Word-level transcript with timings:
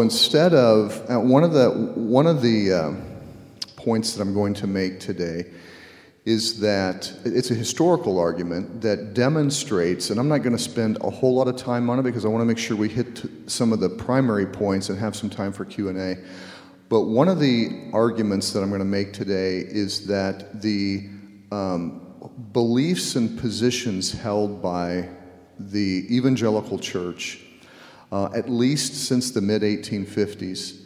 instead 0.00 0.54
of 0.54 1.04
uh, 1.10 1.18
one 1.18 1.44
of 1.44 1.52
the 1.52 1.70
one 1.70 2.26
of 2.26 2.42
the 2.42 2.72
uh, 2.72 2.92
points 3.76 4.14
that 4.14 4.22
I'm 4.22 4.34
going 4.34 4.54
to 4.54 4.66
make 4.66 5.00
today 5.00 5.44
is 6.24 6.60
that 6.60 7.12
it's 7.24 7.50
a 7.50 7.54
historical 7.54 8.18
argument 8.18 8.82
that 8.82 9.14
demonstrates, 9.14 10.10
and 10.10 10.20
I'm 10.20 10.28
not 10.28 10.38
going 10.38 10.56
to 10.56 10.62
spend 10.62 10.98
a 11.00 11.10
whole 11.10 11.34
lot 11.34 11.48
of 11.48 11.56
time 11.56 11.88
on 11.88 11.98
it 11.98 12.02
because 12.02 12.24
I 12.24 12.28
want 12.28 12.42
to 12.42 12.44
make 12.44 12.58
sure 12.58 12.76
we 12.76 12.88
hit 12.88 13.24
some 13.46 13.72
of 13.72 13.80
the 13.80 13.88
primary 13.88 14.46
points 14.46 14.90
and 14.90 14.98
have 14.98 15.16
some 15.16 15.30
time 15.30 15.52
for 15.52 15.64
Q&A. 15.64 16.18
But 16.90 17.02
one 17.02 17.28
of 17.28 17.40
the 17.40 17.90
arguments 17.92 18.52
that 18.52 18.62
I'm 18.62 18.68
going 18.68 18.80
to 18.80 18.84
make 18.84 19.12
today 19.12 19.58
is 19.58 20.06
that 20.08 20.60
the 20.60 21.08
um, 21.50 22.30
beliefs 22.52 23.16
and 23.16 23.38
positions 23.38 24.12
held 24.12 24.60
by 24.60 25.08
the 25.58 26.06
evangelical 26.10 26.78
church, 26.78 27.40
uh, 28.12 28.30
at 28.34 28.48
least 28.48 29.06
since 29.06 29.30
the 29.30 29.40
mid 29.40 29.62
1850s, 29.62 30.80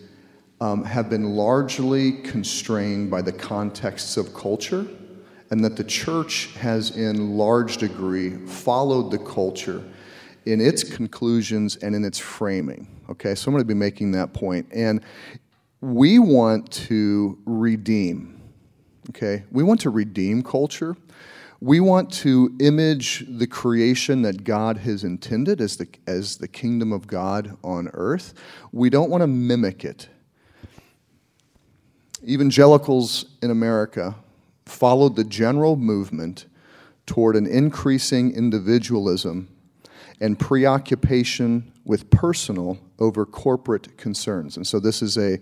um, 0.61 0.84
have 0.84 1.11
been 1.11 1.36
largely 1.36 2.12
constrained 2.22 3.11
by 3.11 3.21
the 3.21 3.32
contexts 3.32 4.16
of 4.16 4.32
culture 4.35 4.86
and 5.50 5.64
that 5.64 5.76
the 5.76 5.85
church 5.85 6.54
has, 6.57 6.96
in 6.96 7.36
large 7.36 7.76
degree, 7.76 8.30
followed 8.46 9.11
the 9.11 9.18
culture 9.18 9.85
in 10.46 10.61
its 10.61 10.82
conclusions 10.82 11.76
and 11.76 11.94
in 11.94 12.04
its 12.04 12.18
framing. 12.18 12.89
Okay, 13.11 13.35
so 13.35 13.49
I'm 13.49 13.54
going 13.54 13.63
to 13.63 13.66
be 13.66 13.75
making 13.75 14.13
that 14.13 14.32
point. 14.32 14.66
And 14.72 15.02
we 15.80 16.18
want 16.18 16.71
to 16.72 17.38
redeem, 17.44 18.41
okay? 19.11 19.44
We 19.52 19.63
want 19.63 19.80
to 19.80 19.91
redeem 19.91 20.43
culture. 20.43 20.96
We 21.61 21.81
want 21.81 22.13
to 22.14 22.54
image 22.61 23.25
the 23.29 23.46
creation 23.46 24.22
that 24.22 24.44
God 24.44 24.79
has 24.79 25.04
intended 25.04 25.61
as 25.61 25.77
the, 25.77 25.89
as 26.07 26.36
the 26.36 26.49
kingdom 26.49 26.93
of 26.93 27.07
God 27.07 27.57
on 27.63 27.89
earth. 27.94 28.35
We 28.72 28.90
don't 28.90 29.11
want 29.11 29.22
to 29.22 29.27
mimic 29.27 29.85
it. 29.85 30.08
Evangelicals 32.27 33.27
in 33.42 33.50
America 33.50 34.14
followed 34.66 35.16
the 35.16 35.25
general 35.25 35.77
movement 35.77 36.47
toward 37.06 37.36
an 37.36 37.47
increasing 37.47 38.34
individualism 38.34 39.48
and 40.20 40.38
preoccupation 40.38 41.73
with 41.84 42.08
personal 42.10 42.78
over 42.98 43.27
corporate 43.27 43.96
concerns. 43.98 44.56
And 44.56 44.66
so 44.66 44.80
this 44.80 45.02
is 45.02 45.18
a, 45.18 45.38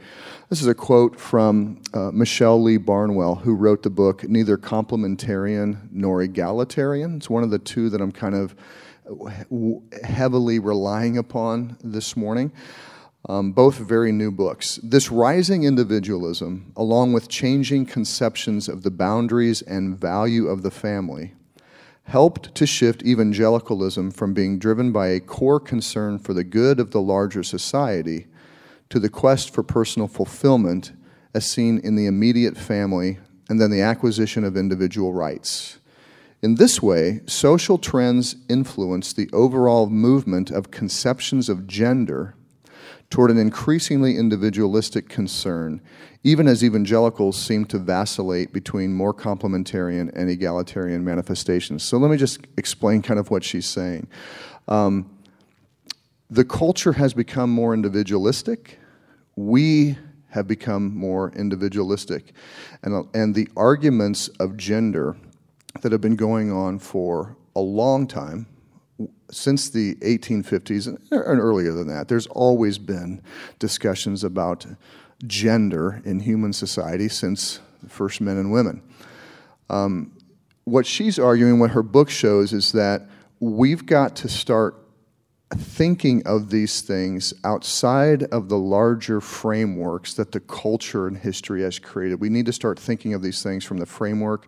this 0.48 0.60
is 0.60 0.66
a 0.66 0.74
quote 0.74 1.18
from 1.18 1.80
uh, 1.94 2.10
Michelle 2.10 2.60
Lee-Barnewall, 2.60 3.36
who 3.36 3.54
wrote 3.54 3.82
the 3.82 3.90
book 3.90 4.28
Neither 4.28 4.58
Complementarian 4.58 5.88
Nor 5.92 6.22
Egalitarian. 6.22 7.16
It's 7.16 7.30
one 7.30 7.44
of 7.44 7.50
the 7.50 7.58
two 7.58 7.90
that 7.90 8.00
I'm 8.00 8.12
kind 8.12 8.34
of 8.34 8.56
heavily 10.04 10.58
relying 10.58 11.18
upon 11.18 11.76
this 11.82 12.16
morning. 12.16 12.52
Um, 13.28 13.52
both 13.52 13.76
very 13.76 14.10
new 14.10 14.32
books. 14.32 14.80
This 14.82 15.12
rising 15.12 15.62
individualism, 15.62 16.72
along 16.76 17.12
with 17.12 17.28
changing 17.28 17.86
conceptions 17.86 18.68
of 18.68 18.82
the 18.82 18.90
boundaries 18.90 19.62
and 19.62 19.96
value 19.96 20.48
of 20.48 20.62
the 20.62 20.72
family, 20.72 21.34
helped 22.04 22.54
to 22.54 22.66
shift 22.66 23.02
evangelicalism 23.04 24.10
from 24.10 24.34
being 24.34 24.58
driven 24.58 24.92
by 24.92 25.08
a 25.08 25.20
core 25.20 25.60
concern 25.60 26.18
for 26.18 26.34
the 26.34 26.44
good 26.44 26.78
of 26.80 26.90
the 26.90 27.00
larger 27.00 27.42
society 27.42 28.26
to 28.90 28.98
the 28.98 29.08
quest 29.08 29.52
for 29.52 29.62
personal 29.62 30.08
fulfillment 30.08 30.92
as 31.34 31.50
seen 31.50 31.78
in 31.78 31.96
the 31.96 32.06
immediate 32.06 32.56
family 32.56 33.18
and 33.48 33.60
then 33.60 33.70
the 33.70 33.80
acquisition 33.80 34.44
of 34.44 34.56
individual 34.56 35.12
rights. 35.12 35.78
In 36.42 36.56
this 36.56 36.82
way, 36.82 37.20
social 37.26 37.78
trends 37.78 38.36
influence 38.48 39.12
the 39.12 39.30
overall 39.32 39.88
movement 39.88 40.50
of 40.50 40.70
conceptions 40.70 41.48
of 41.48 41.66
gender 41.66 42.34
toward 43.12 43.30
an 43.30 43.36
increasingly 43.36 44.16
individualistic 44.16 45.06
concern, 45.06 45.82
even 46.24 46.48
as 46.48 46.64
evangelicals 46.64 47.36
seem 47.36 47.62
to 47.66 47.78
vacillate 47.78 48.54
between 48.54 48.90
more 48.90 49.12
complementarian 49.12 50.10
and 50.16 50.30
egalitarian 50.30 51.04
manifestations. 51.04 51.82
So 51.82 51.98
let 51.98 52.10
me 52.10 52.16
just 52.16 52.40
explain 52.56 53.02
kind 53.02 53.20
of 53.20 53.30
what 53.30 53.44
she's 53.44 53.66
saying. 53.66 54.08
Um, 54.66 55.10
the 56.30 56.42
culture 56.42 56.94
has 56.94 57.12
become 57.12 57.50
more 57.50 57.74
individualistic. 57.74 58.78
We 59.36 59.98
have 60.30 60.48
become 60.48 60.96
more 60.96 61.32
individualistic. 61.32 62.32
And, 62.82 63.06
and 63.12 63.34
the 63.34 63.46
arguments 63.58 64.28
of 64.40 64.56
gender 64.56 65.18
that 65.82 65.92
have 65.92 66.00
been 66.00 66.16
going 66.16 66.50
on 66.50 66.78
for 66.78 67.36
a 67.54 67.60
long 67.60 68.06
time 68.06 68.46
since 69.30 69.70
the 69.70 69.94
1850s 69.96 70.86
and 70.86 70.98
earlier 71.12 71.72
than 71.72 71.88
that, 71.88 72.08
there's 72.08 72.26
always 72.28 72.78
been 72.78 73.22
discussions 73.58 74.24
about 74.24 74.66
gender 75.26 76.02
in 76.04 76.20
human 76.20 76.52
society 76.52 77.08
since 77.08 77.60
the 77.82 77.88
first 77.88 78.20
men 78.20 78.36
and 78.36 78.52
women. 78.52 78.82
Um, 79.70 80.12
what 80.64 80.86
she's 80.86 81.18
arguing, 81.18 81.58
what 81.58 81.70
her 81.70 81.82
book 81.82 82.10
shows, 82.10 82.52
is 82.52 82.72
that 82.72 83.08
we've 83.40 83.86
got 83.86 84.16
to 84.16 84.28
start 84.28 84.76
thinking 85.54 86.22
of 86.26 86.50
these 86.50 86.80
things 86.80 87.34
outside 87.44 88.22
of 88.24 88.48
the 88.48 88.56
larger 88.56 89.20
frameworks 89.20 90.14
that 90.14 90.32
the 90.32 90.40
culture 90.40 91.06
and 91.06 91.18
history 91.18 91.62
has 91.62 91.78
created. 91.78 92.20
We 92.20 92.30
need 92.30 92.46
to 92.46 92.52
start 92.52 92.78
thinking 92.78 93.12
of 93.12 93.22
these 93.22 93.42
things 93.42 93.64
from 93.64 93.78
the 93.78 93.86
framework 93.86 94.46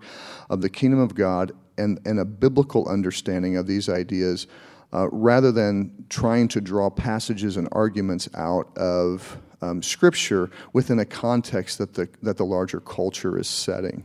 of 0.48 0.62
the 0.62 0.70
kingdom 0.70 1.00
of 1.00 1.14
God 1.14 1.52
and, 1.78 2.00
and 2.04 2.18
a 2.18 2.24
biblical 2.24 2.88
understanding 2.88 3.56
of 3.56 3.66
these 3.66 3.88
ideas 3.88 4.46
uh, 4.92 5.08
rather 5.10 5.50
than 5.50 5.92
trying 6.08 6.48
to 6.48 6.60
draw 6.60 6.88
passages 6.88 7.56
and 7.56 7.68
arguments 7.72 8.28
out 8.34 8.76
of 8.78 9.38
um, 9.60 9.82
Scripture 9.82 10.50
within 10.72 10.98
a 10.98 11.04
context 11.04 11.78
that 11.78 11.94
the, 11.94 12.08
that 12.22 12.36
the 12.36 12.44
larger 12.44 12.80
culture 12.80 13.38
is 13.38 13.48
setting. 13.48 14.04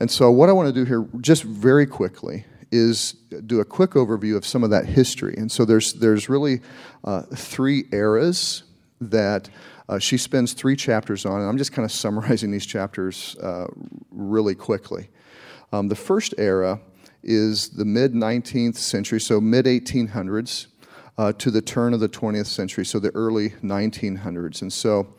And 0.00 0.10
so, 0.10 0.30
what 0.30 0.48
I 0.48 0.52
want 0.52 0.68
to 0.68 0.72
do 0.72 0.84
here, 0.84 1.06
just 1.20 1.42
very 1.42 1.86
quickly, 1.86 2.44
is 2.70 3.12
do 3.46 3.60
a 3.60 3.64
quick 3.64 3.92
overview 3.92 4.36
of 4.36 4.46
some 4.46 4.62
of 4.64 4.70
that 4.70 4.86
history. 4.86 5.34
And 5.36 5.50
so, 5.50 5.64
there's, 5.64 5.94
there's 5.94 6.28
really 6.28 6.60
uh, 7.04 7.22
three 7.34 7.84
eras 7.92 8.64
that 9.00 9.48
uh, 9.88 9.98
she 9.98 10.16
spends 10.16 10.52
three 10.52 10.76
chapters 10.76 11.26
on, 11.26 11.40
and 11.40 11.48
I'm 11.48 11.58
just 11.58 11.72
kind 11.72 11.84
of 11.84 11.92
summarizing 12.04 12.50
these 12.50 12.66
chapters 12.66 13.36
uh, 13.42 13.66
really 14.10 14.54
quickly. 14.54 15.08
Um, 15.72 15.88
the 15.88 15.96
first 15.96 16.34
era 16.38 16.80
is 17.22 17.70
the 17.70 17.84
mid 17.84 18.12
19th 18.12 18.76
century, 18.76 19.20
so 19.20 19.40
mid 19.40 19.66
1800s, 19.66 20.66
uh, 21.18 21.32
to 21.34 21.50
the 21.50 21.62
turn 21.62 21.94
of 21.94 22.00
the 22.00 22.08
20th 22.08 22.46
century, 22.46 22.84
so 22.84 22.98
the 22.98 23.14
early 23.14 23.50
1900s. 23.50 24.62
And 24.62 24.72
so 24.72 25.14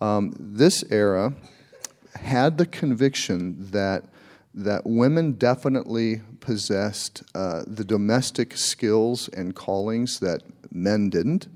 um, 0.00 0.34
this 0.38 0.84
era 0.90 1.34
had 2.14 2.58
the 2.58 2.66
conviction 2.66 3.70
that 3.70 4.04
that 4.54 4.82
women 4.84 5.32
definitely 5.32 6.20
possessed 6.40 7.22
uh, 7.34 7.62
the 7.66 7.84
domestic 7.84 8.54
skills 8.54 9.28
and 9.28 9.54
callings 9.54 10.20
that 10.20 10.42
men 10.70 11.08
didn't, 11.08 11.48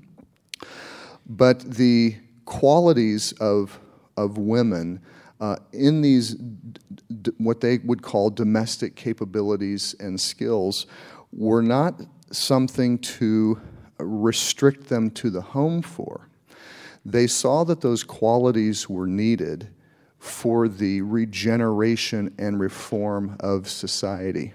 but 1.27 1.59
the 1.59 2.15
qualities 2.45 3.33
of 3.33 3.79
of 4.15 4.37
women 4.37 4.99
uh, 5.39 5.57
in 5.71 6.01
these, 6.01 6.35
what 7.37 7.61
they 7.61 7.77
would 7.79 8.01
call 8.01 8.29
domestic 8.29 8.95
capabilities 8.95 9.95
and 9.99 10.19
skills, 10.19 10.87
were 11.31 11.61
not 11.61 12.01
something 12.31 12.97
to 12.99 13.59
restrict 13.99 14.87
them 14.87 15.09
to 15.11 15.29
the 15.29 15.41
home 15.41 15.81
for. 15.81 16.29
They 17.05 17.27
saw 17.27 17.63
that 17.65 17.81
those 17.81 18.03
qualities 18.03 18.89
were 18.89 19.07
needed 19.07 19.69
for 20.19 20.67
the 20.67 21.01
regeneration 21.01 22.33
and 22.37 22.59
reform 22.59 23.37
of 23.39 23.69
society. 23.69 24.53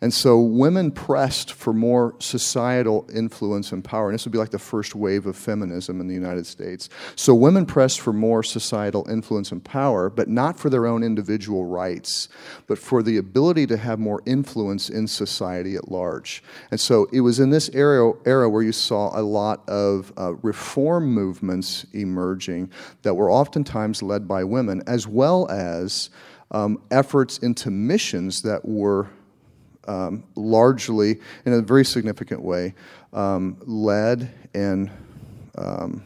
And 0.00 0.14
so 0.14 0.38
women 0.38 0.92
pressed 0.92 1.52
for 1.52 1.72
more 1.72 2.14
societal 2.20 3.08
influence 3.12 3.72
and 3.72 3.82
power. 3.82 4.08
And 4.08 4.14
this 4.14 4.24
would 4.24 4.32
be 4.32 4.38
like 4.38 4.50
the 4.50 4.58
first 4.58 4.94
wave 4.94 5.26
of 5.26 5.36
feminism 5.36 6.00
in 6.00 6.06
the 6.06 6.14
United 6.14 6.46
States. 6.46 6.88
So 7.16 7.34
women 7.34 7.66
pressed 7.66 8.00
for 8.00 8.12
more 8.12 8.44
societal 8.44 9.08
influence 9.10 9.50
and 9.50 9.62
power, 9.62 10.08
but 10.08 10.28
not 10.28 10.56
for 10.56 10.70
their 10.70 10.86
own 10.86 11.02
individual 11.02 11.64
rights, 11.64 12.28
but 12.68 12.78
for 12.78 13.02
the 13.02 13.16
ability 13.16 13.66
to 13.66 13.76
have 13.76 13.98
more 13.98 14.22
influence 14.24 14.88
in 14.88 15.08
society 15.08 15.74
at 15.74 15.90
large. 15.90 16.44
And 16.70 16.78
so 16.78 17.08
it 17.12 17.22
was 17.22 17.40
in 17.40 17.50
this 17.50 17.68
era, 17.70 18.12
era 18.24 18.48
where 18.48 18.62
you 18.62 18.72
saw 18.72 19.18
a 19.18 19.22
lot 19.22 19.68
of 19.68 20.12
uh, 20.16 20.34
reform 20.34 21.06
movements 21.12 21.84
emerging 21.92 22.70
that 23.02 23.14
were 23.14 23.32
oftentimes 23.32 24.00
led 24.00 24.28
by 24.28 24.44
women, 24.44 24.80
as 24.86 25.08
well 25.08 25.50
as 25.50 26.10
um, 26.52 26.80
efforts 26.92 27.38
into 27.38 27.70
missions 27.70 28.42
that 28.42 28.64
were 28.64 29.10
um, 29.88 30.22
largely, 30.36 31.18
in 31.44 31.52
a 31.54 31.62
very 31.62 31.84
significant 31.84 32.42
way, 32.42 32.74
um, 33.12 33.56
led 33.66 34.30
and 34.54 34.90
um, 35.56 36.02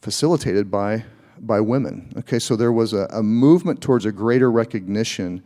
facilitated 0.00 0.70
by, 0.70 1.04
by 1.40 1.60
women. 1.60 2.12
Okay, 2.18 2.38
so 2.38 2.56
there 2.56 2.72
was 2.72 2.92
a, 2.92 3.06
a 3.10 3.22
movement 3.22 3.82
towards 3.82 4.06
a 4.06 4.12
greater 4.12 4.50
recognition 4.50 5.42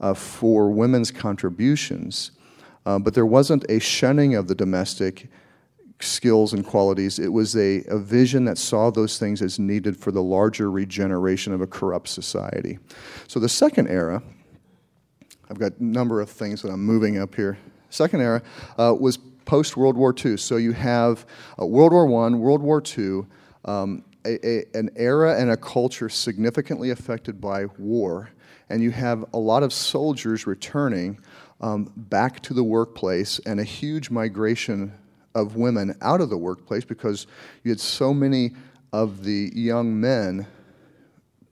uh, 0.00 0.14
for 0.14 0.70
women's 0.70 1.10
contributions, 1.10 2.32
uh, 2.84 2.98
but 2.98 3.14
there 3.14 3.26
wasn't 3.26 3.64
a 3.68 3.78
shunning 3.78 4.34
of 4.34 4.48
the 4.48 4.54
domestic 4.54 5.28
skills 6.00 6.52
and 6.52 6.64
qualities. 6.64 7.18
It 7.18 7.32
was 7.32 7.56
a, 7.56 7.82
a 7.88 7.98
vision 7.98 8.44
that 8.44 8.58
saw 8.58 8.90
those 8.90 9.18
things 9.18 9.42
as 9.42 9.58
needed 9.58 9.96
for 9.96 10.12
the 10.12 10.22
larger 10.22 10.70
regeneration 10.70 11.52
of 11.52 11.60
a 11.60 11.66
corrupt 11.66 12.08
society. 12.08 12.78
So 13.26 13.40
the 13.40 13.48
second 13.48 13.88
era, 13.88 14.22
I've 15.50 15.58
got 15.58 15.72
a 15.78 15.84
number 15.84 16.20
of 16.20 16.30
things 16.30 16.62
that 16.62 16.70
I'm 16.70 16.84
moving 16.84 17.18
up 17.18 17.34
here. 17.34 17.58
Second 17.90 18.20
era 18.20 18.42
uh, 18.78 18.94
was 18.98 19.18
post 19.44 19.76
World 19.76 19.96
War 19.96 20.14
II. 20.14 20.36
So 20.36 20.56
you 20.56 20.72
have 20.72 21.24
uh, 21.60 21.66
World 21.66 21.92
War 21.92 22.26
I, 22.26 22.34
World 22.34 22.62
War 22.62 22.82
II, 22.82 23.22
um, 23.64 24.04
a, 24.26 24.46
a, 24.46 24.64
an 24.74 24.90
era 24.96 25.40
and 25.40 25.50
a 25.50 25.56
culture 25.56 26.08
significantly 26.08 26.90
affected 26.90 27.40
by 27.40 27.66
war, 27.78 28.30
and 28.68 28.82
you 28.82 28.90
have 28.90 29.24
a 29.32 29.38
lot 29.38 29.62
of 29.62 29.72
soldiers 29.72 30.46
returning 30.46 31.18
um, 31.60 31.90
back 31.96 32.40
to 32.42 32.54
the 32.54 32.62
workplace 32.62 33.40
and 33.46 33.58
a 33.58 33.64
huge 33.64 34.10
migration 34.10 34.92
of 35.34 35.56
women 35.56 35.96
out 36.02 36.20
of 36.20 36.30
the 36.30 36.36
workplace 36.36 36.84
because 36.84 37.26
you 37.64 37.70
had 37.70 37.80
so 37.80 38.12
many 38.12 38.52
of 38.92 39.24
the 39.24 39.50
young 39.54 39.98
men 39.98 40.46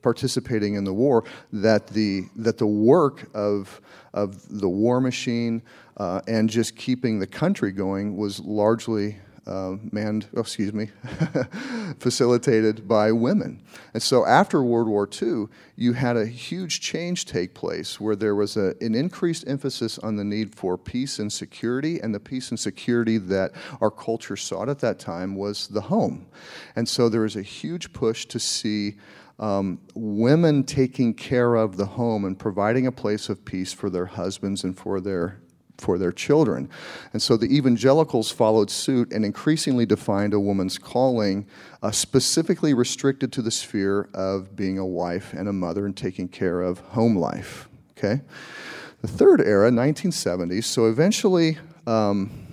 participating 0.03 0.75
in 0.75 0.85
the 0.85 0.93
war 0.93 1.25
that 1.53 1.87
the 1.89 2.25
that 2.37 2.59
the 2.59 2.67
work 2.67 3.29
of 3.35 3.81
of 4.15 4.61
the 4.61 4.69
war 4.69 5.01
machine 5.01 5.63
uh, 5.97 6.21
and 6.27 6.49
just 6.49 6.77
keeping 6.77 7.19
the 7.19 7.27
country 7.27 7.73
going 7.73 8.17
was 8.17 8.41
largely 8.41 9.17
uh, 9.47 9.77
manned, 9.93 10.27
oh, 10.37 10.41
excuse 10.41 10.73
me, 10.73 10.91
facilitated 12.01 12.89
by 12.89 13.13
women. 13.13 13.63
And 13.95 14.03
so 14.03 14.27
after 14.27 14.63
World 14.63 14.89
War 14.89 15.09
II, 15.11 15.47
you 15.77 15.93
had 15.93 16.17
a 16.17 16.27
huge 16.27 16.81
change 16.81 17.27
take 17.27 17.55
place 17.55 18.01
where 18.01 18.17
there 18.17 18.35
was 18.35 18.57
a, 18.57 18.75
an 18.81 18.95
increased 18.95 19.45
emphasis 19.47 19.99
on 20.01 20.17
the 20.17 20.25
need 20.25 20.55
for 20.55 20.77
peace 20.77 21.21
and 21.21 21.33
security, 21.33 22.01
and 22.01 22.13
the 22.13 22.21
peace 22.21 22.51
and 22.51 22.59
security 22.59 23.19
that 23.19 23.53
our 23.81 23.91
culture 23.91 24.37
sought 24.37 24.69
at 24.69 24.81
that 24.81 24.99
time 24.99 25.37
was 25.37 25.69
the 25.69 25.83
home. 25.83 26.27
And 26.75 26.89
so 26.89 27.09
there 27.09 27.21
was 27.21 27.37
a 27.37 27.43
huge 27.43 27.93
push 27.93 28.27
to 28.27 28.41
see 28.41 28.97
um, 29.39 29.81
women 29.95 30.65
taking 30.65 31.15
care 31.15 31.55
of 31.55 31.77
the 31.77 31.87
home 31.87 32.25
and 32.25 32.39
providing 32.39 32.87
a 32.87 32.93
place 32.93 33.29
of 33.29 33.45
peace 33.45 33.73
for 33.73 33.91
their 33.91 34.07
husbands 34.07 34.65
and 34.65 34.77
for 34.79 35.01
their 35.01 35.41
for 35.79 35.99
their 35.99 36.13
children. 36.13 36.71
And 37.13 37.21
so 37.21 37.37
the 37.37 37.55
evangelicals 37.55 38.31
followed 38.31 38.71
suit 38.71 39.13
and 39.13 39.27
increasingly 39.27 39.85
defined 39.85 40.33
a 40.33 40.41
woman's 40.41 40.79
calling, 40.79 41.47
uh, 41.83 41.91
specifically 41.91 42.73
restricted 42.73 43.31
to 43.35 43.43
the 43.43 43.51
sphere 43.51 44.09
of 44.15 44.57
being 44.57 44.79
a 44.79 44.87
wife 44.87 45.35
and 45.35 45.51
a 45.51 45.53
mother 45.53 45.85
and 45.85 45.95
taking 45.95 46.29
care 46.29 46.63
of 46.63 46.79
home 46.79 47.15
life. 47.15 47.69
Okay? 47.91 48.23
The 49.03 49.09
third 49.09 49.43
era, 49.43 49.71
1970s, 49.71 50.65
so 50.65 50.87
eventually. 50.87 51.59
Um, 51.87 52.46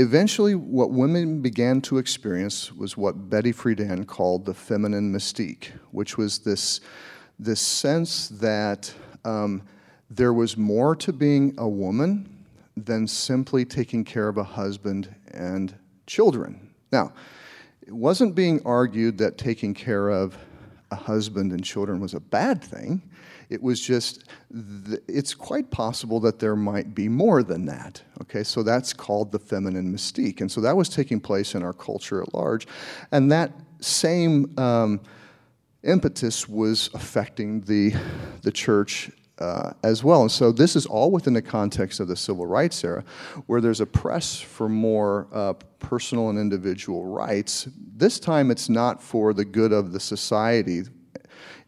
eventually, 0.00 0.54
what 0.54 0.90
women 0.90 1.42
began 1.42 1.80
to 1.82 1.98
experience 1.98 2.72
was 2.72 2.96
what 2.96 3.28
Betty 3.28 3.52
Friedan 3.52 4.06
called 4.06 4.46
the 4.46 4.54
feminine 4.54 5.12
mystique, 5.12 5.68
which 5.90 6.16
was 6.16 6.38
this, 6.38 6.80
this 7.38 7.60
sense 7.60 8.28
that 8.28 8.92
um, 9.24 9.62
there 10.08 10.32
was 10.32 10.56
more 10.56 10.96
to 10.96 11.12
being 11.12 11.54
a 11.58 11.68
woman 11.68 12.46
than 12.76 13.06
simply 13.06 13.64
taking 13.64 14.02
care 14.02 14.28
of 14.28 14.38
a 14.38 14.44
husband 14.44 15.14
and 15.32 15.74
children. 16.06 16.70
Now, 16.90 17.12
it 17.82 17.92
wasn't 17.92 18.34
being 18.34 18.62
argued 18.64 19.18
that 19.18 19.36
taking 19.36 19.74
care 19.74 20.08
of 20.08 20.38
a 20.90 20.96
husband 20.96 21.52
and 21.52 21.62
children 21.62 22.00
was 22.00 22.14
a 22.14 22.20
bad 22.20 22.62
thing. 22.64 23.02
It 23.50 23.60
was 23.60 23.80
just, 23.80 24.24
th- 24.86 25.02
it's 25.08 25.34
quite 25.34 25.70
possible 25.70 26.20
that 26.20 26.38
there 26.38 26.56
might 26.56 26.94
be 26.94 27.08
more 27.08 27.42
than 27.42 27.66
that. 27.66 28.00
Okay, 28.22 28.44
so 28.44 28.62
that's 28.62 28.92
called 28.92 29.32
the 29.32 29.40
feminine 29.40 29.92
mystique. 29.92 30.40
And 30.40 30.50
so 30.50 30.60
that 30.60 30.76
was 30.76 30.88
taking 30.88 31.20
place 31.20 31.56
in 31.56 31.62
our 31.62 31.72
culture 31.72 32.22
at 32.22 32.32
large. 32.32 32.66
And 33.10 33.30
that 33.32 33.52
same 33.80 34.56
um, 34.56 35.00
impetus 35.82 36.48
was 36.48 36.90
affecting 36.94 37.62
the, 37.62 37.92
the 38.42 38.52
church 38.52 39.10
uh, 39.40 39.72
as 39.82 40.04
well. 40.04 40.22
And 40.22 40.30
so 40.30 40.52
this 40.52 40.76
is 40.76 40.86
all 40.86 41.10
within 41.10 41.32
the 41.32 41.42
context 41.42 41.98
of 41.98 42.08
the 42.08 42.16
civil 42.16 42.46
rights 42.46 42.84
era, 42.84 43.02
where 43.46 43.60
there's 43.60 43.80
a 43.80 43.86
press 43.86 44.38
for 44.38 44.68
more 44.68 45.26
uh, 45.32 45.54
personal 45.78 46.28
and 46.28 46.38
individual 46.38 47.06
rights. 47.06 47.66
This 47.96 48.20
time 48.20 48.50
it's 48.50 48.68
not 48.68 49.02
for 49.02 49.32
the 49.32 49.44
good 49.44 49.72
of 49.72 49.92
the 49.92 50.00
society. 50.00 50.82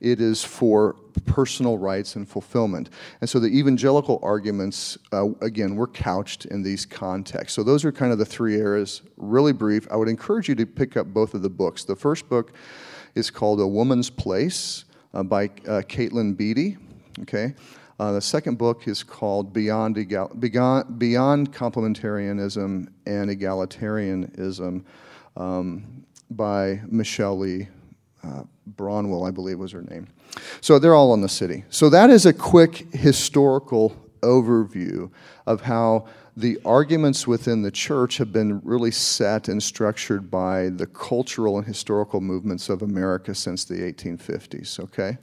It 0.00 0.20
is 0.20 0.44
for 0.44 0.96
personal 1.20 1.78
rights 1.78 2.16
and 2.16 2.28
fulfillment. 2.28 2.90
And 3.20 3.28
so 3.28 3.38
the 3.38 3.48
evangelical 3.48 4.18
arguments, 4.22 4.98
uh, 5.12 5.28
again, 5.40 5.76
were 5.76 5.86
couched 5.86 6.46
in 6.46 6.62
these 6.62 6.86
contexts. 6.86 7.54
So 7.54 7.62
those 7.62 7.84
are 7.84 7.92
kind 7.92 8.12
of 8.12 8.18
the 8.18 8.24
three 8.24 8.56
eras, 8.56 9.02
really 9.16 9.52
brief. 9.52 9.86
I 9.90 9.96
would 9.96 10.08
encourage 10.08 10.48
you 10.48 10.54
to 10.56 10.66
pick 10.66 10.96
up 10.96 11.06
both 11.08 11.34
of 11.34 11.42
the 11.42 11.50
books. 11.50 11.84
The 11.84 11.96
first 11.96 12.28
book 12.28 12.52
is 13.14 13.30
called 13.30 13.60
A 13.60 13.66
Woman's 13.66 14.10
Place 14.10 14.84
uh, 15.14 15.22
by 15.22 15.44
uh, 15.44 15.82
Katelyn 15.86 16.36
Beaty. 16.36 16.76
Okay? 17.20 17.54
Uh, 17.98 18.12
the 18.12 18.20
second 18.20 18.58
book 18.58 18.88
is 18.88 19.02
called 19.02 19.52
Beyond, 19.52 19.98
Egal- 19.98 20.32
Beyond, 20.38 20.98
Beyond 20.98 21.52
Complementarianism 21.52 22.88
and 23.06 23.30
Egalitarianism 23.30 24.84
um, 25.36 26.04
by 26.30 26.80
Michelle 26.88 27.38
Lee 27.38 27.68
uh, 28.24 28.42
Braunwell, 28.76 29.26
I 29.26 29.30
believe 29.30 29.58
was 29.58 29.72
her 29.72 29.82
name. 29.82 30.08
So 30.60 30.78
they're 30.78 30.94
all 30.94 31.14
in 31.14 31.20
the 31.20 31.28
city. 31.28 31.64
So 31.68 31.90
that 31.90 32.10
is 32.10 32.26
a 32.26 32.32
quick 32.32 32.92
historical 32.92 33.96
overview 34.22 35.10
of 35.46 35.62
how 35.62 36.06
the 36.36 36.58
arguments 36.64 37.26
within 37.26 37.62
the 37.62 37.70
church 37.70 38.16
have 38.16 38.32
been 38.32 38.60
really 38.64 38.90
set 38.90 39.48
and 39.48 39.62
structured 39.62 40.30
by 40.30 40.70
the 40.70 40.86
cultural 40.86 41.58
and 41.58 41.66
historical 41.66 42.20
movements 42.20 42.68
of 42.68 42.82
America 42.82 43.34
since 43.34 43.64
the 43.64 43.74
1850s, 43.74 44.80
okay? 44.80 45.18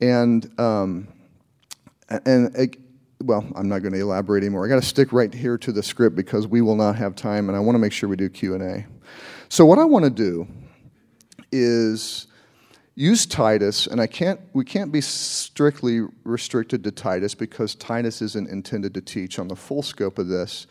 And, 0.00 0.58
um, 0.58 1.08
and 2.08 2.76
well, 3.22 3.46
I'm 3.54 3.68
not 3.68 3.80
going 3.80 3.92
to 3.92 4.00
elaborate 4.00 4.42
anymore. 4.42 4.66
I 4.66 4.68
got 4.68 4.82
to 4.82 4.86
stick 4.86 5.12
right 5.12 5.32
here 5.32 5.56
to 5.58 5.72
the 5.72 5.82
script 5.82 6.16
because 6.16 6.46
we 6.46 6.60
will 6.60 6.76
not 6.76 6.96
have 6.96 7.14
time, 7.14 7.48
and 7.48 7.56
I 7.56 7.60
want 7.60 7.76
to 7.76 7.78
make 7.78 7.92
sure 7.92 8.08
we 8.08 8.16
do 8.16 8.28
Q&A. 8.28 8.86
So 9.48 9.64
what 9.64 9.78
I 9.78 9.84
want 9.84 10.04
to 10.04 10.10
do 10.10 10.48
is 11.52 12.26
use 12.96 13.26
Titus, 13.26 13.86
and 13.86 14.00
I 14.00 14.06
can't, 14.06 14.40
we 14.54 14.64
can't 14.64 14.90
be 14.90 15.02
strictly 15.02 16.00
restricted 16.24 16.82
to 16.84 16.90
Titus 16.90 17.34
because 17.34 17.74
Titus 17.74 18.22
isn't 18.22 18.48
intended 18.48 18.94
to 18.94 19.02
teach 19.02 19.38
on 19.38 19.48
the 19.48 19.54
full 19.54 19.82
scope 19.82 20.18
of 20.18 20.28
this 20.28 20.66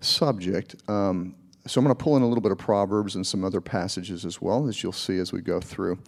subject. 0.00 0.76
Um, 0.88 1.36
so 1.66 1.78
I'm 1.78 1.84
going 1.84 1.96
to 1.96 2.02
pull 2.02 2.16
in 2.16 2.22
a 2.22 2.26
little 2.26 2.42
bit 2.42 2.52
of 2.52 2.58
Proverbs 2.58 3.14
and 3.14 3.26
some 3.26 3.44
other 3.44 3.60
passages 3.60 4.24
as 4.24 4.42
well, 4.42 4.66
as 4.66 4.82
you'll 4.82 4.92
see 4.92 5.18
as 5.18 5.32
we 5.32 5.40
go 5.40 5.60
through. 5.60 5.98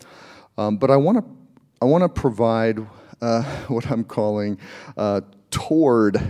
Um, 0.59 0.77
but 0.77 0.91
I 0.91 0.97
want 0.97 1.19
to 1.19 1.25
I 1.81 1.85
want 1.85 2.03
to 2.03 2.09
provide 2.09 2.79
uh, 3.21 3.43
what 3.69 3.91
I'm 3.91 4.05
calling 4.05 4.59
uh, 4.97 5.21
toward 5.51 6.21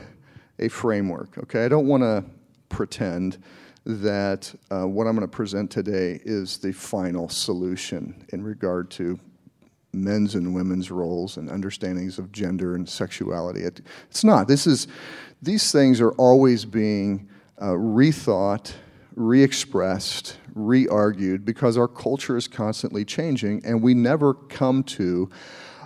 a 0.58 0.68
framework. 0.68 1.38
Okay, 1.38 1.64
I 1.64 1.68
don't 1.68 1.86
want 1.86 2.02
to 2.02 2.24
pretend 2.68 3.38
that 3.84 4.54
uh, 4.70 4.86
what 4.86 5.06
I'm 5.06 5.16
going 5.16 5.28
to 5.28 5.36
present 5.36 5.70
today 5.70 6.20
is 6.24 6.58
the 6.58 6.72
final 6.72 7.28
solution 7.28 8.24
in 8.32 8.42
regard 8.42 8.90
to 8.92 9.18
men's 9.92 10.34
and 10.34 10.54
women's 10.54 10.90
roles 10.90 11.36
and 11.36 11.50
understandings 11.50 12.18
of 12.18 12.32
gender 12.32 12.74
and 12.74 12.88
sexuality. 12.88 13.62
It, 13.62 13.82
it's 14.08 14.24
not. 14.24 14.48
This 14.48 14.66
is 14.66 14.88
these 15.42 15.72
things 15.72 16.00
are 16.00 16.12
always 16.12 16.64
being 16.64 17.28
uh, 17.60 17.70
rethought, 17.70 18.72
re-expressed, 19.16 20.38
re-argued 20.54 21.44
because 21.44 21.76
our 21.76 21.88
culture 21.88 22.36
is 22.36 22.48
constantly 22.48 23.04
changing 23.04 23.64
and 23.64 23.82
we 23.82 23.94
never 23.94 24.34
come 24.34 24.82
to 24.84 25.28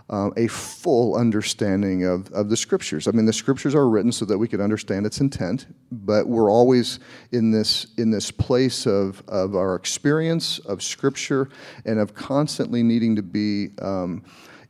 uh, 0.09 0.31
a 0.37 0.47
full 0.47 1.17
understanding 1.17 2.05
of, 2.05 2.31
of 2.33 2.49
the 2.49 2.57
scriptures. 2.57 3.09
I 3.09 3.11
mean, 3.11 3.27
the 3.27 3.33
scriptures 3.33 3.75
are 3.75 3.89
written 3.89 4.13
so 4.13 4.25
that 4.27 4.39
we 4.39 4.47
could 4.47 4.61
understand 4.61 5.07
its 5.07 5.21
intent, 5.21 5.67
but 5.91 6.29
we're 6.29 6.51
always 6.51 7.01
in 7.33 7.51
this, 7.51 7.89
in 7.99 8.11
this 8.11 8.31
place 8.31 8.87
of, 8.87 9.23
of 9.29 9.57
our 9.57 9.75
experience 9.75 10.59
of 10.61 10.83
scripture 10.83 11.49
and 11.85 11.99
of 11.99 12.15
constantly 12.15 12.83
needing 12.83 13.17
to 13.17 13.23
be 13.23 13.71
um, 13.83 14.23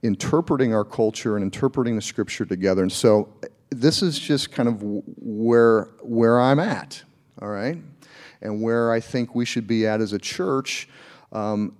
interpreting 0.02 0.74
our 0.74 0.84
culture 0.84 1.36
and 1.36 1.44
interpreting 1.44 1.96
the 1.96 2.02
scripture 2.02 2.46
together. 2.46 2.82
And 2.82 2.92
so 2.92 3.28
this 3.70 4.02
is 4.02 4.18
just 4.18 4.52
kind 4.52 4.68
of 4.68 4.80
where, 4.82 5.90
where 6.02 6.40
I'm 6.40 6.60
at, 6.60 7.02
all 7.42 7.48
right? 7.48 7.78
and 8.42 8.62
where 8.62 8.92
I 8.92 9.00
think 9.00 9.34
we 9.34 9.44
should 9.44 9.66
be 9.66 9.86
at 9.86 10.00
as 10.00 10.12
a 10.12 10.18
church. 10.18 10.88
Um, 11.32 11.76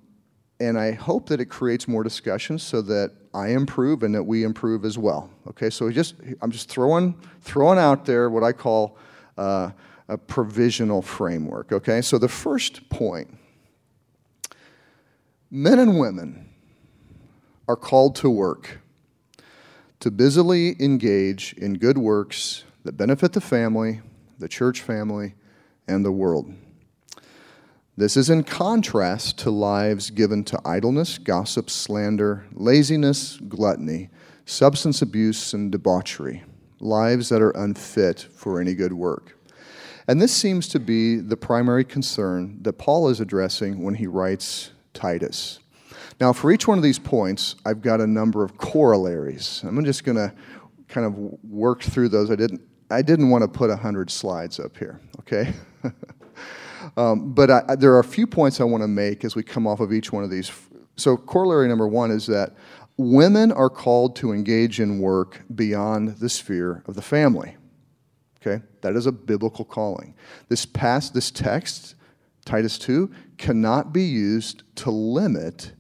and 0.59 0.79
I 0.79 0.93
hope 0.93 1.29
that 1.29 1.41
it 1.41 1.47
creates 1.47 1.87
more 1.87 2.03
discussion 2.03 2.59
so 2.59 2.81
that 2.83 3.13
I 3.35 3.49
improve 3.49 4.03
and 4.03 4.15
that 4.15 4.23
we 4.23 4.45
improve 4.45 4.85
as 4.85 4.97
well. 4.97 5.31
Okay, 5.49 5.69
so 5.71 5.91
just 5.91 6.15
I'm 6.41 6.51
just 6.51 6.69
throwing 6.69 7.15
throwing 7.43 7.79
out 7.79 8.07
there 8.07 8.31
what 8.31 8.43
I 8.43 8.53
call 8.53 8.97
uh, 9.37 9.71
a 10.09 10.17
provisional 10.17 11.03
framework. 11.03 11.73
Okay, 11.73 12.01
so 12.01 12.19
the 12.19 12.29
first 12.29 12.89
point: 12.89 13.37
men 15.51 15.79
and 15.79 15.99
women 15.99 16.49
are 17.69 17.77
called 17.77 18.15
to 18.17 18.31
work, 18.31 18.81
to 20.01 20.11
busily 20.11 20.77
engage 20.83 21.53
in 21.55 21.75
good 21.75 21.99
works 21.99 22.65
that 22.85 22.97
benefit 22.97 23.33
the 23.33 23.41
family, 23.41 24.01
the 24.39 24.49
church 24.49 24.81
family, 24.81 25.35
and 25.89 26.05
the 26.05 26.13
world. 26.13 26.55
This 27.99 28.19
is 28.19 28.29
in 28.29 28.45
contrast 28.45 29.39
to 29.39 29.51
lives 29.51 30.11
given 30.11 30.45
to 30.45 30.61
idleness, 30.67 31.17
gossip, 31.17 31.71
slander, 31.71 32.45
laziness, 32.53 33.39
gluttony, 33.49 34.11
substance 34.45 35.01
abuse, 35.01 35.55
and 35.55 35.73
debauchery, 35.73 36.45
lives 36.79 37.31
that 37.31 37.41
are 37.41 37.53
unfit 37.53 38.21
for 38.21 38.61
any 38.61 38.75
good 38.75 38.93
work. 38.93 39.39
And 40.07 40.21
this 40.21 40.35
seems 40.35 40.69
to 40.69 40.79
be 40.79 41.17
the 41.17 41.39
primary 41.39 41.85
concern 41.85 42.59
that 42.65 42.75
Paul 42.75 43.09
is 43.09 43.19
addressing 43.19 43.83
when 43.83 43.95
he 43.95 44.07
writes 44.07 44.73
Titus. 44.93 45.61
Now, 46.21 46.35
for 46.35 46.53
each 46.53 46.69
one 46.69 46.77
of 46.77 46.85
these 46.85 46.99
points, 46.99 47.57
I've 47.65 47.81
got 47.81 48.03
a 48.03 48.07
number 48.07 48.45
of 48.45 48.59
corollaries. 48.59 49.63
I'm 49.67 49.83
just 49.87 50.05
going 50.05 50.17
to 50.17 50.35
kind 50.89 51.07
of 51.07 51.17
work 51.43 51.83
through 51.83 52.11
those. 52.11 52.31
I 52.31 52.37
didn't, 52.37 52.61
I 52.91 53.01
didn't 53.01 53.31
want 53.31 53.41
to 53.41 53.49
put 53.49 53.71
100 53.71 54.11
slides 54.11 54.61
up 54.61 54.77
here, 54.77 55.01
okay? 55.21 55.55
um, 56.97 57.33
but 57.33 57.51
I, 57.51 57.77
there 57.77 57.93
are 57.95 58.01
a 58.01 58.05
few 58.05 58.27
points 58.27 58.61
I 58.61 58.65
want 58.65 58.83
to 58.83 58.89
make 58.89 59.25
as 59.25 59.37
we 59.37 59.43
come 59.43 59.67
off 59.67 59.81
of 59.81 59.93
each 59.93 60.13
one 60.13 60.25
of 60.25 60.31
these. 60.31 60.51
So, 60.97 61.17
corollary 61.17 61.69
number 61.69 61.87
one 61.87 62.11
is 62.11 62.27
that 62.27 62.55
women 62.97 63.53
are 63.53 63.71
called 63.71 64.17
to 64.17 64.33
engage 64.33 64.81
in 64.81 64.99
work 64.99 65.43
beyond 65.55 66.17
the 66.19 66.29
sphere 66.29 66.83
of 66.87 66.95
the 66.95 67.03
family. 67.03 67.57
Okay? 68.41 68.65
That 68.81 68.97
is 68.97 69.07
a 69.07 69.13
biblical 69.13 69.65
calling. 69.65 70.15
This 70.49 70.65
past 70.65 71.15
this 71.15 71.31
text, 71.31 71.95
Titus 72.45 72.79
2, 72.79 73.11
cannot 73.39 73.93
be 73.93 74.05
used 74.05 74.63
to 74.77 74.91
limit 74.91 75.73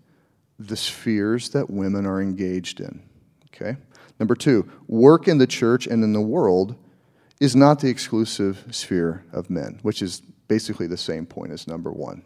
the 0.58 0.76
spheres 0.76 1.50
that 1.50 1.70
women 1.70 2.06
are 2.06 2.20
engaged 2.20 2.80
in. 2.80 3.02
Okay? 3.54 3.76
Number 4.18 4.34
two, 4.34 4.70
work 4.86 5.28
in 5.28 5.38
the 5.38 5.46
church 5.46 5.86
and 5.86 6.02
in 6.02 6.12
the 6.12 6.20
world 6.20 6.76
is 7.40 7.54
not 7.54 7.80
the 7.80 7.88
exclusive 7.88 8.64
sphere 8.70 9.24
of 9.32 9.50
men, 9.50 9.78
which 9.82 10.00
is 10.00 10.22
basically 10.48 10.86
the 10.86 10.96
same 10.96 11.26
point 11.26 11.52
as 11.52 11.66
number 11.66 11.92
one. 11.92 12.22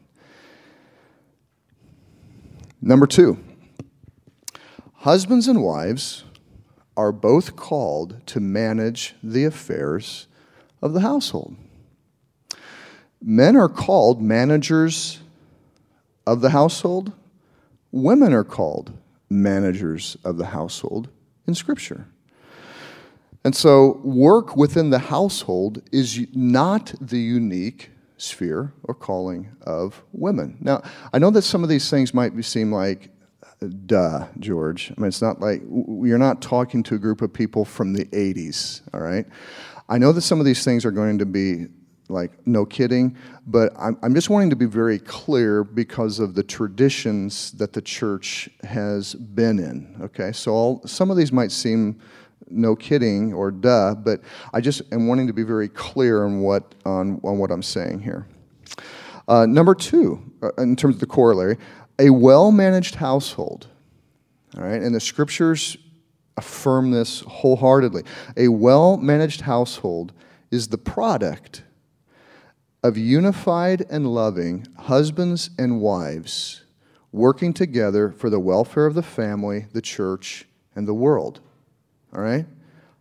Number 2.80 3.06
two, 3.06 3.38
husbands 4.94 5.48
and 5.48 5.62
wives 5.62 6.24
are 6.96 7.12
both 7.12 7.56
called 7.56 8.26
to 8.26 8.40
manage 8.40 9.14
the 9.22 9.44
affairs 9.44 10.26
of 10.82 10.92
the 10.92 11.00
household. 11.00 11.56
Men 13.22 13.56
are 13.56 13.68
called 13.68 14.22
managers 14.22 15.20
of 16.26 16.40
the 16.40 16.50
household, 16.50 17.12
Women 17.92 18.32
are 18.32 18.44
called 18.44 18.96
managers 19.28 20.16
of 20.24 20.36
the 20.36 20.46
household 20.46 21.08
in 21.46 21.54
Scripture. 21.54 22.06
And 23.42 23.56
so, 23.56 24.00
work 24.04 24.56
within 24.56 24.90
the 24.90 24.98
household 24.98 25.82
is 25.90 26.26
not 26.34 26.94
the 27.00 27.18
unique 27.18 27.90
sphere 28.20 28.72
or 28.84 28.94
calling 28.94 29.50
of 29.62 30.02
women. 30.12 30.58
Now, 30.60 30.82
I 31.12 31.18
know 31.18 31.30
that 31.30 31.42
some 31.42 31.62
of 31.62 31.68
these 31.68 31.88
things 31.88 32.12
might 32.12 32.32
seem 32.44 32.72
like, 32.72 33.10
duh, 33.86 34.26
George. 34.38 34.92
I 34.96 35.00
mean, 35.00 35.08
it's 35.08 35.22
not 35.22 35.40
like 35.40 35.62
you're 35.62 36.18
not 36.18 36.42
talking 36.42 36.82
to 36.84 36.94
a 36.94 36.98
group 36.98 37.22
of 37.22 37.32
people 37.32 37.64
from 37.64 37.92
the 37.92 38.04
80s, 38.06 38.82
all 38.92 39.00
right? 39.00 39.26
I 39.88 39.98
know 39.98 40.12
that 40.12 40.22
some 40.22 40.38
of 40.38 40.46
these 40.46 40.64
things 40.64 40.84
are 40.84 40.90
going 40.90 41.18
to 41.18 41.26
be 41.26 41.66
like 42.08 42.32
no 42.44 42.66
kidding 42.66 43.16
but 43.46 43.72
I'm, 43.78 43.96
I'm 44.02 44.14
just 44.14 44.30
wanting 44.30 44.50
to 44.50 44.56
be 44.56 44.66
very 44.66 44.98
clear 44.98 45.62
because 45.62 46.18
of 46.18 46.34
the 46.34 46.42
traditions 46.42 47.52
that 47.52 47.72
the 47.72 47.80
church 47.80 48.50
has 48.64 49.14
been 49.14 49.60
in 49.60 49.96
okay 50.02 50.32
so 50.32 50.52
all, 50.52 50.86
some 50.86 51.12
of 51.12 51.16
these 51.16 51.30
might 51.30 51.52
seem 51.52 52.00
no 52.49 52.75
kidding 52.75 53.32
or 53.32 53.50
duh 53.50 53.94
but 53.94 54.20
i 54.52 54.61
just 54.61 54.82
am 54.92 55.06
wanting 55.06 55.26
to 55.26 55.32
be 55.32 55.42
very 55.42 55.68
clear 55.68 56.25
on 56.25 56.40
what 56.40 56.75
on, 56.85 57.20
on 57.23 57.38
what 57.38 57.50
i'm 57.50 57.62
saying 57.62 58.00
here 58.00 58.26
uh, 59.28 59.47
number 59.47 59.75
two 59.75 60.20
uh, 60.42 60.50
in 60.59 60.75
terms 60.75 60.97
of 60.97 61.00
the 61.00 61.06
corollary 61.06 61.56
a 61.99 62.11
well-managed 62.11 62.97
household 62.97 63.68
all 64.56 64.64
right 64.64 64.82
and 64.82 64.94
the 64.94 65.00
scriptures 65.00 65.76
affirm 66.37 66.90
this 66.90 67.20
wholeheartedly 67.20 68.02
a 68.37 68.49
well-managed 68.49 69.42
household 69.42 70.12
is 70.50 70.68
the 70.68 70.78
product 70.78 71.62
of 72.82 72.97
unified 72.97 73.85
and 73.90 74.06
loving 74.06 74.66
husbands 74.78 75.50
and 75.59 75.80
wives 75.80 76.62
working 77.12 77.52
together 77.52 78.11
for 78.11 78.30
the 78.30 78.40
welfare 78.40 78.87
of 78.87 78.94
the 78.94 79.02
family, 79.02 79.66
the 79.73 79.82
church, 79.82 80.47
and 80.75 80.87
the 80.87 80.94
world. 80.94 81.40
All 82.14 82.20
right? 82.20 82.46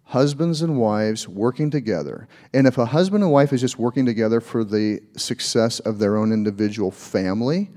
Husbands 0.05 0.61
and 0.61 0.79
wives 0.79 1.27
working 1.27 1.69
together. 1.69 2.27
And 2.53 2.65
if 2.65 2.77
a 2.77 2.85
husband 2.85 3.23
and 3.23 3.31
wife 3.31 3.53
is 3.53 3.61
just 3.61 3.77
working 3.77 4.05
together 4.05 4.41
for 4.41 4.63
the 4.63 5.01
success 5.15 5.79
of 5.79 5.99
their 5.99 6.17
own 6.17 6.31
individual 6.31 6.89
family, 6.89 7.69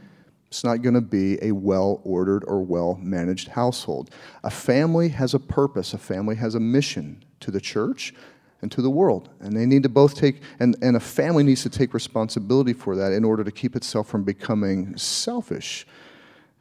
it's 0.46 0.64
not 0.64 0.82
going 0.82 0.94
to 0.94 1.00
be 1.00 1.38
a 1.42 1.52
well 1.52 2.00
ordered 2.04 2.44
or 2.46 2.62
well 2.62 2.98
managed 3.00 3.48
household. 3.48 4.10
A 4.44 4.50
family 4.50 5.08
has 5.10 5.34
a 5.34 5.38
purpose, 5.38 5.94
a 5.94 5.98
family 5.98 6.36
has 6.36 6.54
a 6.54 6.60
mission 6.60 7.24
to 7.40 7.50
the 7.50 7.60
church, 7.60 8.14
and 8.62 8.70
to 8.70 8.80
the 8.80 8.90
world. 8.90 9.28
And 9.40 9.56
they 9.56 9.66
need 9.66 9.82
to 9.82 9.88
both 9.88 10.14
take, 10.14 10.40
and, 10.60 10.76
and 10.80 10.96
a 10.96 11.00
family 11.00 11.42
needs 11.42 11.62
to 11.64 11.68
take 11.68 11.92
responsibility 11.92 12.72
for 12.72 12.96
that 12.96 13.12
in 13.12 13.24
order 13.24 13.44
to 13.44 13.50
keep 13.50 13.76
itself 13.76 14.08
from 14.08 14.22
becoming 14.22 14.96
selfish 14.96 15.86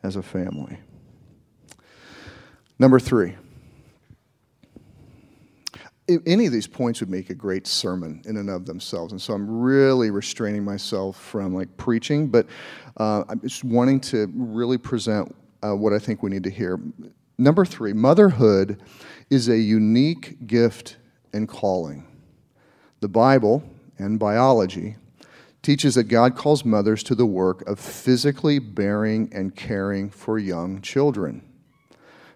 as 0.03 0.15
a 0.15 0.23
family. 0.23 0.79
Number 2.79 2.99
three. 2.99 3.35
Any 6.07 6.45
of 6.45 6.51
these 6.51 6.67
points 6.67 6.99
would 6.99 7.09
make 7.09 7.29
a 7.29 7.35
great 7.35 7.67
sermon 7.67 8.21
in 8.25 8.37
and 8.37 8.49
of 8.49 8.65
themselves, 8.65 9.13
and 9.13 9.21
so 9.21 9.33
I'm 9.33 9.61
really 9.61 10.11
restraining 10.11 10.63
myself 10.63 11.15
from 11.15 11.53
like 11.53 11.75
preaching, 11.77 12.27
but 12.27 12.47
uh, 12.97 13.23
I'm 13.29 13.39
just 13.39 13.63
wanting 13.63 13.99
to 14.01 14.29
really 14.35 14.77
present 14.77 15.33
uh, 15.63 15.75
what 15.75 15.93
I 15.93 15.99
think 15.99 16.23
we 16.23 16.29
need 16.29 16.43
to 16.43 16.49
hear. 16.49 16.79
Number 17.37 17.65
three, 17.65 17.93
motherhood 17.93 18.81
is 19.29 19.47
a 19.47 19.57
unique 19.57 20.47
gift 20.47 20.97
and 21.33 21.47
calling. 21.47 22.05
The 22.99 23.07
Bible 23.07 23.63
and 23.97 24.19
biology 24.19 24.95
teaches 25.61 25.95
that 25.95 26.05
God 26.05 26.35
calls 26.35 26.65
mothers 26.65 27.03
to 27.03 27.15
the 27.15 27.25
work 27.25 27.67
of 27.67 27.79
physically 27.79 28.59
bearing 28.59 29.29
and 29.31 29.55
caring 29.55 30.09
for 30.09 30.39
young 30.39 30.81
children. 30.81 31.43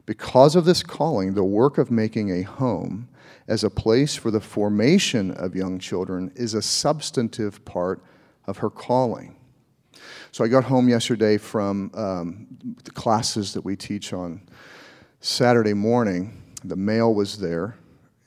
Because 0.05 0.55
of 0.55 0.65
this 0.65 0.83
calling, 0.83 1.33
the 1.33 1.43
work 1.43 1.77
of 1.77 1.89
making 1.89 2.31
a 2.31 2.43
home 2.43 3.07
as 3.47 3.63
a 3.63 3.69
place 3.69 4.15
for 4.15 4.31
the 4.31 4.41
formation 4.41 5.31
of 5.31 5.55
young 5.55 5.79
children 5.79 6.31
is 6.35 6.53
a 6.53 6.61
substantive 6.61 7.63
part 7.65 8.03
of 8.47 8.57
her 8.57 8.69
calling. 8.69 9.35
So 10.31 10.43
I 10.43 10.47
got 10.47 10.65
home 10.65 10.89
yesterday 10.89 11.37
from 11.37 11.91
um, 11.93 12.47
the 12.83 12.91
classes 12.91 13.53
that 13.53 13.63
we 13.63 13.75
teach 13.75 14.13
on 14.13 14.41
Saturday 15.19 15.73
morning. 15.73 16.41
The 16.63 16.75
mail 16.75 17.13
was 17.13 17.39
there, 17.39 17.77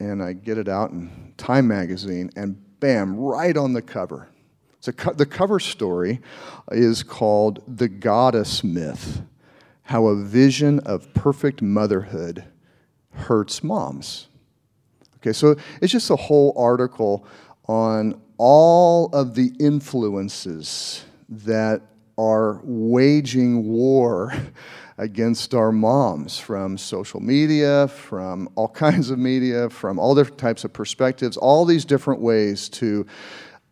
and 0.01 0.23
I 0.23 0.33
get 0.33 0.59
it 0.59 0.69
out 0.69 0.91
in 0.91 1.35
Time 1.37 1.69
magazine, 1.69 2.31
and 2.37 2.57
bam, 2.81 3.17
right 3.17 3.57
on 3.57 3.73
the 3.73 3.83
cover. 3.83 4.29
So 4.81 4.93
co- 4.93 5.13
the 5.13 5.27
cover 5.27 5.61
story 5.61 6.21
is 6.71 7.03
called 7.03 7.63
The 7.67 7.89
Goddess 7.89 8.63
Myth 8.63 9.23
How 9.83 10.07
a 10.07 10.17
Vision 10.17 10.81
of 10.81 11.13
Perfect 11.15 11.61
Motherhood 11.61 12.45
Hurts 13.11 13.63
Moms. 13.63 14.28
Okay, 15.29 15.35
so 15.35 15.57
it's 15.83 15.93
just 15.93 16.09
a 16.09 16.17
whole 16.17 16.55
article 16.57 17.27
on 17.67 18.19
all 18.39 19.11
of 19.13 19.35
the 19.35 19.53
influences 19.61 21.05
that 21.29 21.83
are 22.17 22.63
waging 22.65 23.69
war 23.69 24.33
against 24.97 25.53
our 25.53 25.71
moms 25.71 26.39
from 26.39 26.79
social 26.79 27.21
media, 27.21 27.89
from 27.89 28.49
all 28.55 28.69
kinds 28.87 29.11
of 29.11 29.19
media, 29.19 29.69
from 29.69 29.99
all 29.99 30.15
different 30.15 30.39
types 30.39 30.65
of 30.65 30.73
perspectives, 30.73 31.37
all 31.37 31.67
these 31.67 31.85
different 31.85 32.23
ways 32.23 32.71
to 32.71 33.07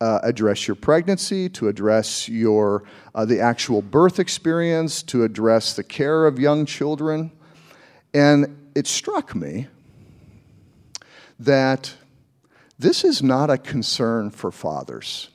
uh, 0.02 0.18
address 0.24 0.68
your 0.68 0.74
pregnancy, 0.74 1.48
to 1.48 1.68
address 1.68 2.28
your 2.28 2.84
uh, 3.14 3.24
the 3.24 3.40
actual 3.40 3.80
birth 3.80 4.20
experience, 4.20 5.02
to 5.02 5.24
address 5.24 5.72
the 5.72 5.82
care 5.82 6.26
of 6.26 6.38
young 6.38 6.66
children. 6.66 7.32
And 8.12 8.70
it 8.74 8.86
struck 8.86 9.34
me 9.34 9.68
that 11.38 11.94
this 12.78 13.04
is 13.04 13.22
not 13.22 13.50
a 13.50 13.58
concern 13.58 14.30
for 14.30 14.50
fathers. 14.50 15.30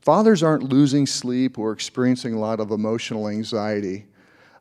Fathers 0.00 0.42
aren't 0.42 0.62
losing 0.62 1.06
sleep 1.06 1.58
or 1.58 1.72
experiencing 1.72 2.34
a 2.34 2.38
lot 2.38 2.60
of 2.60 2.70
emotional 2.70 3.28
anxiety 3.28 4.06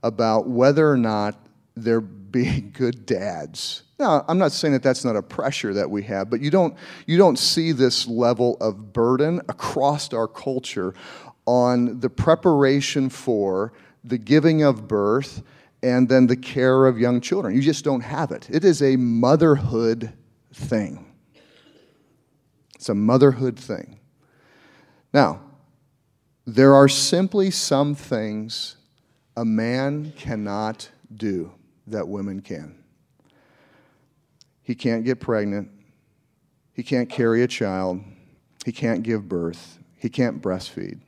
about 0.02 0.48
whether 0.48 0.90
or 0.90 0.98
not 0.98 1.36
they're 1.76 2.02
being 2.36 2.72
good 2.74 3.06
dads. 3.06 3.84
Now, 3.98 4.26
I'm 4.28 4.38
not 4.38 4.52
saying 4.52 4.74
that 4.74 4.84
that's 4.84 5.06
not 5.06 5.16
a 5.16 5.22
pressure 5.22 5.74
that 5.74 5.90
we 5.90 6.04
have, 6.04 6.30
but 6.30 6.42
you 6.42 6.52
don't, 6.52 6.76
you 7.06 7.18
don't 7.18 7.40
see 7.40 7.72
this 7.72 8.08
level 8.08 8.58
of 8.60 8.92
burden 8.92 9.40
across 9.48 10.12
our 10.12 10.28
culture 10.28 10.94
on 11.46 12.02
the 12.02 12.10
preparation 12.10 13.10
for 13.10 13.72
the 14.04 14.18
giving 14.18 14.64
of 14.64 14.88
birth 14.88 15.44
and 15.82 16.10
then 16.10 16.28
the 16.28 16.36
care 16.36 16.88
of 16.88 17.00
young 17.00 17.22
children. 17.22 17.56
You 17.56 17.62
just 17.62 17.86
don't 17.86 18.02
have 18.02 18.32
it. 18.32 18.50
It 18.52 18.66
is 18.66 18.82
a 18.82 18.98
motherhood 18.98 20.12
thing. 20.56 21.06
It's 22.76 22.90
a 22.90 22.96
motherhood 22.96 23.60
thing. 23.60 24.00
Now, 25.14 25.42
there 26.46 26.74
are 26.74 26.88
simply 26.88 27.52
some 27.52 27.96
things 27.96 28.78
a 29.36 29.44
man 29.44 30.14
cannot 30.16 30.90
do 31.14 31.52
that 31.88 32.08
women 32.08 32.42
can. 32.42 32.84
He 34.62 34.76
can't 34.76 35.04
get 35.04 35.20
pregnant. 35.20 35.70
He 36.74 36.84
can't 36.84 37.10
carry 37.10 37.44
a 37.44 37.48
child. 37.48 38.02
He 38.66 38.72
can't 38.72 39.04
give 39.04 39.28
birth. 39.28 39.80
He 39.98 40.10
can't 40.10 40.42
breastfeed. 40.42 41.00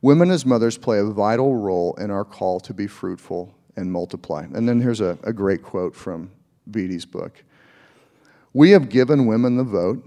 Women 0.00 0.30
as 0.30 0.44
mothers 0.44 0.76
play 0.76 0.98
a 0.98 1.04
vital 1.04 1.56
role 1.56 1.94
in 1.94 2.10
our 2.10 2.24
call 2.24 2.58
to 2.60 2.74
be 2.74 2.86
fruitful 2.86 3.54
and 3.76 3.92
multiply. 3.92 4.46
And 4.52 4.68
then 4.68 4.80
here's 4.80 5.00
a, 5.00 5.18
a 5.22 5.32
great 5.32 5.62
quote 5.62 5.94
from 5.94 6.32
Beaty's 6.70 7.06
book 7.06 7.44
We 8.54 8.70
have 8.70 8.88
given 8.88 9.26
women 9.26 9.56
the 9.56 9.64
vote. 9.64 10.06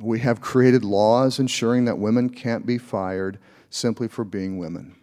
We 0.00 0.20
have 0.20 0.40
created 0.40 0.84
laws 0.84 1.38
ensuring 1.38 1.84
that 1.84 1.98
women 1.98 2.30
can't 2.30 2.64
be 2.64 2.78
fired 2.78 3.38
simply 3.68 4.08
for 4.08 4.24
being 4.24 4.58
women. 4.58 4.94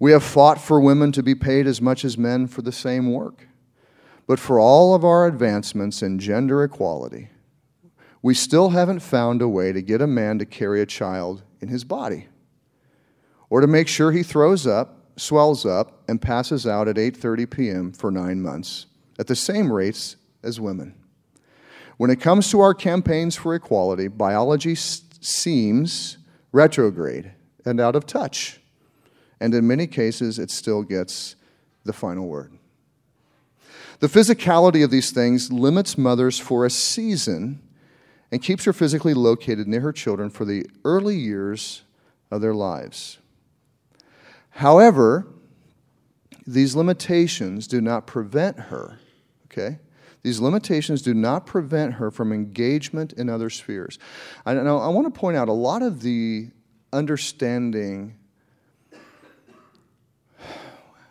We 0.00 0.12
have 0.12 0.22
fought 0.22 0.60
for 0.60 0.80
women 0.80 1.12
to 1.12 1.22
be 1.22 1.34
paid 1.34 1.66
as 1.66 1.80
much 1.80 2.04
as 2.04 2.18
men 2.18 2.46
for 2.46 2.62
the 2.62 2.72
same 2.72 3.12
work. 3.12 3.48
But 4.26 4.38
for 4.38 4.58
all 4.58 4.94
of 4.94 5.04
our 5.04 5.26
advancements 5.26 6.02
in 6.02 6.18
gender 6.18 6.62
equality, 6.62 7.30
we 8.20 8.34
still 8.34 8.70
haven't 8.70 9.00
found 9.00 9.40
a 9.40 9.48
way 9.48 9.72
to 9.72 9.80
get 9.80 10.02
a 10.02 10.06
man 10.06 10.38
to 10.40 10.44
carry 10.44 10.82
a 10.82 10.86
child 10.86 11.42
in 11.60 11.68
his 11.68 11.84
body 11.84 12.26
or 13.48 13.60
to 13.60 13.66
make 13.66 13.88
sure 13.88 14.12
he 14.12 14.22
throws 14.22 14.66
up, 14.66 15.04
swells 15.16 15.64
up, 15.64 16.02
and 16.08 16.20
passes 16.20 16.66
out 16.66 16.88
at 16.88 16.96
8:30 16.96 17.50
p.m. 17.50 17.92
for 17.92 18.10
9 18.10 18.42
months 18.42 18.86
at 19.18 19.28
the 19.28 19.36
same 19.36 19.72
rates 19.72 20.16
as 20.42 20.60
women. 20.60 20.94
When 21.98 22.10
it 22.10 22.20
comes 22.20 22.50
to 22.50 22.60
our 22.60 22.74
campaigns 22.74 23.36
for 23.36 23.54
equality, 23.54 24.08
biology 24.08 24.76
seems 24.76 26.16
retrograde 26.52 27.32
and 27.64 27.80
out 27.80 27.96
of 27.96 28.06
touch. 28.06 28.60
And 29.40 29.52
in 29.52 29.66
many 29.66 29.86
cases, 29.86 30.38
it 30.38 30.50
still 30.50 30.82
gets 30.82 31.36
the 31.84 31.92
final 31.92 32.26
word. 32.26 32.56
The 33.98 34.06
physicality 34.06 34.84
of 34.84 34.92
these 34.92 35.10
things 35.10 35.52
limits 35.52 35.98
mothers 35.98 36.38
for 36.38 36.64
a 36.64 36.70
season 36.70 37.60
and 38.30 38.40
keeps 38.40 38.64
her 38.64 38.72
physically 38.72 39.14
located 39.14 39.66
near 39.66 39.80
her 39.80 39.92
children 39.92 40.30
for 40.30 40.44
the 40.44 40.66
early 40.84 41.16
years 41.16 41.82
of 42.30 42.40
their 42.40 42.54
lives. 42.54 43.18
However, 44.50 45.26
these 46.46 46.76
limitations 46.76 47.66
do 47.66 47.80
not 47.80 48.06
prevent 48.06 48.58
her, 48.58 49.00
okay? 49.46 49.78
These 50.28 50.40
limitations 50.40 51.00
do 51.00 51.14
not 51.14 51.46
prevent 51.46 51.94
her 51.94 52.10
from 52.10 52.34
engagement 52.34 53.14
in 53.14 53.30
other 53.30 53.48
spheres. 53.48 53.98
I, 54.44 54.52
want 54.52 55.06
to 55.06 55.18
point 55.18 55.38
out 55.38 55.48
a 55.48 55.54
lot 55.54 55.80
of 55.80 56.02
the 56.02 56.48
understanding 56.92 58.14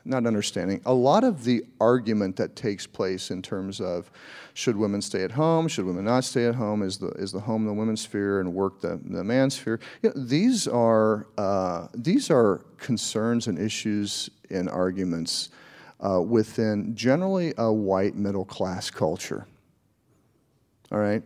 not 0.06 0.28
understanding, 0.28 0.82
a 0.86 0.94
lot 0.94 1.24
of 1.24 1.44
the 1.44 1.66
argument 1.82 2.36
that 2.36 2.56
takes 2.56 2.86
place 2.86 3.32
in 3.32 3.42
terms 3.42 3.82
of 3.82 4.12
should 4.54 4.78
women 4.78 5.02
stay 5.02 5.24
at 5.24 5.32
home, 5.32 5.68
should 5.68 5.86
women 5.86 6.06
not 6.06 6.24
stay 6.24 6.46
at 6.46 6.54
home, 6.54 6.84
is 6.84 7.00
the, 7.00 7.08
is 7.14 7.32
the 7.32 7.40
home 7.40 7.66
the 7.66 7.74
women's 7.74 8.02
sphere 8.02 8.40
and 8.40 8.54
work 8.54 8.82
the, 8.82 9.02
the 9.04 9.24
man's 9.24 9.56
sphere, 9.56 9.80
you 10.04 10.10
know, 10.10 10.24
these, 10.24 10.68
are, 10.68 11.26
uh, 11.40 11.88
these 11.96 12.30
are 12.30 12.62
concerns 12.78 13.48
and 13.48 13.58
issues 13.58 14.30
and 14.52 14.70
arguments 14.70 15.50
uh, 16.00 16.22
within 16.22 16.96
generally 16.96 17.54
a 17.58 17.72
white 17.72 18.16
middle 18.16 18.46
class 18.46 18.90
culture. 18.90 19.48
All 20.92 21.00
right? 21.00 21.24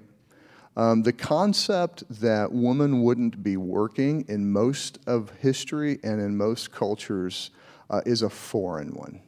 Um, 0.78 1.04
the 1.04 1.14
concept 1.14 2.04
that 2.22 2.52
women 2.52 3.04
wouldn't 3.04 3.44
be 3.44 3.58
working 3.58 4.26
in 4.30 4.52
most 4.52 5.00
of 5.06 5.32
history 5.40 6.00
and 6.04 6.22
in 6.22 6.38
most 6.38 6.72
cultures 6.72 7.52
uh, 7.90 8.02
is 8.06 8.22
a 8.22 8.30
foreign 8.30 8.94
one. 8.94 9.22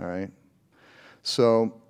All 0.00 0.06
right? 0.06 0.30
So, 1.22 1.80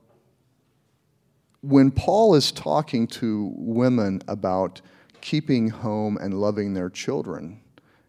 when 1.60 1.90
Paul 1.90 2.34
is 2.34 2.50
talking 2.50 3.06
to 3.08 3.52
women 3.56 4.22
about 4.28 4.80
keeping 5.20 5.68
home 5.68 6.16
and 6.20 6.40
loving 6.40 6.74
their 6.74 6.90
children, 6.90 7.60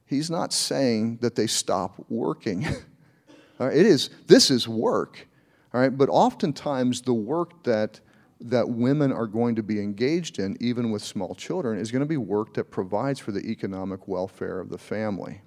he's 0.06 0.30
not 0.30 0.54
saying 0.54 1.18
that 1.22 1.36
they 1.36 1.48
stop 1.48 2.04
working. 2.10 2.66
it 3.68 3.86
is, 3.86 4.10
this 4.28 4.50
is 4.50 4.68
work. 4.68 5.28
All 5.74 5.82
right? 5.82 5.96
But 5.96 6.10
oftentimes, 6.10 7.02
the 7.02 7.14
work 7.14 7.64
that 7.64 8.00
that 8.42 8.70
women 8.70 9.12
are 9.12 9.28
going 9.28 9.56
to 9.56 9.64
be 9.64 9.82
engaged 9.82 10.40
in, 10.40 10.56
even 10.62 10.92
with 10.92 11.02
small 11.02 11.36
children, 11.36 11.78
is 11.78 11.92
going 11.92 12.02
to 12.02 12.06
be 12.06 12.18
work 12.18 12.54
that 12.54 12.72
provides 12.72 13.20
for 13.20 13.32
the 13.32 13.46
economic 13.50 14.08
welfare 14.08 14.60
of 14.60 14.70
the 14.70 14.78
family. 14.78 15.42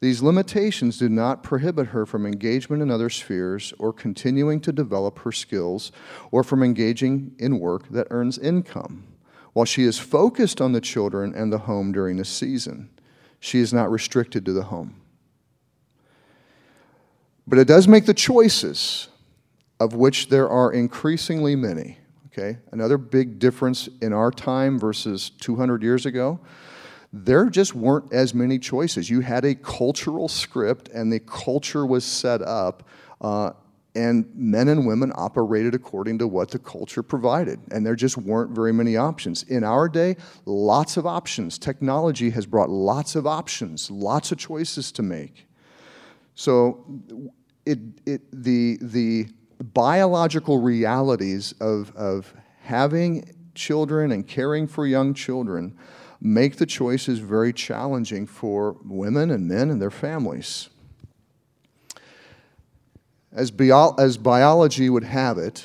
These 0.00 0.22
limitations 0.22 0.98
do 0.98 1.08
not 1.08 1.42
prohibit 1.42 1.88
her 1.88 2.06
from 2.06 2.24
engagement 2.24 2.80
in 2.80 2.90
other 2.90 3.10
spheres 3.10 3.74
or 3.78 3.92
continuing 3.92 4.60
to 4.60 4.72
develop 4.72 5.18
her 5.20 5.32
skills 5.32 5.92
or 6.30 6.42
from 6.42 6.62
engaging 6.62 7.34
in 7.38 7.58
work 7.58 7.88
that 7.90 8.06
earns 8.10 8.38
income. 8.38 9.06
While 9.52 9.66
she 9.66 9.82
is 9.82 9.98
focused 9.98 10.60
on 10.60 10.72
the 10.72 10.80
children 10.80 11.34
and 11.34 11.52
the 11.52 11.58
home 11.58 11.92
during 11.92 12.16
the 12.16 12.24
season, 12.24 12.88
she 13.40 13.58
is 13.58 13.74
not 13.74 13.90
restricted 13.90 14.46
to 14.46 14.52
the 14.52 14.64
home. 14.64 14.99
But 17.50 17.58
it 17.58 17.66
does 17.66 17.88
make 17.88 18.06
the 18.06 18.14
choices 18.14 19.08
of 19.80 19.94
which 19.94 20.28
there 20.28 20.48
are 20.48 20.72
increasingly 20.72 21.56
many. 21.56 21.98
Okay? 22.26 22.58
Another 22.70 22.96
big 22.96 23.40
difference 23.40 23.88
in 24.00 24.12
our 24.12 24.30
time 24.30 24.78
versus 24.78 25.30
200 25.30 25.82
years 25.82 26.06
ago, 26.06 26.38
there 27.12 27.50
just 27.50 27.74
weren't 27.74 28.12
as 28.12 28.34
many 28.34 28.60
choices. 28.60 29.10
You 29.10 29.20
had 29.20 29.44
a 29.44 29.56
cultural 29.56 30.28
script, 30.28 30.90
and 30.90 31.12
the 31.12 31.18
culture 31.18 31.84
was 31.84 32.04
set 32.04 32.40
up, 32.40 32.88
uh, 33.20 33.50
and 33.96 34.32
men 34.36 34.68
and 34.68 34.86
women 34.86 35.10
operated 35.16 35.74
according 35.74 36.18
to 36.18 36.28
what 36.28 36.52
the 36.52 36.58
culture 36.60 37.02
provided. 37.02 37.58
And 37.72 37.84
there 37.84 37.96
just 37.96 38.16
weren't 38.16 38.52
very 38.52 38.72
many 38.72 38.96
options. 38.96 39.42
In 39.42 39.64
our 39.64 39.88
day, 39.88 40.16
lots 40.44 40.96
of 40.96 41.04
options. 41.04 41.58
Technology 41.58 42.30
has 42.30 42.46
brought 42.46 42.70
lots 42.70 43.16
of 43.16 43.26
options, 43.26 43.90
lots 43.90 44.30
of 44.30 44.38
choices 44.38 44.92
to 44.92 45.02
make. 45.02 45.48
So, 46.36 46.86
it, 47.66 47.78
it, 48.06 48.22
the, 48.32 48.78
the 48.80 49.28
biological 49.62 50.58
realities 50.58 51.54
of, 51.60 51.94
of 51.96 52.32
having 52.62 53.36
children 53.54 54.12
and 54.12 54.26
caring 54.26 54.66
for 54.66 54.86
young 54.86 55.14
children 55.14 55.76
make 56.20 56.56
the 56.56 56.66
choices 56.66 57.18
very 57.18 57.52
challenging 57.52 58.26
for 58.26 58.76
women 58.84 59.30
and 59.30 59.48
men 59.48 59.70
and 59.70 59.80
their 59.80 59.90
families. 59.90 60.68
As, 63.32 63.50
bio- 63.50 63.94
as 63.98 64.18
biology 64.18 64.90
would 64.90 65.04
have 65.04 65.38
it, 65.38 65.64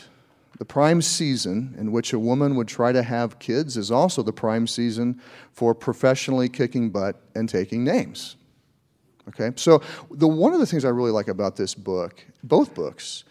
the 0.58 0.66
prime 0.66 1.02
season 1.02 1.76
in 1.78 1.92
which 1.92 2.14
a 2.14 2.20
woman 2.20 2.56
would 2.56 2.68
try 2.68 2.92
to 2.92 3.04
have 3.04 3.40
kids 3.40 3.76
is 3.76 3.92
also 3.92 4.24
the 4.24 4.32
prime 4.32 4.68
season 4.68 5.20
for 5.52 5.76
professionally 5.76 6.48
kicking 6.48 6.90
butt 6.90 7.22
and 7.36 7.50
taking 7.50 7.84
names. 7.84 8.38
Okay? 9.30 9.52
So, 9.56 9.82
the, 10.12 10.28
one 10.28 10.54
of 10.54 10.60
the 10.60 10.66
things 10.66 10.86
I 10.86 10.90
really 10.90 11.12
like 11.12 11.28
about 11.28 11.56
this 11.56 11.74
book, 11.74 12.24
both 12.44 12.74
books, 12.74 13.24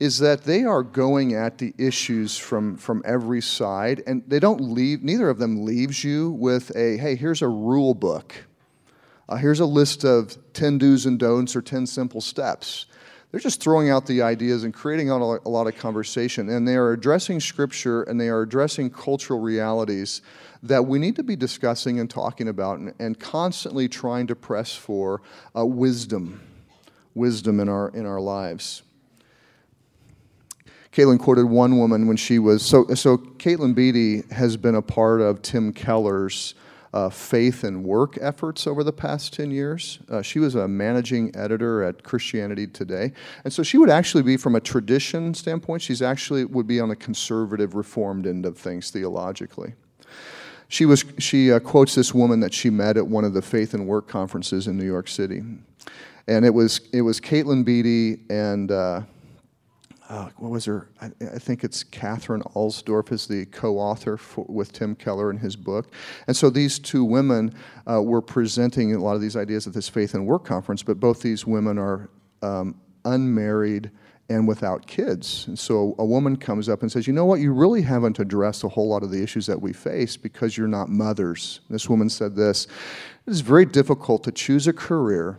is 0.00 0.18
that 0.18 0.42
they 0.42 0.64
are 0.64 0.82
going 0.82 1.34
at 1.34 1.58
the 1.58 1.72
issues 1.78 2.36
from, 2.36 2.76
from 2.76 3.02
every 3.04 3.40
side, 3.40 4.02
and 4.06 4.22
they 4.26 4.40
don't 4.40 4.60
leave, 4.60 5.02
neither 5.02 5.28
of 5.30 5.38
them 5.38 5.64
leaves 5.64 6.02
you 6.02 6.30
with 6.30 6.74
a, 6.76 6.96
hey, 6.96 7.14
here's 7.14 7.42
a 7.42 7.48
rule 7.48 7.94
book. 7.94 8.34
Uh, 9.28 9.36
here's 9.36 9.60
a 9.60 9.66
list 9.66 10.04
of 10.04 10.36
10 10.52 10.78
do's 10.78 11.06
and 11.06 11.18
don'ts 11.18 11.56
or 11.56 11.62
10 11.62 11.86
simple 11.86 12.20
steps. 12.20 12.86
They're 13.34 13.40
just 13.40 13.60
throwing 13.60 13.90
out 13.90 14.06
the 14.06 14.22
ideas 14.22 14.62
and 14.62 14.72
creating 14.72 15.10
a 15.10 15.16
lot 15.16 15.66
of 15.66 15.76
conversation. 15.76 16.48
And 16.48 16.68
they 16.68 16.76
are 16.76 16.92
addressing 16.92 17.40
scripture 17.40 18.04
and 18.04 18.20
they 18.20 18.28
are 18.28 18.42
addressing 18.42 18.90
cultural 18.90 19.40
realities 19.40 20.22
that 20.62 20.86
we 20.86 21.00
need 21.00 21.16
to 21.16 21.24
be 21.24 21.34
discussing 21.34 21.98
and 21.98 22.08
talking 22.08 22.46
about 22.46 22.78
and, 22.78 22.94
and 23.00 23.18
constantly 23.18 23.88
trying 23.88 24.28
to 24.28 24.36
press 24.36 24.76
for 24.76 25.20
uh, 25.58 25.66
wisdom, 25.66 26.42
wisdom 27.16 27.58
in 27.58 27.68
our, 27.68 27.88
in 27.88 28.06
our 28.06 28.20
lives. 28.20 28.84
Katelyn 30.92 31.18
quoted 31.18 31.46
one 31.46 31.76
woman 31.76 32.06
when 32.06 32.16
she 32.16 32.38
was 32.38 32.64
so. 32.64 32.86
So 32.94 33.16
Katelyn 33.16 33.74
Beaty 33.74 34.22
has 34.32 34.56
been 34.56 34.76
a 34.76 34.82
part 34.82 35.20
of 35.20 35.42
Tim 35.42 35.72
Keller's 35.72 36.54
uh, 36.94 37.10
faith 37.10 37.64
and 37.64 37.84
work 37.84 38.16
efforts 38.20 38.68
over 38.68 38.84
the 38.84 38.92
past 38.92 39.34
10 39.34 39.50
years. 39.50 39.98
Uh, 40.08 40.22
she 40.22 40.38
was 40.38 40.54
a 40.54 40.68
managing 40.68 41.34
editor 41.34 41.82
at 41.82 42.04
Christianity 42.04 42.68
Today. 42.68 43.12
And 43.42 43.52
so 43.52 43.64
she 43.64 43.78
would 43.78 43.90
actually 43.90 44.22
be, 44.22 44.36
from 44.36 44.54
a 44.54 44.60
tradition 44.60 45.34
standpoint, 45.34 45.82
she's 45.82 46.00
actually 46.00 46.44
would 46.44 46.68
be 46.68 46.78
on 46.78 46.88
the 46.88 46.96
conservative, 46.96 47.74
reformed 47.74 48.28
end 48.28 48.46
of 48.46 48.56
things 48.56 48.92
theologically. 48.92 49.74
She, 50.68 50.86
was, 50.86 51.04
she 51.18 51.52
uh, 51.52 51.58
quotes 51.58 51.96
this 51.96 52.14
woman 52.14 52.38
that 52.40 52.54
she 52.54 52.70
met 52.70 52.96
at 52.96 53.08
one 53.08 53.24
of 53.24 53.34
the 53.34 53.42
faith 53.42 53.74
and 53.74 53.88
work 53.88 54.06
conferences 54.06 54.68
in 54.68 54.78
New 54.78 54.86
York 54.86 55.08
City. 55.08 55.42
And 56.28 56.44
it 56.44 56.54
was, 56.54 56.80
it 56.92 57.02
was 57.02 57.20
Katelyn 57.20 57.64
Beaty 57.64 58.20
and 58.30 58.70
uh, 60.08 60.28
what 60.36 60.50
was 60.50 60.66
her? 60.66 60.90
I, 61.00 61.06
I, 61.34 61.38
think 61.38 61.64
it's 61.64 61.82
Katherine 61.82 62.42
Alsdorf 62.54 63.10
is 63.10 63.26
the 63.26 63.46
co-author 63.46 64.18
for, 64.18 64.44
with 64.48 64.72
Tim 64.72 64.94
Keller 64.94 65.30
in 65.30 65.38
his 65.38 65.56
book. 65.56 65.92
And 66.26 66.36
so 66.36 66.50
these 66.50 66.78
two 66.78 67.04
women 67.04 67.54
uh, 67.90 68.02
were 68.02 68.20
presenting 68.20 68.94
a 68.94 68.98
lot 68.98 69.14
of 69.14 69.22
these 69.22 69.36
ideas 69.36 69.66
at 69.66 69.72
this 69.72 69.88
Faith 69.88 70.12
and 70.14 70.26
Work 70.26 70.44
conference, 70.44 70.82
but 70.82 71.00
both 71.00 71.22
these 71.22 71.46
women 71.46 71.78
are 71.78 72.10
um, 72.42 72.78
unmarried 73.06 73.90
and 74.28 74.46
without 74.46 74.86
kids. 74.86 75.46
And 75.48 75.58
so 75.58 75.94
a 75.98 76.04
woman 76.04 76.36
comes 76.36 76.68
up 76.68 76.82
and 76.82 76.92
says, 76.92 77.06
You 77.06 77.12
know 77.12 77.24
what? 77.24 77.40
You 77.40 77.52
really 77.52 77.82
haven't 77.82 78.18
addressed 78.18 78.64
a 78.64 78.68
whole 78.68 78.88
lot 78.88 79.02
of 79.02 79.10
the 79.10 79.22
issues 79.22 79.46
that 79.46 79.60
we 79.60 79.72
face 79.72 80.16
because 80.16 80.56
you're 80.56 80.68
not 80.68 80.88
mothers. 80.88 81.60
This 81.70 81.88
woman 81.88 82.10
said 82.10 82.34
this 82.34 82.66
It 83.26 83.30
is 83.30 83.40
very 83.40 83.66
difficult 83.66 84.24
to 84.24 84.32
choose 84.32 84.66
a 84.66 84.72
career 84.72 85.38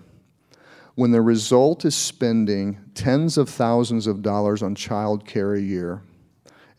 when 0.95 1.11
the 1.11 1.21
result 1.21 1.85
is 1.85 1.95
spending 1.95 2.79
tens 2.93 3.37
of 3.37 3.49
thousands 3.49 4.07
of 4.07 4.21
dollars 4.21 4.63
on 4.63 4.73
child 4.75 5.25
care 5.25 5.53
a 5.53 5.61
year 5.61 6.01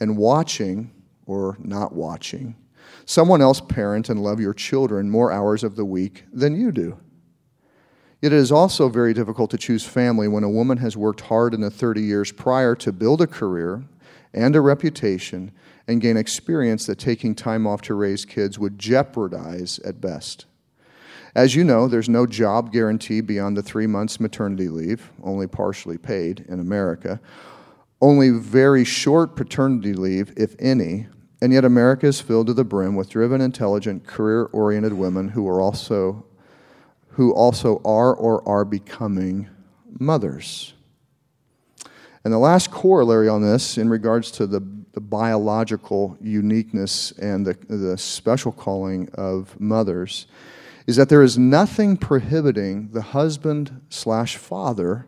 and 0.00 0.16
watching 0.16 0.90
or 1.26 1.56
not 1.60 1.94
watching 1.94 2.56
someone 3.06 3.40
else 3.40 3.60
parent 3.60 4.08
and 4.10 4.22
love 4.22 4.40
your 4.40 4.52
children 4.52 5.08
more 5.08 5.32
hours 5.32 5.64
of 5.64 5.76
the 5.76 5.84
week 5.84 6.24
than 6.32 6.60
you 6.60 6.72
do. 6.72 6.98
It 8.20 8.32
is 8.32 8.50
also 8.50 8.88
very 8.88 9.14
difficult 9.14 9.50
to 9.52 9.58
choose 9.58 9.84
family 9.84 10.26
when 10.26 10.42
a 10.42 10.50
woman 10.50 10.78
has 10.78 10.96
worked 10.96 11.20
hard 11.22 11.54
in 11.54 11.60
the 11.60 11.70
30 11.70 12.02
years 12.02 12.32
prior 12.32 12.74
to 12.76 12.92
build 12.92 13.20
a 13.20 13.26
career 13.26 13.84
and 14.34 14.56
a 14.56 14.60
reputation 14.60 15.52
and 15.86 16.00
gain 16.00 16.16
experience 16.16 16.86
that 16.86 16.98
taking 16.98 17.34
time 17.34 17.66
off 17.66 17.82
to 17.82 17.94
raise 17.94 18.24
kids 18.24 18.58
would 18.58 18.78
jeopardize 18.78 19.78
at 19.80 20.00
best. 20.00 20.46
As 21.36 21.54
you 21.54 21.64
know, 21.64 21.86
there's 21.86 22.08
no 22.08 22.24
job 22.24 22.72
guarantee 22.72 23.20
beyond 23.20 23.58
the 23.58 23.62
three 23.62 23.86
months 23.86 24.18
maternity 24.18 24.70
leave, 24.70 25.10
only 25.22 25.46
partially 25.46 25.98
paid 25.98 26.46
in 26.48 26.60
America, 26.60 27.20
only 28.00 28.30
very 28.30 28.86
short 28.86 29.36
paternity 29.36 29.92
leave, 29.92 30.32
if 30.38 30.56
any, 30.58 31.08
and 31.42 31.52
yet 31.52 31.66
America 31.66 32.06
is 32.06 32.22
filled 32.22 32.46
to 32.46 32.54
the 32.54 32.64
brim 32.64 32.96
with 32.96 33.10
driven, 33.10 33.42
intelligent, 33.42 34.06
career 34.06 34.44
oriented 34.44 34.94
women 34.94 35.28
who 35.28 35.46
are 35.46 35.60
also 35.60 36.24
who 37.08 37.34
also 37.34 37.82
are 37.84 38.14
or 38.14 38.46
are 38.48 38.64
becoming 38.64 39.46
mothers. 40.00 40.72
And 42.24 42.32
the 42.32 42.38
last 42.38 42.70
corollary 42.70 43.28
on 43.28 43.42
this, 43.42 43.76
in 43.76 43.90
regards 43.90 44.30
to 44.32 44.46
the, 44.46 44.60
the 44.92 45.00
biological 45.00 46.16
uniqueness 46.18 47.12
and 47.12 47.46
the, 47.46 47.58
the 47.68 47.98
special 47.98 48.52
calling 48.52 49.10
of 49.14 49.58
mothers, 49.60 50.28
is 50.86 50.96
that 50.96 51.08
there 51.08 51.22
is 51.22 51.36
nothing 51.36 51.96
prohibiting 51.96 52.90
the 52.92 53.02
husband 53.02 53.80
slash 53.88 54.36
father 54.36 55.06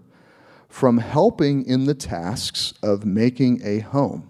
from 0.69 0.99
helping 0.99 1.65
in 1.65 1.85
the 1.85 1.95
tasks 1.95 2.75
of 2.83 3.05
making 3.05 3.61
a 3.65 3.79
home 3.81 4.29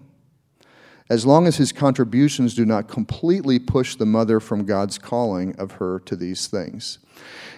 as 1.09 1.25
long 1.25 1.47
as 1.47 1.57
his 1.57 1.71
contributions 1.71 2.53
do 2.53 2.65
not 2.65 2.87
completely 2.87 3.57
push 3.57 3.95
the 3.95 4.05
mother 4.05 4.39
from 4.39 4.65
God's 4.65 4.97
calling 4.97 5.55
of 5.57 5.73
her 5.73 5.99
to 6.01 6.15
these 6.15 6.47
things. 6.47 6.99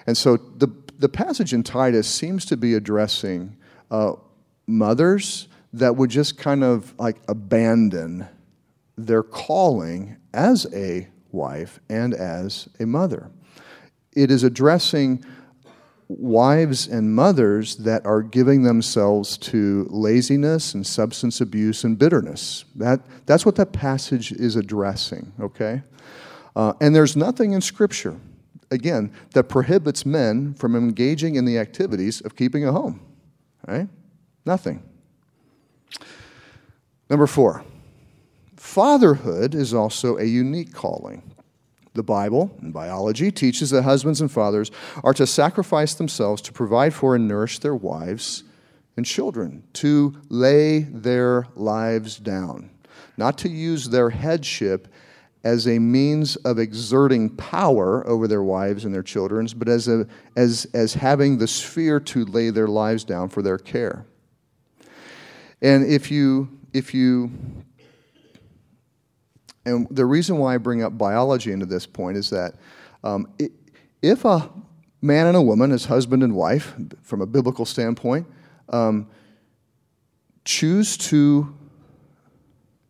And 0.07 0.17
so 0.17 0.37
the, 0.37 0.69
the 0.97 1.09
passage 1.09 1.53
in 1.53 1.63
Titus 1.63 2.07
seems 2.07 2.45
to 2.45 2.57
be 2.57 2.73
addressing 2.73 3.57
uh, 3.89 4.13
mothers 4.67 5.49
that 5.73 5.95
would 5.97 6.09
just 6.09 6.37
kind 6.37 6.63
of 6.63 6.97
like 6.97 7.17
abandon 7.27 8.27
their 8.97 9.23
calling 9.23 10.17
as 10.33 10.65
a 10.73 11.09
wife 11.31 11.79
and 11.89 12.13
as 12.13 12.69
a 12.79 12.85
mother. 12.85 13.31
It 14.15 14.31
is 14.31 14.43
addressing 14.43 15.23
wives 16.07 16.87
and 16.87 17.15
mothers 17.15 17.77
that 17.77 18.05
are 18.05 18.21
giving 18.21 18.63
themselves 18.63 19.37
to 19.37 19.87
laziness 19.89 20.73
and 20.73 20.85
substance 20.85 21.39
abuse 21.39 21.83
and 21.83 21.97
bitterness. 21.97 22.65
That, 22.75 22.99
that's 23.25 23.45
what 23.45 23.55
that 23.55 23.71
passage 23.71 24.31
is 24.33 24.57
addressing, 24.57 25.31
okay? 25.39 25.83
Uh, 26.55 26.73
and 26.81 26.93
there's 26.93 27.15
nothing 27.15 27.53
in 27.53 27.61
Scripture 27.61 28.17
again, 28.71 29.11
that 29.33 29.43
prohibits 29.43 30.05
men 30.05 30.53
from 30.53 30.75
engaging 30.75 31.35
in 31.35 31.45
the 31.45 31.59
activities 31.59 32.21
of 32.21 32.35
keeping 32.35 32.65
a 32.65 32.71
home. 32.71 33.01
Right? 33.67 33.87
Nothing. 34.45 34.81
Number 37.09 37.27
four, 37.27 37.63
fatherhood 38.55 39.53
is 39.53 39.73
also 39.73 40.17
a 40.17 40.23
unique 40.23 40.73
calling. 40.73 41.21
The 41.93 42.03
Bible 42.03 42.57
and 42.61 42.73
biology 42.73 43.31
teaches 43.31 43.69
that 43.71 43.83
husbands 43.83 44.21
and 44.21 44.31
fathers 44.31 44.71
are 45.03 45.13
to 45.13 45.27
sacrifice 45.27 45.93
themselves 45.93 46.41
to 46.43 46.53
provide 46.53 46.93
for 46.93 47.15
and 47.15 47.27
nourish 47.27 47.59
their 47.59 47.75
wives 47.75 48.43
and 48.95 49.05
children, 49.05 49.63
to 49.73 50.15
lay 50.29 50.79
their 50.79 51.47
lives 51.55 52.17
down, 52.17 52.69
not 53.17 53.37
to 53.39 53.49
use 53.49 53.89
their 53.89 54.09
headship 54.09 54.87
as 55.43 55.67
a 55.67 55.79
means 55.79 56.35
of 56.37 56.59
exerting 56.59 57.29
power 57.29 58.07
over 58.07 58.27
their 58.27 58.43
wives 58.43 58.85
and 58.85 58.93
their 58.93 59.03
children, 59.03 59.47
but 59.55 59.67
as, 59.67 59.87
a, 59.87 60.05
as, 60.35 60.67
as 60.73 60.93
having 60.93 61.37
the 61.37 61.47
sphere 61.47 61.99
to 61.99 62.25
lay 62.25 62.51
their 62.51 62.67
lives 62.67 63.03
down 63.03 63.27
for 63.27 63.41
their 63.41 63.57
care. 63.57 64.05
And 65.61 65.85
if 65.85 66.11
you, 66.11 66.59
if 66.73 66.93
you, 66.93 67.31
and 69.65 69.87
the 69.91 70.05
reason 70.05 70.37
why 70.37 70.55
I 70.55 70.57
bring 70.57 70.83
up 70.83 70.97
biology 70.97 71.51
into 71.51 71.65
this 71.65 71.85
point 71.85 72.17
is 72.17 72.29
that 72.31 72.55
um, 73.03 73.27
it, 73.37 73.51
if 74.01 74.25
a 74.25 74.49
man 75.01 75.27
and 75.27 75.37
a 75.37 75.41
woman, 75.41 75.71
as 75.71 75.85
husband 75.85 76.23
and 76.23 76.35
wife, 76.35 76.75
from 77.01 77.21
a 77.21 77.25
biblical 77.25 77.65
standpoint, 77.65 78.27
um, 78.69 79.07
choose 80.45 80.97
to 80.97 81.55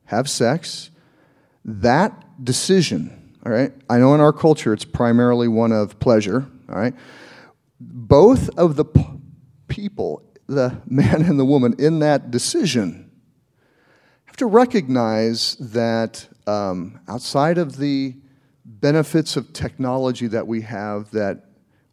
have 0.06 0.30
sex, 0.30 0.92
that 1.66 2.44
decision, 2.44 3.36
all 3.46 3.52
right, 3.52 3.74
I 3.90 3.98
know 3.98 4.14
in 4.14 4.22
our 4.22 4.34
culture 4.34 4.74
it's 4.74 4.86
primarily 4.86 5.48
one 5.48 5.72
of 5.72 6.00
pleasure, 6.00 6.48
all 6.70 6.76
right. 6.76 6.94
Both 7.80 8.50
of 8.58 8.76
the 8.76 8.86
p- 8.86 9.06
people, 9.68 10.24
the 10.48 10.82
man 10.86 11.24
and 11.24 11.40
the 11.40 11.46
woman, 11.46 11.76
in 11.80 12.00
that 12.00 12.32
decision 12.32 13.12
have 14.26 14.38
to 14.38 14.46
recognize 14.46 15.58
that 15.60 16.30
um, 16.48 17.00
outside 17.08 17.58
of 17.58 17.78
the 17.78 18.16
benefits 18.66 19.36
of 19.38 19.54
technology 19.54 20.28
that 20.28 20.46
we 20.46 20.62
have, 20.62 21.12
that 21.12 21.46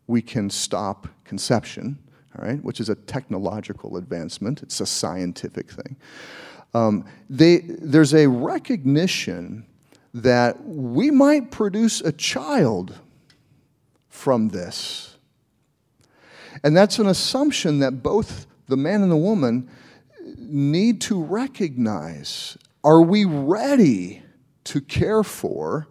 we 0.07 0.23
can 0.23 0.51
stop 0.51 1.07
conception, 1.25 1.99
all 2.37 2.47
right, 2.47 2.63
which 2.65 2.81
is 2.81 2.89
a 2.89 2.95
technological 2.95 3.97
advancement, 3.97 4.63
it's 4.63 4.81
a 4.81 4.87
scientific 4.87 5.71
thing. 5.71 5.97
Um, 6.75 7.05
they, 7.29 7.59
there's 7.59 8.15
a 8.15 8.27
recognition 8.27 9.67
that 10.15 10.65
we 10.65 11.11
might 11.11 11.51
produce 11.51 12.01
a 12.01 12.13
child 12.13 12.99
from 14.09 14.49
this. 14.49 15.17
And 16.65 16.77
that's 16.77 16.99
an 16.99 17.07
assumption 17.07 17.79
that 17.81 18.03
both 18.03 18.47
the 18.67 18.77
man 18.77 19.03
and 19.03 19.11
the 19.11 19.17
woman 19.17 19.71
need 20.39 21.01
to 21.03 21.23
recognize. 21.23 22.59
Are 22.83 23.03
we 23.03 23.25
ready 23.25 24.23
to 24.65 24.81
care 24.81 25.23
for 25.23 25.89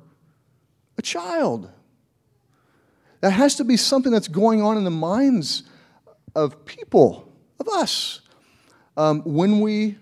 a 0.97 1.01
child? 1.01 1.69
That 3.21 3.31
has 3.31 3.55
to 3.55 3.63
be 3.63 3.77
something 3.77 4.11
that's 4.11 4.27
going 4.27 4.61
on 4.61 4.77
in 4.77 4.83
the 4.83 4.91
minds 4.91 5.63
of 6.35 6.65
people, 6.65 7.31
of 7.59 7.67
us, 7.67 8.21
um, 8.95 9.21
when 9.21 9.59
we 9.59 9.97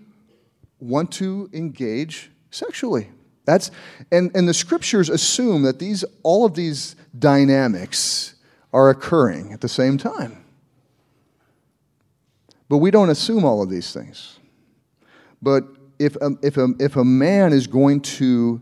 want 0.80 1.10
to 1.12 1.48
engage 1.52 2.30
sexually. 2.50 3.08
That's, 3.46 3.70
and, 4.10 4.30
and 4.34 4.48
the 4.48 4.54
scriptures 4.54 5.08
assume 5.08 5.62
that 5.62 5.78
these, 5.78 6.04
all 6.22 6.44
of 6.44 6.54
these 6.54 6.96
dynamics 7.18 8.34
are 8.72 8.90
occurring 8.90 9.52
at 9.52 9.60
the 9.60 9.68
same 9.68 9.96
time. 9.96 10.44
But 12.68 12.78
we 12.78 12.90
don't 12.90 13.10
assume 13.10 13.44
all 13.44 13.62
of 13.62 13.70
these 13.70 13.92
things. 13.92 14.38
But 15.40 15.64
if 15.98 16.16
a, 16.16 16.30
if 16.42 16.56
a, 16.56 16.68
if 16.78 16.96
a 16.96 17.04
man 17.04 17.52
is 17.52 17.66
going 17.66 18.00
to 18.00 18.60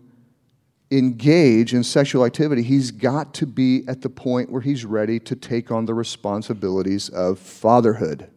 engage 0.91 1.75
in 1.75 1.83
sexual 1.83 2.25
activity, 2.25 2.63
he's 2.63 2.91
got 2.91 3.35
to 3.35 3.47
be 3.47 3.85
at 3.89 4.03
the 4.03 4.09
point 4.09 4.51
where 4.51 4.61
he's 4.61 4.85
ready 4.85 5.19
to 5.19 5.35
take 5.35 5.71
on 5.71 5.87
the 5.87 5.95
responsibilities 5.95 7.09
of 7.09 7.39
fatherhood. 7.39 8.31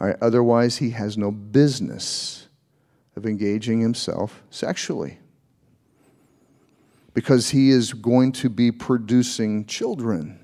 All 0.00 0.08
right, 0.08 0.16
otherwise, 0.20 0.76
he 0.76 0.90
has 0.90 1.16
no 1.16 1.30
business 1.30 2.48
of 3.16 3.24
engaging 3.24 3.80
himself 3.80 4.42
sexually 4.50 5.18
because 7.14 7.50
he 7.50 7.70
is 7.70 7.94
going 7.94 8.30
to 8.30 8.50
be 8.50 8.70
producing 8.70 9.64
children. 9.64 10.38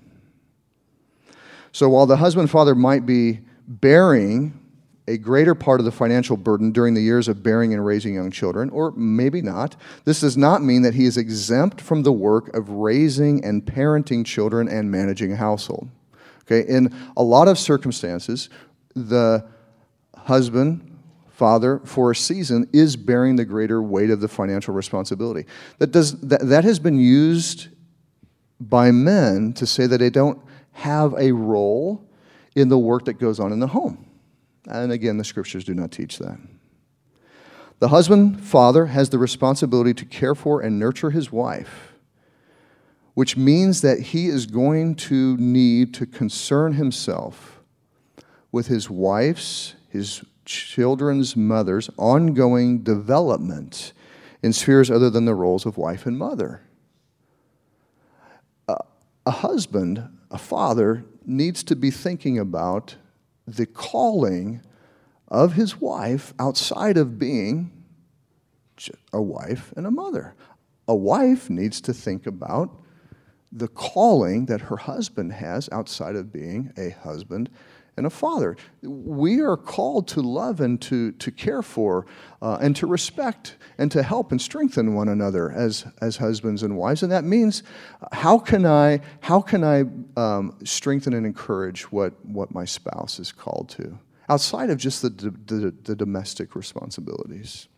So 1.70 1.90
while 1.90 2.07
the 2.07 2.16
husband 2.16 2.51
father 2.51 2.75
might 2.75 3.05
be 3.05 3.40
bearing 3.68 4.59
a 5.09 5.19
greater 5.19 5.55
part 5.55 5.81
of 5.81 5.85
the 5.85 5.93
financial 5.93 6.37
burden 6.37 6.71
during 6.71 6.95
the 6.95 7.01
years 7.01 7.27
of 7.27 7.43
bearing 7.43 7.73
and 7.73 7.85
raising 7.85 8.15
young 8.15 8.31
children, 8.31 8.71
or 8.71 8.93
maybe 8.93 9.43
not. 9.43 9.75
This 10.05 10.21
does 10.21 10.37
not 10.37 10.62
mean 10.62 10.83
that 10.83 10.95
he 10.95 11.07
is 11.07 11.17
exempt 11.17 11.81
from 11.81 12.03
the 12.03 12.12
work 12.12 12.55
of 12.55 12.69
raising 12.69 13.45
and 13.45 13.65
parenting 13.65 14.25
children 14.25 14.69
and 14.69 14.91
managing 14.91 15.33
a 15.33 15.37
household. 15.37 15.88
Okay, 16.43 16.69
in 16.69 16.95
a 17.17 17.23
lot 17.23 17.49
of 17.49 17.59
circumstances, 17.59 18.49
the 18.95 19.45
husband 20.17 20.88
father 21.31 21.81
for 21.85 22.12
a 22.12 22.17
season 22.17 22.69
is 22.73 22.95
bearing 22.95 23.37
the 23.37 23.45
greater 23.45 23.83
weight 23.83 24.11
of 24.11 24.21
the 24.21 24.29
financial 24.29 24.75
responsibility. 24.75 25.47
That, 25.79 25.91
does, 25.91 26.21
that, 26.21 26.47
that 26.49 26.62
has 26.65 26.79
been 26.79 26.99
used 26.99 27.69
by 28.61 28.93
men 28.93 29.53
to 29.55 29.67
say 29.67 29.87
that 29.87 29.99
they 29.99 30.11
don't 30.11 30.41
have 30.73 31.15
a 31.15 31.33
role 31.33 32.09
in 32.55 32.69
the 32.69 32.79
work 32.79 33.07
that 33.07 33.15
goes 33.15 33.41
on 33.41 33.53
in 33.53 33.59
the 33.59 33.67
home. 33.67 34.07
And 34.68 34.92
again, 34.92 35.18
the 35.18 35.25
scriptures 35.25 35.64
do 35.64 35.75
not 35.75 35.90
teach 35.90 36.18
that. 36.18 36.38
The 37.81 37.88
husband, 37.88 38.40
father, 38.40 38.87
has 38.87 39.11
the 39.11 39.18
responsibility 39.18 39.92
to 39.94 40.05
care 40.05 40.37
for 40.37 40.61
and 40.61 40.79
nurture 40.79 41.11
his 41.11 41.33
wife, 41.33 41.94
which 43.14 43.37
means 43.37 43.81
that 43.81 43.98
he 43.98 44.29
is 44.29 44.46
going 44.46 44.94
to 44.94 45.37
need 45.37 45.92
to 45.94 46.07
concern 46.07 46.75
himself 46.75 47.61
with 48.53 48.68
his 48.68 48.88
wife's, 48.88 49.75
his 49.88 50.22
children's 50.44 51.37
mother's 51.37 51.90
ongoing 51.96 52.83
development 52.83 53.92
in 54.42 54.53
spheres 54.53 54.90
other 54.90 55.11
than 55.11 55.25
the 55.25 55.35
roles 55.35 55.66
of 55.66 55.77
wife 55.77 56.07
and 56.07 56.18
mother. 56.18 56.62
A, 58.68 58.77
a 59.27 59.31
husband, 59.31 60.09
a 60.31 60.38
father, 60.38 61.05
needs 61.25 61.62
to 61.64 61.77
be 61.77 61.90
thinking 61.90 62.38
about 62.38 62.96
the 63.57 63.67
calling 63.67 64.62
of 65.29 65.55
his 65.55 65.81
wife 65.81 66.35
outside 66.38 66.97
of 66.97 67.19
being 67.19 67.71
a 69.12 69.23
wife 69.23 69.73
and 69.77 69.87
a 69.87 69.91
mother. 69.91 70.35
A 70.88 70.95
wife 70.95 71.49
needs 71.49 71.81
to 71.83 71.95
think 71.95 72.27
about 72.27 72.71
the 73.51 73.69
calling 73.69 74.47
that 74.47 74.62
her 74.62 74.77
husband 74.77 75.33
has 75.33 75.69
outside 75.71 76.17
of 76.17 76.33
being 76.33 76.73
a 76.77 76.91
husband 76.91 77.51
and 77.96 78.07
a 78.07 78.11
father. 78.11 78.57
We 78.83 79.40
are 79.40 79.57
called 79.57 80.09
to 80.09 80.22
love 80.22 80.61
and 80.61 80.81
to, 80.83 81.12
to 81.12 81.31
care 81.31 81.62
for 81.62 82.07
uh, 82.40 82.59
and 82.61 82.74
to 82.76 82.87
respect 82.87 83.57
and 83.78 83.90
to 83.92 84.02
help 84.02 84.33
and 84.33 84.40
strengthen 84.40 84.94
one 84.94 85.09
another 85.09 85.50
as, 85.50 85.85
as 86.00 86.16
husbands 86.16 86.62
and 86.62 86.76
wives. 86.76 87.02
And 87.02 87.12
that 87.12 87.24
means 87.24 87.62
how 88.12 88.38
can 88.38 88.64
I, 88.64 89.00
how 89.20 89.40
can 89.40 89.62
I 89.64 89.85
um, 90.20 90.59
strengthen 90.64 91.12
and 91.12 91.26
encourage 91.26 91.92
what, 91.92 92.24
what 92.24 92.52
my 92.52 92.64
spouse 92.64 93.18
is 93.18 93.33
called 93.33 93.68
to 93.70 93.98
outside 94.28 94.70
of 94.70 94.78
just 94.78 95.02
the, 95.02 95.11
the, 95.11 95.74
the 95.85 95.94
domestic 95.94 96.55
responsibilities? 96.55 97.68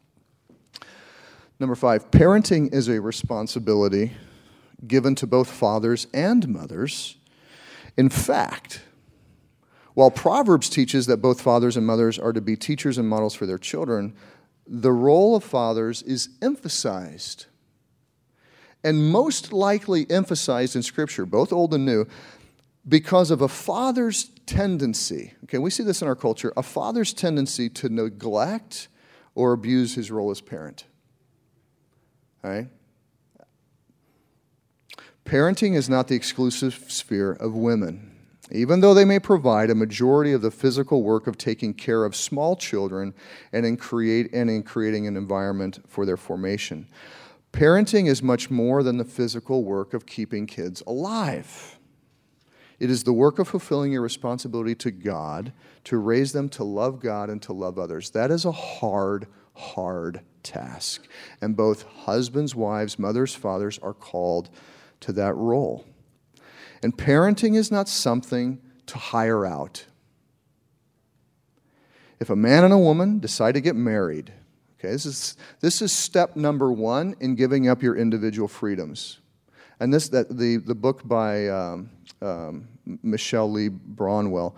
Number 1.60 1.74
five, 1.74 2.10
parenting 2.10 2.72
is 2.72 2.88
a 2.88 3.00
responsibility 3.00 4.12
given 4.86 5.14
to 5.16 5.26
both 5.26 5.50
fathers 5.50 6.06
and 6.12 6.48
mothers. 6.48 7.16
In 7.96 8.08
fact, 8.08 8.82
while 9.94 10.10
Proverbs 10.10 10.68
teaches 10.68 11.06
that 11.06 11.18
both 11.18 11.40
fathers 11.40 11.76
and 11.76 11.86
mothers 11.86 12.18
are 12.18 12.32
to 12.32 12.40
be 12.40 12.56
teachers 12.56 12.98
and 12.98 13.08
models 13.08 13.34
for 13.34 13.46
their 13.46 13.58
children, 13.58 14.14
the 14.66 14.92
role 14.92 15.36
of 15.36 15.44
fathers 15.44 16.02
is 16.02 16.30
emphasized. 16.42 17.46
And 18.82 19.10
most 19.10 19.52
likely 19.52 20.06
emphasized 20.10 20.76
in 20.76 20.82
Scripture, 20.82 21.24
both 21.24 21.52
Old 21.52 21.72
and 21.72 21.86
New, 21.86 22.06
because 22.86 23.30
of 23.30 23.40
a 23.40 23.48
father's 23.48 24.24
tendency. 24.46 25.32
Okay, 25.44 25.58
we 25.58 25.70
see 25.70 25.84
this 25.84 26.02
in 26.02 26.08
our 26.08 26.16
culture 26.16 26.52
a 26.56 26.62
father's 26.62 27.14
tendency 27.14 27.70
to 27.70 27.88
neglect 27.88 28.88
or 29.34 29.52
abuse 29.52 29.94
his 29.94 30.10
role 30.10 30.30
as 30.30 30.40
parent. 30.40 30.84
All 32.42 32.50
right? 32.50 32.68
Parenting 35.24 35.74
is 35.74 35.88
not 35.88 36.08
the 36.08 36.14
exclusive 36.14 36.84
sphere 36.88 37.32
of 37.32 37.54
women 37.54 38.13
even 38.54 38.80
though 38.80 38.94
they 38.94 39.04
may 39.04 39.18
provide 39.18 39.70
a 39.70 39.74
majority 39.74 40.32
of 40.32 40.42
the 40.42 40.50
physical 40.50 41.02
work 41.02 41.26
of 41.26 41.36
taking 41.36 41.74
care 41.74 42.04
of 42.04 42.14
small 42.14 42.56
children 42.56 43.12
and 43.52 43.66
in, 43.66 43.76
create, 43.76 44.32
and 44.32 44.48
in 44.48 44.62
creating 44.62 45.06
an 45.06 45.16
environment 45.16 45.80
for 45.88 46.06
their 46.06 46.16
formation. 46.16 46.86
Parenting 47.52 48.08
is 48.08 48.22
much 48.22 48.50
more 48.50 48.82
than 48.82 48.96
the 48.96 49.04
physical 49.04 49.64
work 49.64 49.94
of 49.94 50.06
keeping 50.06 50.46
kids 50.46 50.82
alive. 50.86 51.78
It 52.80 52.90
is 52.90 53.04
the 53.04 53.12
work 53.12 53.38
of 53.38 53.48
fulfilling 53.48 53.92
your 53.92 54.02
responsibility 54.02 54.74
to 54.76 54.90
God 54.90 55.52
to 55.84 55.96
raise 55.98 56.32
them 56.32 56.48
to 56.50 56.64
love 56.64 57.00
God 57.00 57.30
and 57.30 57.40
to 57.42 57.52
love 57.52 57.78
others. 57.78 58.10
That 58.10 58.30
is 58.30 58.44
a 58.44 58.52
hard, 58.52 59.26
hard 59.54 60.20
task. 60.42 61.06
And 61.40 61.56
both 61.56 61.82
husbands, 61.82 62.54
wives, 62.54 62.98
mothers, 62.98 63.34
fathers 63.34 63.78
are 63.78 63.94
called 63.94 64.50
to 65.00 65.12
that 65.12 65.34
role. 65.34 65.86
And 66.84 66.94
parenting 66.94 67.56
is 67.56 67.70
not 67.70 67.88
something 67.88 68.60
to 68.88 68.98
hire 68.98 69.46
out. 69.46 69.86
If 72.20 72.28
a 72.28 72.36
man 72.36 72.62
and 72.62 72.74
a 72.74 72.78
woman 72.78 73.20
decide 73.20 73.52
to 73.52 73.62
get 73.62 73.74
married, 73.74 74.34
okay, 74.78 74.90
this 74.90 75.06
is, 75.06 75.38
this 75.60 75.80
is 75.80 75.92
step 75.92 76.36
number 76.36 76.70
one 76.70 77.16
in 77.20 77.36
giving 77.36 77.70
up 77.70 77.82
your 77.82 77.96
individual 77.96 78.48
freedoms. 78.48 79.20
And 79.80 79.94
this, 79.94 80.10
that, 80.10 80.36
the, 80.36 80.58
the 80.58 80.74
book 80.74 81.00
by 81.08 81.48
um, 81.48 81.88
um, 82.20 82.68
Michelle 83.02 83.50
Lee 83.50 83.70
Braunwell 83.70 84.54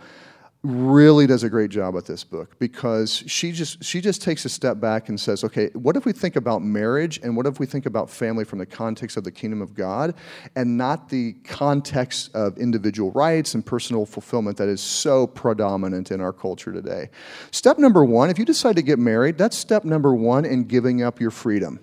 really 0.66 1.26
does 1.28 1.44
a 1.44 1.48
great 1.48 1.70
job 1.70 1.94
with 1.94 2.06
this 2.06 2.24
book 2.24 2.58
because 2.58 3.22
she 3.26 3.52
just 3.52 3.82
she 3.84 4.00
just 4.00 4.20
takes 4.20 4.44
a 4.44 4.48
step 4.48 4.80
back 4.80 5.08
and 5.08 5.20
says 5.20 5.44
okay 5.44 5.70
what 5.74 5.96
if 5.96 6.04
we 6.04 6.12
think 6.12 6.34
about 6.34 6.60
marriage 6.60 7.20
and 7.22 7.36
what 7.36 7.46
if 7.46 7.60
we 7.60 7.66
think 7.66 7.86
about 7.86 8.10
family 8.10 8.44
from 8.44 8.58
the 8.58 8.66
context 8.66 9.16
of 9.16 9.22
the 9.22 9.30
kingdom 9.30 9.62
of 9.62 9.74
god 9.74 10.14
and 10.56 10.76
not 10.76 11.08
the 11.08 11.34
context 11.44 12.34
of 12.34 12.58
individual 12.58 13.12
rights 13.12 13.54
and 13.54 13.64
personal 13.64 14.04
fulfillment 14.04 14.56
that 14.56 14.68
is 14.68 14.80
so 14.80 15.26
predominant 15.26 16.10
in 16.10 16.20
our 16.20 16.32
culture 16.32 16.72
today? 16.72 17.08
Step 17.52 17.78
number 17.78 18.04
one 18.04 18.28
if 18.28 18.38
you 18.38 18.44
decide 18.44 18.74
to 18.74 18.82
get 18.82 18.98
married 18.98 19.38
that's 19.38 19.56
step 19.56 19.84
number 19.84 20.14
one 20.14 20.44
in 20.44 20.64
giving 20.64 21.00
up 21.00 21.20
your 21.20 21.30
freedom 21.30 21.78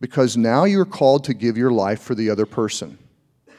because 0.00 0.36
now 0.36 0.64
you're 0.64 0.84
called 0.84 1.24
to 1.24 1.34
give 1.34 1.56
your 1.56 1.70
life 1.70 2.00
for 2.00 2.14
the 2.14 2.30
other 2.30 2.46
person. 2.46 2.98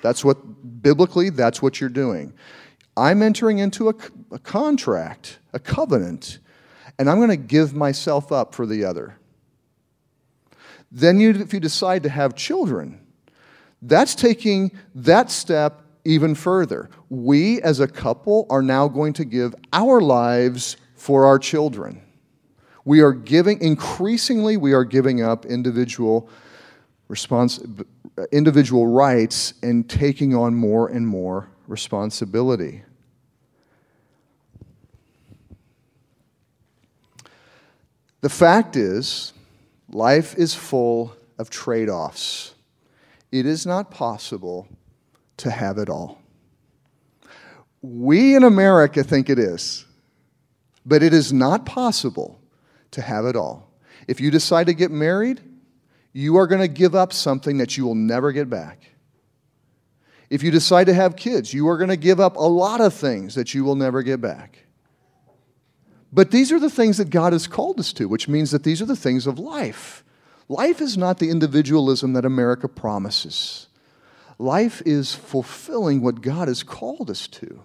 That's 0.02 0.24
what 0.24 0.38
biblically 0.82 1.30
that's 1.30 1.62
what 1.62 1.80
you're 1.80 1.89
doing 1.89 2.34
I'm 3.00 3.22
entering 3.22 3.60
into 3.60 3.90
a, 3.90 3.96
a 4.32 4.40
contract, 4.40 5.40
a 5.54 5.60
covenant, 5.60 6.40
and 6.98 7.10
I'm 7.10 7.18
going 7.18 7.30
to 7.30 7.38
give 7.38 7.74
myself 7.74 8.32
up 8.32 8.54
for 8.54 8.66
the 8.66 8.84
other. 8.84 9.16
Then, 10.92 11.20
you, 11.20 11.32
if 11.32 11.54
you 11.54 11.60
decide 11.60 12.04
to 12.04 12.10
have 12.10 12.36
children, 12.36 13.00
that's 13.82 14.16
taking 14.16 14.72
that 14.96 15.32
step 15.32 15.82
even 16.04 16.36
further. 16.36 16.90
We, 17.10 17.62
as 17.62 17.80
a 17.80 17.88
couple, 17.88 18.48
are 18.50 18.62
now 18.62 18.88
going 18.88 19.14
to 19.14 19.26
give 19.26 19.56
our 19.72 20.02
lives 20.02 20.78
for 20.96 21.26
our 21.26 21.40
children. 21.40 22.02
We 22.84 23.02
are 23.02 23.14
giving, 23.14 23.62
increasingly, 23.62 24.58
we 24.58 24.74
are 24.74 24.84
giving 24.84 25.22
up 25.22 25.46
individual 25.46 26.30
response, 27.08 27.62
individual 28.32 28.88
rights 28.88 29.54
and 29.64 29.90
taking 29.90 30.36
on 30.36 30.56
more 30.56 30.90
and 30.90 31.08
more 31.08 31.50
responsibility. 31.68 32.84
The 38.21 38.29
fact 38.29 38.75
is, 38.75 39.34
life 39.91 40.36
is 40.38 40.53
full 40.53 41.15
of 41.38 41.49
trade 41.49 41.89
offs. 41.89 42.53
It 43.32 43.45
is 43.45 43.65
not 43.65 43.91
possible 43.91 44.67
to 45.38 45.51
have 45.51 45.77
it 45.77 45.89
all. 45.89 46.21
We 47.82 48.36
in 48.36 48.43
America 48.43 49.03
think 49.03 49.29
it 49.29 49.39
is, 49.39 49.86
but 50.86 51.01
it 51.01 51.13
is 51.13 51.32
not 51.32 51.65
possible 51.65 52.41
to 52.91 53.01
have 53.01 53.25
it 53.25 53.36
all. 53.36 53.71
If 54.08 54.19
you 54.19 54.32
decide 54.32 54.67
to 54.67 54.73
get 54.73 54.91
married, 54.91 55.39
you 56.12 56.38
are 56.38 56.47
going 56.47 56.62
to 56.62 56.67
give 56.67 56.95
up 56.95 57.13
something 57.13 57.60
that 57.60 57.77
you 57.77 57.86
will 57.86 57.95
never 57.95 58.32
get 58.32 58.49
back. 58.49 58.82
If 60.29 60.43
you 60.43 60.51
decide 60.51 60.86
to 60.86 60.93
have 60.93 61.15
kids, 61.15 61.53
you 61.53 61.67
are 61.69 61.77
going 61.77 61.89
to 61.89 61.97
give 61.97 62.19
up 62.19 62.36
a 62.36 62.39
lot 62.39 62.82
of 62.82 62.93
things 62.93 63.36
that 63.36 63.53
you 63.53 63.63
will 63.63 63.75
never 63.75 64.03
get 64.03 64.19
back. 64.19 64.65
But 66.12 66.32
these 66.32 66.52
are 66.52 66.60
the 66.60 66.69
things 66.69 66.98
that 66.98 67.10
God 67.10 67.34
has 67.34 67.48
called 67.48 67.80
us 67.80 67.93
to, 67.93 68.08
which 68.08 68.28
means 68.28 68.52
that 68.52 68.63
these 68.63 68.82
are 68.82 68.86
the 68.86 68.95
things 68.95 69.28
of 69.28 69.38
life. 69.38 70.04
Life 70.48 70.82
is 70.82 70.98
not 70.98 71.19
the 71.19 71.30
individualism 71.30 72.13
that 72.13 72.26
America 72.26 72.67
promises. 72.67 73.67
Life 74.39 74.82
is 74.86 75.13
fulfilling 75.13 76.02
what 76.02 76.22
God 76.22 76.48
has 76.48 76.63
called 76.63 77.12
us 77.12 77.28
to. 77.28 77.63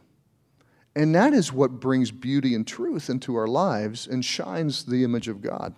And 0.95 1.15
that 1.15 1.33
is 1.33 1.53
what 1.53 1.81
brings 1.81 2.11
beauty 2.11 2.55
and 2.55 2.67
truth 2.67 3.09
into 3.09 3.35
our 3.37 3.47
lives 3.47 4.07
and 4.07 4.25
shines 4.25 4.85
the 4.85 5.03
image 5.03 5.29
of 5.29 5.41
God. 5.41 5.75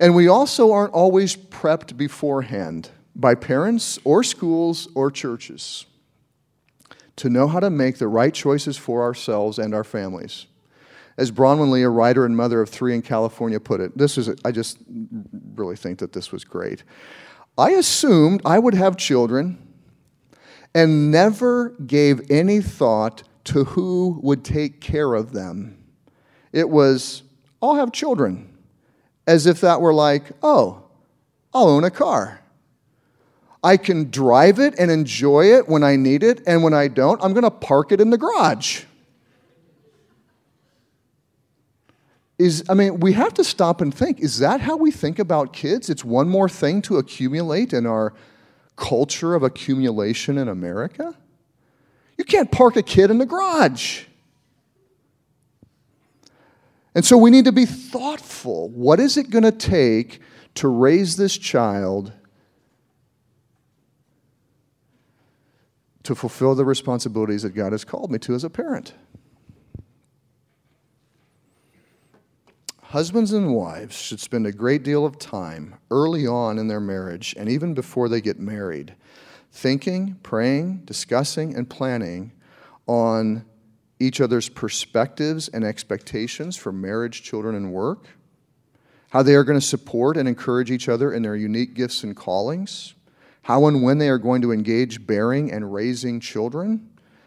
And 0.00 0.14
we 0.14 0.28
also 0.28 0.72
aren't 0.72 0.92
always 0.92 1.36
prepped 1.36 1.96
beforehand 1.96 2.90
by 3.14 3.34
parents 3.34 3.98
or 4.04 4.22
schools 4.22 4.88
or 4.94 5.10
churches 5.10 5.86
to 7.18 7.28
know 7.28 7.46
how 7.46 7.60
to 7.60 7.70
make 7.70 7.98
the 7.98 8.08
right 8.08 8.32
choices 8.32 8.76
for 8.76 9.02
ourselves 9.02 9.58
and 9.58 9.74
our 9.74 9.84
families. 9.84 10.46
As 11.16 11.32
Bronwyn 11.32 11.70
Lee, 11.70 11.82
a 11.82 11.88
writer 11.88 12.24
and 12.24 12.36
mother 12.36 12.60
of 12.60 12.68
three 12.68 12.94
in 12.94 13.02
California, 13.02 13.58
put 13.58 13.80
it, 13.80 13.98
this 13.98 14.16
is, 14.16 14.30
I 14.44 14.52
just 14.52 14.78
really 15.54 15.76
think 15.76 15.98
that 15.98 16.12
this 16.12 16.30
was 16.30 16.44
great. 16.44 16.84
I 17.56 17.70
assumed 17.70 18.40
I 18.44 18.58
would 18.58 18.74
have 18.74 18.96
children 18.96 19.58
and 20.74 21.10
never 21.10 21.70
gave 21.70 22.30
any 22.30 22.60
thought 22.60 23.24
to 23.44 23.64
who 23.64 24.20
would 24.22 24.44
take 24.44 24.80
care 24.80 25.14
of 25.14 25.32
them. 25.32 25.82
It 26.52 26.68
was, 26.68 27.24
I'll 27.60 27.74
have 27.74 27.90
children, 27.90 28.56
as 29.26 29.46
if 29.46 29.60
that 29.62 29.80
were 29.80 29.94
like, 29.94 30.30
oh, 30.42 30.84
I'll 31.52 31.68
own 31.68 31.82
a 31.82 31.90
car. 31.90 32.40
I 33.62 33.76
can 33.76 34.10
drive 34.10 34.58
it 34.58 34.74
and 34.78 34.90
enjoy 34.90 35.46
it 35.46 35.68
when 35.68 35.82
I 35.82 35.96
need 35.96 36.22
it, 36.22 36.42
and 36.46 36.62
when 36.62 36.74
I 36.74 36.88
don't, 36.88 37.22
I'm 37.22 37.32
going 37.32 37.44
to 37.44 37.50
park 37.50 37.92
it 37.92 38.00
in 38.00 38.10
the 38.10 38.18
garage. 38.18 38.84
Is, 42.38 42.64
I 42.68 42.74
mean, 42.74 43.00
we 43.00 43.14
have 43.14 43.34
to 43.34 43.42
stop 43.42 43.80
and 43.80 43.92
think 43.92 44.20
is 44.20 44.38
that 44.38 44.60
how 44.60 44.76
we 44.76 44.92
think 44.92 45.18
about 45.18 45.52
kids? 45.52 45.90
It's 45.90 46.04
one 46.04 46.28
more 46.28 46.48
thing 46.48 46.82
to 46.82 46.98
accumulate 46.98 47.72
in 47.72 47.84
our 47.84 48.14
culture 48.76 49.34
of 49.34 49.42
accumulation 49.42 50.38
in 50.38 50.48
America? 50.48 51.14
You 52.16 52.24
can't 52.24 52.50
park 52.50 52.76
a 52.76 52.82
kid 52.82 53.10
in 53.10 53.18
the 53.18 53.26
garage. 53.26 54.04
And 56.94 57.04
so 57.04 57.16
we 57.16 57.30
need 57.30 57.44
to 57.44 57.52
be 57.52 57.66
thoughtful. 57.66 58.68
What 58.70 58.98
is 58.98 59.16
it 59.16 59.30
going 59.30 59.44
to 59.44 59.52
take 59.52 60.20
to 60.54 60.68
raise 60.68 61.16
this 61.16 61.36
child 61.36 62.12
to 66.08 66.14
fulfill 66.14 66.54
the 66.54 66.64
responsibilities 66.64 67.42
that 67.42 67.50
God 67.50 67.72
has 67.72 67.84
called 67.84 68.10
me 68.10 68.18
to 68.20 68.34
as 68.34 68.42
a 68.42 68.48
parent? 68.48 68.94
Husbands 72.82 73.30
and 73.34 73.54
wives 73.54 73.94
should 73.94 74.18
spend 74.18 74.46
a 74.46 74.52
great 74.52 74.82
deal 74.82 75.04
of 75.04 75.18
time 75.18 75.74
early 75.90 76.26
on 76.26 76.56
in 76.56 76.66
their 76.66 76.80
marriage 76.80 77.34
and 77.36 77.46
even 77.46 77.74
before 77.74 78.08
they 78.08 78.22
get 78.22 78.40
married 78.40 78.94
thinking, 79.52 80.18
praying, 80.22 80.78
discussing, 80.86 81.54
and 81.54 81.68
planning 81.68 82.32
on 82.86 83.44
each 84.00 84.22
other's 84.22 84.48
perspectives 84.48 85.48
and 85.48 85.62
expectations 85.62 86.56
for 86.56 86.72
marriage, 86.72 87.22
children, 87.22 87.54
and 87.54 87.70
work, 87.70 88.06
how 89.10 89.22
they 89.22 89.34
are 89.34 89.44
going 89.44 89.60
to 89.60 89.66
support 89.66 90.16
and 90.16 90.26
encourage 90.26 90.70
each 90.70 90.88
other 90.88 91.12
in 91.12 91.22
their 91.22 91.36
unique 91.36 91.74
gifts 91.74 92.02
and 92.02 92.16
callings, 92.16 92.94
how 93.48 93.64
and 93.64 93.82
when 93.82 93.96
they 93.96 94.10
are 94.10 94.18
going 94.18 94.42
to 94.42 94.52
engage 94.52 95.06
bearing 95.06 95.50
and 95.50 95.72
raising 95.72 96.20
children, 96.20 96.86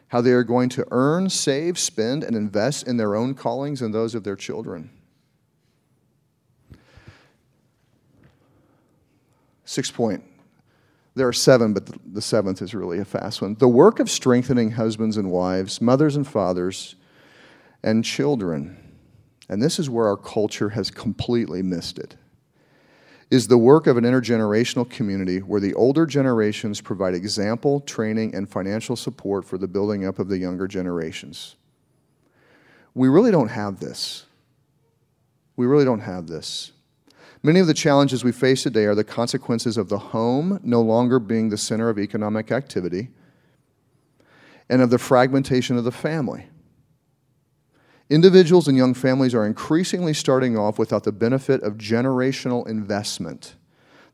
how 0.09 0.21
they 0.21 0.29
are 0.29 0.43
going 0.43 0.69
to 0.69 0.85
earn, 0.91 1.27
save, 1.27 1.79
spend, 1.79 2.23
and 2.23 2.35
invest 2.35 2.87
in 2.87 2.97
their 2.97 3.15
own 3.15 3.33
callings 3.33 3.81
and 3.81 3.91
those 3.91 4.13
of 4.13 4.23
their 4.23 4.35
children. 4.35 4.91
Sixth 9.65 9.95
point. 9.95 10.23
There 11.15 11.27
are 11.27 11.33
seven, 11.33 11.73
but 11.73 11.89
the 12.13 12.21
seventh 12.21 12.61
is 12.61 12.75
really 12.75 12.99
a 12.99 13.05
fast 13.05 13.41
one. 13.41 13.55
The 13.55 13.67
work 13.67 13.99
of 13.99 14.07
strengthening 14.07 14.69
husbands 14.69 15.17
and 15.17 15.31
wives, 15.31 15.81
mothers 15.81 16.15
and 16.15 16.27
fathers, 16.27 16.93
and 17.81 18.05
children, 18.05 18.77
and 19.49 19.59
this 19.59 19.79
is 19.79 19.89
where 19.89 20.05
our 20.05 20.17
culture 20.17 20.69
has 20.69 20.91
completely 20.91 21.63
missed 21.63 21.97
it, 21.97 22.15
is 23.31 23.47
the 23.47 23.57
work 23.57 23.87
of 23.87 23.95
an 23.95 24.03
intergenerational 24.03 24.87
community 24.87 25.39
where 25.39 25.61
the 25.61 25.73
older 25.75 26.05
generations 26.05 26.81
provide 26.81 27.13
example, 27.13 27.79
training, 27.79 28.35
and 28.35 28.47
financial 28.47 28.97
support 28.97 29.45
for 29.45 29.57
the 29.57 29.69
building 29.69 30.05
up 30.05 30.19
of 30.19 30.27
the 30.27 30.37
younger 30.37 30.67
generations. 30.67 31.55
We 32.93 33.07
really 33.07 33.31
don't 33.31 33.47
have 33.47 33.79
this. 33.79 34.25
We 35.55 35.65
really 35.65 35.85
don't 35.85 36.01
have 36.01 36.27
this. 36.27 36.73
Many 37.41 37.61
of 37.61 37.67
the 37.67 37.73
challenges 37.73 38.23
we 38.23 38.33
face 38.33 38.63
today 38.63 38.85
are 38.85 38.95
the 38.95 39.05
consequences 39.05 39.77
of 39.77 39.87
the 39.87 39.97
home 39.97 40.59
no 40.61 40.81
longer 40.81 41.17
being 41.17 41.49
the 41.49 41.57
center 41.57 41.87
of 41.87 41.97
economic 41.97 42.51
activity 42.51 43.09
and 44.69 44.81
of 44.81 44.89
the 44.89 44.99
fragmentation 44.99 45.77
of 45.77 45.85
the 45.85 45.91
family. 45.91 46.47
Individuals 48.11 48.67
and 48.67 48.75
young 48.75 48.93
families 48.93 49.33
are 49.33 49.45
increasingly 49.45 50.13
starting 50.13 50.57
off 50.57 50.77
without 50.77 51.05
the 51.05 51.13
benefit 51.13 51.63
of 51.63 51.77
generational 51.77 52.67
investment 52.67 53.55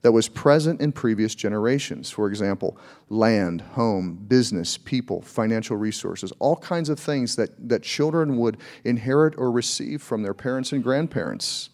that 0.04 0.12
was 0.12 0.30
present 0.30 0.80
in 0.80 0.92
previous 0.92 1.34
generations. 1.34 2.12
For 2.12 2.30
example, 2.30 2.78
land, 3.10 3.62
home, 3.62 4.14
business, 4.28 4.78
people, 4.78 5.24
financial 5.24 5.78
resources, 5.78 6.32
all 6.38 6.58
kinds 6.58 6.90
of 6.90 7.00
things 7.00 7.38
that, 7.38 7.50
that 7.70 7.82
children 7.82 8.38
would 8.38 8.58
inherit 8.84 9.34
or 9.36 9.50
receive 9.50 10.04
from 10.04 10.22
their 10.22 10.36
parents 10.36 10.72
and 10.72 10.84
grandparents. 10.84 11.72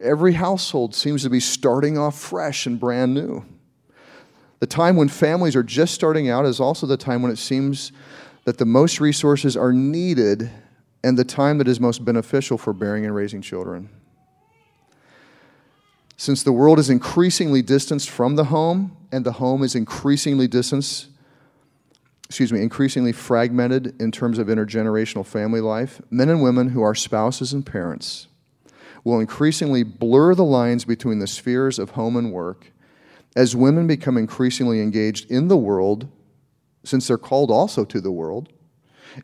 Every 0.00 0.32
household 0.32 0.96
seems 0.96 1.22
to 1.22 1.30
be 1.30 1.38
starting 1.38 1.96
off 1.96 2.18
fresh 2.18 2.66
and 2.66 2.80
brand 2.80 3.14
new. 3.14 3.44
The 4.58 4.66
time 4.66 4.96
when 4.96 5.06
families 5.06 5.54
are 5.54 5.62
just 5.62 5.94
starting 5.94 6.28
out 6.28 6.44
is 6.44 6.58
also 6.58 6.88
the 6.88 6.96
time 6.96 7.22
when 7.22 7.30
it 7.30 7.38
seems 7.38 7.92
that 8.46 8.58
the 8.58 8.66
most 8.66 8.98
resources 8.98 9.56
are 9.56 9.72
needed 9.72 10.50
and 11.06 11.16
the 11.16 11.24
time 11.24 11.58
that 11.58 11.68
is 11.68 11.78
most 11.78 12.04
beneficial 12.04 12.58
for 12.58 12.72
bearing 12.72 13.04
and 13.06 13.14
raising 13.14 13.40
children. 13.40 13.88
Since 16.16 16.42
the 16.42 16.50
world 16.50 16.80
is 16.80 16.90
increasingly 16.90 17.62
distanced 17.62 18.10
from 18.10 18.34
the 18.34 18.46
home 18.46 18.96
and 19.12 19.24
the 19.24 19.34
home 19.34 19.62
is 19.62 19.76
increasingly 19.76 20.48
distanced, 20.48 21.06
excuse 22.28 22.52
me, 22.52 22.60
increasingly 22.60 23.12
fragmented 23.12 23.94
in 24.02 24.10
terms 24.10 24.40
of 24.40 24.48
intergenerational 24.48 25.24
family 25.24 25.60
life, 25.60 26.02
men 26.10 26.28
and 26.28 26.42
women 26.42 26.70
who 26.70 26.82
are 26.82 26.94
spouses 26.94 27.52
and 27.52 27.64
parents 27.64 28.26
will 29.04 29.20
increasingly 29.20 29.84
blur 29.84 30.34
the 30.34 30.42
lines 30.42 30.84
between 30.84 31.20
the 31.20 31.28
spheres 31.28 31.78
of 31.78 31.90
home 31.90 32.16
and 32.16 32.32
work 32.32 32.72
as 33.36 33.54
women 33.54 33.86
become 33.86 34.16
increasingly 34.16 34.80
engaged 34.80 35.30
in 35.30 35.46
the 35.46 35.56
world, 35.56 36.08
since 36.82 37.06
they're 37.06 37.16
called 37.16 37.52
also 37.52 37.84
to 37.84 38.00
the 38.00 38.10
world, 38.10 38.52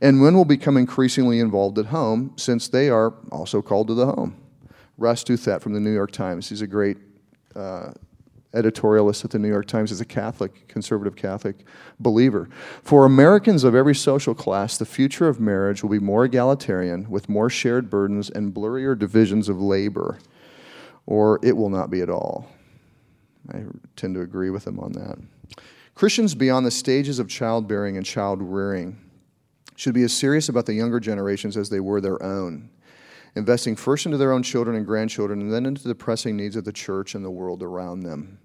and 0.00 0.20
men 0.20 0.34
will 0.34 0.44
become 0.44 0.76
increasingly 0.76 1.40
involved 1.40 1.78
at 1.78 1.86
home, 1.86 2.32
since 2.36 2.68
they 2.68 2.88
are 2.88 3.14
also 3.30 3.60
called 3.60 3.88
to 3.88 3.94
the 3.94 4.06
home. 4.06 4.36
Ross 4.98 5.24
Douthat 5.24 5.60
from 5.60 5.72
the 5.74 5.80
New 5.80 5.92
York 5.92 6.12
Times, 6.12 6.48
he's 6.48 6.62
a 6.62 6.66
great 6.66 6.96
uh, 7.54 7.92
editorialist 8.54 9.24
at 9.24 9.30
the 9.30 9.38
New 9.38 9.48
York 9.48 9.66
Times, 9.66 9.90
is 9.90 10.00
a 10.00 10.04
Catholic, 10.04 10.68
conservative 10.68 11.16
Catholic 11.16 11.64
believer. 11.98 12.48
For 12.82 13.04
Americans 13.04 13.64
of 13.64 13.74
every 13.74 13.94
social 13.94 14.34
class, 14.34 14.78
the 14.78 14.84
future 14.84 15.28
of 15.28 15.40
marriage 15.40 15.82
will 15.82 15.90
be 15.90 15.98
more 15.98 16.24
egalitarian, 16.24 17.10
with 17.10 17.28
more 17.28 17.50
shared 17.50 17.90
burdens 17.90 18.30
and 18.30 18.54
blurrier 18.54 18.98
divisions 18.98 19.48
of 19.48 19.60
labor, 19.60 20.18
or 21.06 21.40
it 21.42 21.56
will 21.56 21.70
not 21.70 21.90
be 21.90 22.00
at 22.00 22.10
all. 22.10 22.48
I 23.52 23.62
tend 23.96 24.14
to 24.14 24.20
agree 24.20 24.50
with 24.50 24.66
him 24.66 24.78
on 24.78 24.92
that. 24.92 25.18
Christians 25.94 26.34
beyond 26.34 26.64
the 26.64 26.70
stages 26.70 27.18
of 27.18 27.28
childbearing 27.28 27.96
and 27.96 28.06
child 28.06 28.40
rearing 28.40 28.98
should 29.76 29.94
be 29.94 30.02
as 30.02 30.12
serious 30.12 30.48
about 30.48 30.66
the 30.66 30.74
younger 30.74 31.00
generations 31.00 31.56
as 31.56 31.70
they 31.70 31.80
were 31.80 32.00
their 32.00 32.22
own 32.22 32.70
investing 33.34 33.76
first 33.76 34.06
into 34.06 34.18
their 34.18 34.32
own 34.32 34.42
children 34.42 34.76
and 34.76 34.86
grandchildren 34.86 35.40
and 35.40 35.52
then 35.52 35.66
into 35.66 35.88
the 35.88 35.94
pressing 35.94 36.36
needs 36.36 36.56
of 36.56 36.64
the 36.64 36.72
church 36.72 37.14
and 37.14 37.24
the 37.24 37.30
world 37.30 37.62
around 37.62 38.00
them. 38.00 38.38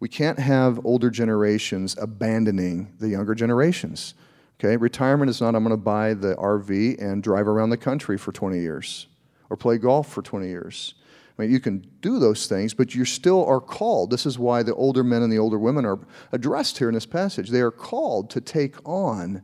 We 0.00 0.08
can't 0.08 0.38
have 0.38 0.84
older 0.84 1.10
generations 1.10 1.96
abandoning 1.98 2.94
the 2.98 3.08
younger 3.08 3.34
generations. 3.34 4.14
Okay? 4.58 4.76
Retirement 4.76 5.30
is 5.30 5.40
not 5.40 5.54
I'm 5.54 5.62
going 5.62 5.70
to 5.70 5.76
buy 5.76 6.14
the 6.14 6.34
RV 6.36 7.00
and 7.00 7.22
drive 7.22 7.46
around 7.46 7.70
the 7.70 7.76
country 7.76 8.18
for 8.18 8.32
20 8.32 8.58
years 8.58 9.06
or 9.50 9.56
play 9.56 9.78
golf 9.78 10.10
for 10.10 10.22
20 10.22 10.48
years. 10.48 10.94
I 11.38 11.42
mean, 11.42 11.52
you 11.52 11.60
can 11.60 11.86
do 12.00 12.18
those 12.18 12.46
things, 12.46 12.74
but 12.74 12.94
you 12.94 13.04
still 13.04 13.44
are 13.46 13.60
called. 13.60 14.10
This 14.10 14.26
is 14.26 14.38
why 14.38 14.62
the 14.62 14.74
older 14.74 15.02
men 15.02 15.22
and 15.22 15.32
the 15.32 15.38
older 15.38 15.58
women 15.58 15.84
are 15.86 15.98
addressed 16.30 16.78
here 16.78 16.88
in 16.88 16.94
this 16.94 17.06
passage. 17.06 17.50
They 17.50 17.60
are 17.60 17.70
called 17.70 18.28
to 18.30 18.40
take 18.40 18.76
on 18.86 19.42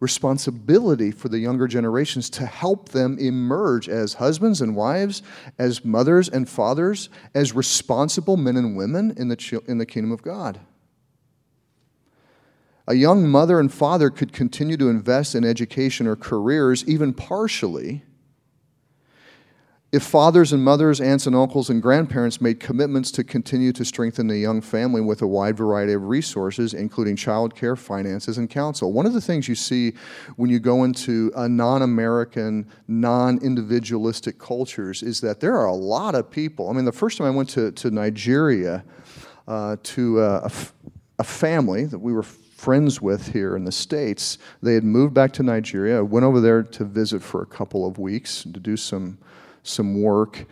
responsibility 0.00 1.10
for 1.10 1.28
the 1.28 1.38
younger 1.38 1.66
generations 1.66 2.28
to 2.30 2.46
help 2.46 2.90
them 2.90 3.18
emerge 3.18 3.88
as 3.88 4.14
husbands 4.14 4.60
and 4.60 4.76
wives, 4.76 5.22
as 5.58 5.84
mothers 5.84 6.28
and 6.28 6.48
fathers, 6.48 7.08
as 7.34 7.54
responsible 7.54 8.36
men 8.36 8.56
and 8.56 8.76
women 8.76 9.14
in 9.16 9.28
the, 9.28 9.62
in 9.66 9.78
the 9.78 9.86
kingdom 9.86 10.12
of 10.12 10.22
God. 10.22 10.60
A 12.88 12.94
young 12.94 13.28
mother 13.28 13.58
and 13.58 13.72
father 13.72 14.10
could 14.10 14.32
continue 14.32 14.76
to 14.76 14.88
invest 14.88 15.34
in 15.34 15.44
education 15.44 16.06
or 16.06 16.14
careers, 16.14 16.84
even 16.86 17.12
partially, 17.12 18.04
if 19.96 20.02
fathers 20.02 20.52
and 20.52 20.62
mothers, 20.62 21.00
aunts 21.00 21.26
and 21.26 21.34
uncles, 21.34 21.70
and 21.70 21.80
grandparents 21.80 22.38
made 22.38 22.60
commitments 22.60 23.10
to 23.10 23.24
continue 23.24 23.72
to 23.72 23.82
strengthen 23.82 24.26
the 24.26 24.36
young 24.36 24.60
family 24.60 25.00
with 25.00 25.22
a 25.22 25.26
wide 25.26 25.56
variety 25.56 25.94
of 25.94 26.02
resources, 26.02 26.74
including 26.74 27.16
childcare, 27.16 27.78
finances, 27.78 28.36
and 28.36 28.50
counsel. 28.50 28.92
One 28.92 29.06
of 29.06 29.14
the 29.14 29.22
things 29.22 29.48
you 29.48 29.54
see 29.54 29.94
when 30.36 30.50
you 30.50 30.58
go 30.58 30.84
into 30.84 31.32
a 31.34 31.48
non 31.48 31.80
American, 31.80 32.70
non 32.88 33.38
individualistic 33.38 34.38
cultures 34.38 35.02
is 35.02 35.22
that 35.22 35.40
there 35.40 35.56
are 35.56 35.66
a 35.66 35.74
lot 35.74 36.14
of 36.14 36.30
people. 36.30 36.68
I 36.68 36.74
mean, 36.74 36.84
the 36.84 36.92
first 36.92 37.16
time 37.16 37.26
I 37.26 37.30
went 37.30 37.48
to, 37.50 37.72
to 37.72 37.90
Nigeria 37.90 38.84
uh, 39.48 39.76
to 39.82 40.20
uh, 40.20 40.48
a, 41.18 41.24
family 41.24 41.86
that 41.86 41.98
we 41.98 42.12
were 42.12 42.22
friends 42.22 43.00
with 43.00 43.32
here 43.32 43.56
in 43.56 43.64
the 43.64 43.72
States, 43.72 44.36
they 44.62 44.74
had 44.74 44.84
moved 44.84 45.14
back 45.14 45.32
to 45.32 45.42
Nigeria. 45.42 45.98
I 45.98 46.02
went 46.02 46.26
over 46.26 46.42
there 46.42 46.62
to 46.62 46.84
visit 46.84 47.22
for 47.22 47.40
a 47.40 47.46
couple 47.46 47.86
of 47.86 47.98
weeks 47.98 48.42
to 48.42 48.60
do 48.60 48.76
some 48.76 49.16
some 49.66 50.02
work. 50.02 50.46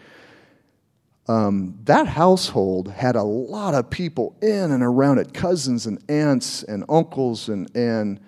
Um, 1.26 1.78
that 1.84 2.06
household 2.06 2.88
had 2.88 3.16
a 3.16 3.22
lot 3.22 3.74
of 3.74 3.88
people 3.88 4.36
in 4.42 4.70
and 4.72 4.82
around 4.82 5.18
it 5.18 5.32
cousins 5.32 5.86
and 5.86 5.98
aunts 6.10 6.62
and 6.62 6.84
uncles 6.88 7.48
and, 7.48 7.74
and 7.74 8.20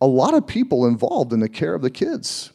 a 0.00 0.06
lot 0.06 0.34
of 0.34 0.46
people 0.46 0.86
involved 0.86 1.32
in 1.32 1.40
the 1.40 1.48
care 1.48 1.74
of 1.74 1.82
the 1.82 1.90
kids. 1.90 2.52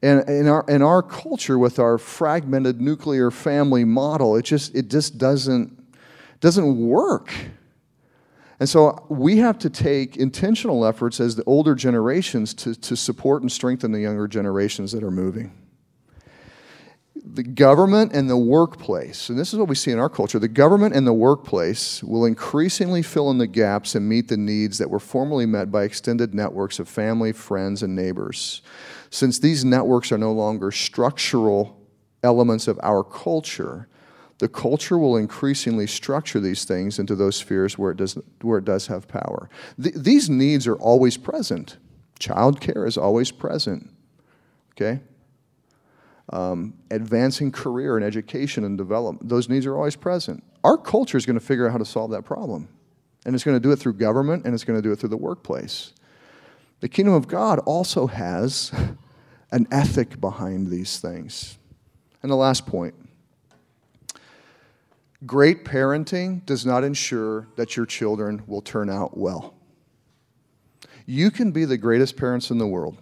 And 0.00 0.28
in 0.28 0.46
our, 0.46 0.64
in 0.68 0.80
our 0.80 1.02
culture, 1.02 1.58
with 1.58 1.80
our 1.80 1.98
fragmented 1.98 2.80
nuclear 2.80 3.32
family 3.32 3.84
model, 3.84 4.36
it 4.36 4.44
just, 4.44 4.74
it 4.74 4.88
just 4.88 5.18
doesn't, 5.18 5.76
doesn't 6.40 6.86
work. 6.86 7.34
And 8.60 8.68
so 8.68 9.06
we 9.08 9.38
have 9.38 9.58
to 9.58 9.70
take 9.70 10.16
intentional 10.16 10.84
efforts 10.84 11.20
as 11.20 11.36
the 11.36 11.44
older 11.44 11.74
generations 11.74 12.54
to, 12.54 12.74
to 12.76 12.96
support 12.96 13.42
and 13.42 13.50
strengthen 13.50 13.92
the 13.92 14.00
younger 14.00 14.28
generations 14.28 14.92
that 14.92 15.02
are 15.02 15.10
moving. 15.10 15.52
The 17.24 17.42
government 17.42 18.12
and 18.12 18.28
the 18.28 18.36
workplace, 18.36 19.28
and 19.28 19.38
this 19.38 19.52
is 19.52 19.58
what 19.58 19.68
we 19.68 19.74
see 19.74 19.90
in 19.90 19.98
our 19.98 20.08
culture, 20.08 20.38
the 20.38 20.48
government 20.48 20.94
and 20.94 21.06
the 21.06 21.12
workplace 21.12 22.02
will 22.02 22.24
increasingly 22.24 23.02
fill 23.02 23.30
in 23.30 23.38
the 23.38 23.46
gaps 23.46 23.94
and 23.94 24.08
meet 24.08 24.28
the 24.28 24.36
needs 24.36 24.78
that 24.78 24.90
were 24.90 25.00
formerly 25.00 25.46
met 25.46 25.70
by 25.70 25.84
extended 25.84 26.34
networks 26.34 26.78
of 26.78 26.88
family, 26.88 27.32
friends, 27.32 27.82
and 27.82 27.94
neighbors. 27.94 28.62
Since 29.10 29.38
these 29.38 29.64
networks 29.64 30.12
are 30.12 30.18
no 30.18 30.32
longer 30.32 30.70
structural 30.70 31.80
elements 32.22 32.68
of 32.68 32.78
our 32.82 33.02
culture, 33.02 33.88
the 34.38 34.48
culture 34.48 34.98
will 34.98 35.16
increasingly 35.16 35.86
structure 35.86 36.40
these 36.40 36.64
things 36.64 36.98
into 36.98 37.16
those 37.16 37.36
spheres 37.36 37.76
where 37.76 37.90
it 37.90 37.96
does, 37.96 38.18
where 38.42 38.58
it 38.58 38.64
does 38.64 38.86
have 38.86 39.08
power. 39.08 39.48
Th- 39.82 39.94
these 39.94 40.30
needs 40.30 40.66
are 40.66 40.76
always 40.76 41.16
present. 41.16 41.78
Childcare 42.20 42.86
is 42.86 42.96
always 42.96 43.30
present. 43.30 43.90
Okay? 44.72 45.00
Um, 46.30 46.74
advancing 46.90 47.50
career 47.50 47.96
and 47.96 48.04
education 48.04 48.64
and 48.64 48.76
development, 48.76 49.28
those 49.28 49.48
needs 49.48 49.64
are 49.64 49.76
always 49.76 49.96
present. 49.96 50.44
Our 50.62 50.76
culture 50.76 51.16
is 51.16 51.24
going 51.24 51.38
to 51.38 51.44
figure 51.44 51.66
out 51.66 51.72
how 51.72 51.78
to 51.78 51.84
solve 51.84 52.10
that 52.10 52.24
problem. 52.24 52.68
And 53.24 53.34
it's 53.34 53.44
going 53.44 53.56
to 53.56 53.60
do 53.60 53.72
it 53.72 53.78
through 53.78 53.94
government 53.94 54.44
and 54.44 54.54
it's 54.54 54.64
going 54.64 54.78
to 54.78 54.82
do 54.82 54.92
it 54.92 54.98
through 54.98 55.08
the 55.08 55.16
workplace. 55.16 55.92
The 56.80 56.88
kingdom 56.88 57.14
of 57.14 57.28
God 57.28 57.58
also 57.60 58.06
has 58.06 58.72
an 59.50 59.66
ethic 59.70 60.20
behind 60.20 60.68
these 60.68 60.98
things. 61.00 61.58
And 62.22 62.30
the 62.30 62.36
last 62.36 62.66
point 62.66 62.94
great 65.26 65.64
parenting 65.64 66.44
does 66.46 66.64
not 66.64 66.84
ensure 66.84 67.48
that 67.56 67.76
your 67.76 67.86
children 67.86 68.42
will 68.46 68.62
turn 68.62 68.88
out 68.88 69.16
well. 69.16 69.54
You 71.06 71.30
can 71.30 71.50
be 71.50 71.64
the 71.64 71.76
greatest 71.76 72.16
parents 72.16 72.50
in 72.50 72.58
the 72.58 72.66
world, 72.66 72.98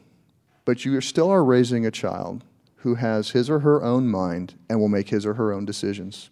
but 0.65 0.85
you 0.85 0.99
still 1.01 1.31
are 1.31 1.45
raising 1.45 1.85
a 1.85 1.91
child 1.91 2.43
who 2.87 2.95
has 2.95 3.31
his 3.31 3.51
or 3.51 3.59
her 3.59 3.83
own 3.83 4.07
mind 4.07 4.55
and 4.71 4.79
will 4.79 4.87
make 4.87 5.09
his 5.09 5.27
or 5.27 5.35
her 5.35 5.53
own 5.53 5.65
decisions. 5.65 6.31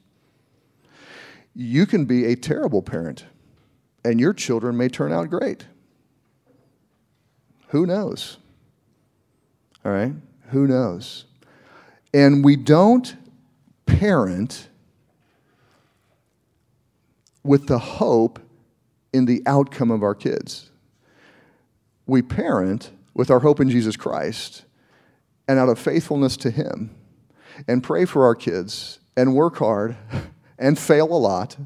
You 1.53 1.85
can 1.85 2.05
be 2.05 2.27
a 2.27 2.37
terrible 2.37 2.81
parent, 2.81 3.25
and 4.05 4.21
your 4.21 4.33
children 4.33 4.77
may 4.77 4.89
turn 4.89 5.13
out 5.13 5.29
great. 5.31 5.67
Who 7.71 7.87
knows? 7.87 8.37
All 9.85 9.91
right? 9.91 10.13
Who 10.51 10.69
knows? 10.69 11.25
And 12.15 12.45
we 12.45 12.55
don't 12.55 13.17
parent 13.85 14.69
with 17.43 17.67
the 17.67 17.81
hope 17.81 18.39
in 19.13 19.25
the 19.25 19.43
outcome 19.45 19.91
of 19.91 20.05
our 20.05 20.15
kids. 20.15 20.71
We 22.07 22.23
parent 22.23 22.93
with 23.13 23.29
our 23.29 23.41
hope 23.41 23.59
in 23.59 23.69
Jesus 23.69 23.97
Christ 23.97 24.65
and 25.47 25.59
out 25.59 25.69
of 25.69 25.79
faithfulness 25.79 26.37
to 26.39 26.51
Him 26.51 26.95
and 27.69 27.83
pray 27.83 28.05
for 28.05 28.25
our 28.25 28.35
kids 28.35 28.99
and 29.17 29.35
work 29.35 29.57
hard 29.59 29.97
and 30.59 30.79
fail 30.79 31.07
a 31.07 31.19
lot. 31.19 31.57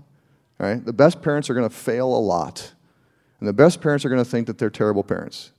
Right? 0.58 0.84
The 0.84 0.92
best 0.92 1.22
parents 1.22 1.48
are 1.50 1.54
going 1.54 1.68
to 1.68 1.74
fail 1.74 2.06
a 2.06 2.18
lot. 2.18 2.72
And 3.38 3.48
the 3.48 3.52
best 3.52 3.80
parents 3.80 4.04
are 4.04 4.08
going 4.08 4.24
to 4.24 4.28
think 4.28 4.48
that 4.48 4.58
they're 4.58 4.70
terrible 4.70 5.04
parents. 5.04 5.52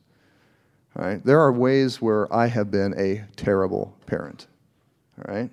Right? 0.93 1.23
There 1.23 1.39
are 1.39 1.51
ways 1.51 2.01
where 2.01 2.31
I 2.33 2.47
have 2.47 2.69
been 2.71 2.93
a 2.97 3.25
terrible 3.37 3.95
parent. 4.05 4.47
All 5.17 5.33
right? 5.33 5.49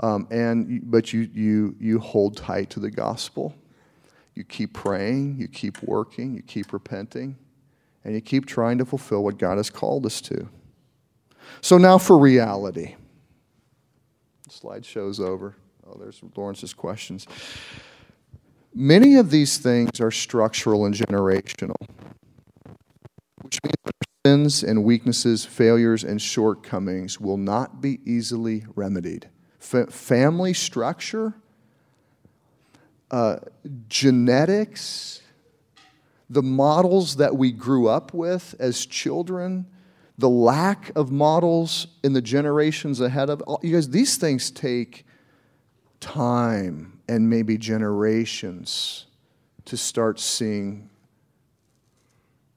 Um, 0.00 0.28
and 0.30 0.88
but 0.90 1.12
you 1.12 1.28
you 1.32 1.74
you 1.80 1.98
hold 1.98 2.36
tight 2.36 2.70
to 2.70 2.80
the 2.80 2.90
gospel. 2.90 3.54
You 4.34 4.44
keep 4.44 4.74
praying, 4.74 5.38
you 5.38 5.48
keep 5.48 5.82
working, 5.82 6.34
you 6.34 6.42
keep 6.42 6.74
repenting, 6.74 7.36
and 8.04 8.14
you 8.14 8.20
keep 8.20 8.44
trying 8.44 8.76
to 8.78 8.84
fulfill 8.84 9.24
what 9.24 9.38
God 9.38 9.56
has 9.56 9.70
called 9.70 10.04
us 10.04 10.20
to. 10.22 10.48
So 11.60 11.78
now 11.78 11.98
for 11.98 12.18
reality. 12.18 12.94
The 14.44 14.50
slide 14.50 14.84
shows 14.84 15.20
over. 15.20 15.56
Oh, 15.86 15.96
there's 15.98 16.20
Lawrence's 16.36 16.74
questions. 16.74 17.26
Many 18.74 19.16
of 19.16 19.30
these 19.30 19.58
things 19.58 20.00
are 20.00 20.10
structural 20.10 20.84
and 20.84 20.94
generational 20.94 21.76
which 23.46 23.60
means 23.62 23.76
our 23.84 23.92
sins 24.24 24.64
and 24.64 24.82
weaknesses, 24.82 25.44
failures, 25.44 26.02
and 26.02 26.20
shortcomings 26.20 27.20
will 27.20 27.36
not 27.36 27.80
be 27.80 28.00
easily 28.04 28.64
remedied. 28.74 29.28
F- 29.60 29.88
family 29.88 30.52
structure, 30.52 31.34
uh, 33.12 33.36
genetics, 33.88 35.22
the 36.28 36.42
models 36.42 37.16
that 37.16 37.36
we 37.36 37.52
grew 37.52 37.86
up 37.86 38.12
with 38.12 38.56
as 38.58 38.84
children, 38.84 39.66
the 40.18 40.28
lack 40.28 40.90
of 40.96 41.10
models 41.10 41.86
in 42.02 42.12
the 42.12 42.22
generations 42.22 43.00
ahead 43.00 43.28
of 43.28 43.42
you 43.62 43.74
guys, 43.74 43.90
these 43.90 44.16
things 44.16 44.50
take 44.50 45.04
time 46.00 47.00
and 47.08 47.28
maybe 47.28 47.58
generations 47.58 49.06
to 49.66 49.76
start 49.76 50.18
seeing 50.18 50.88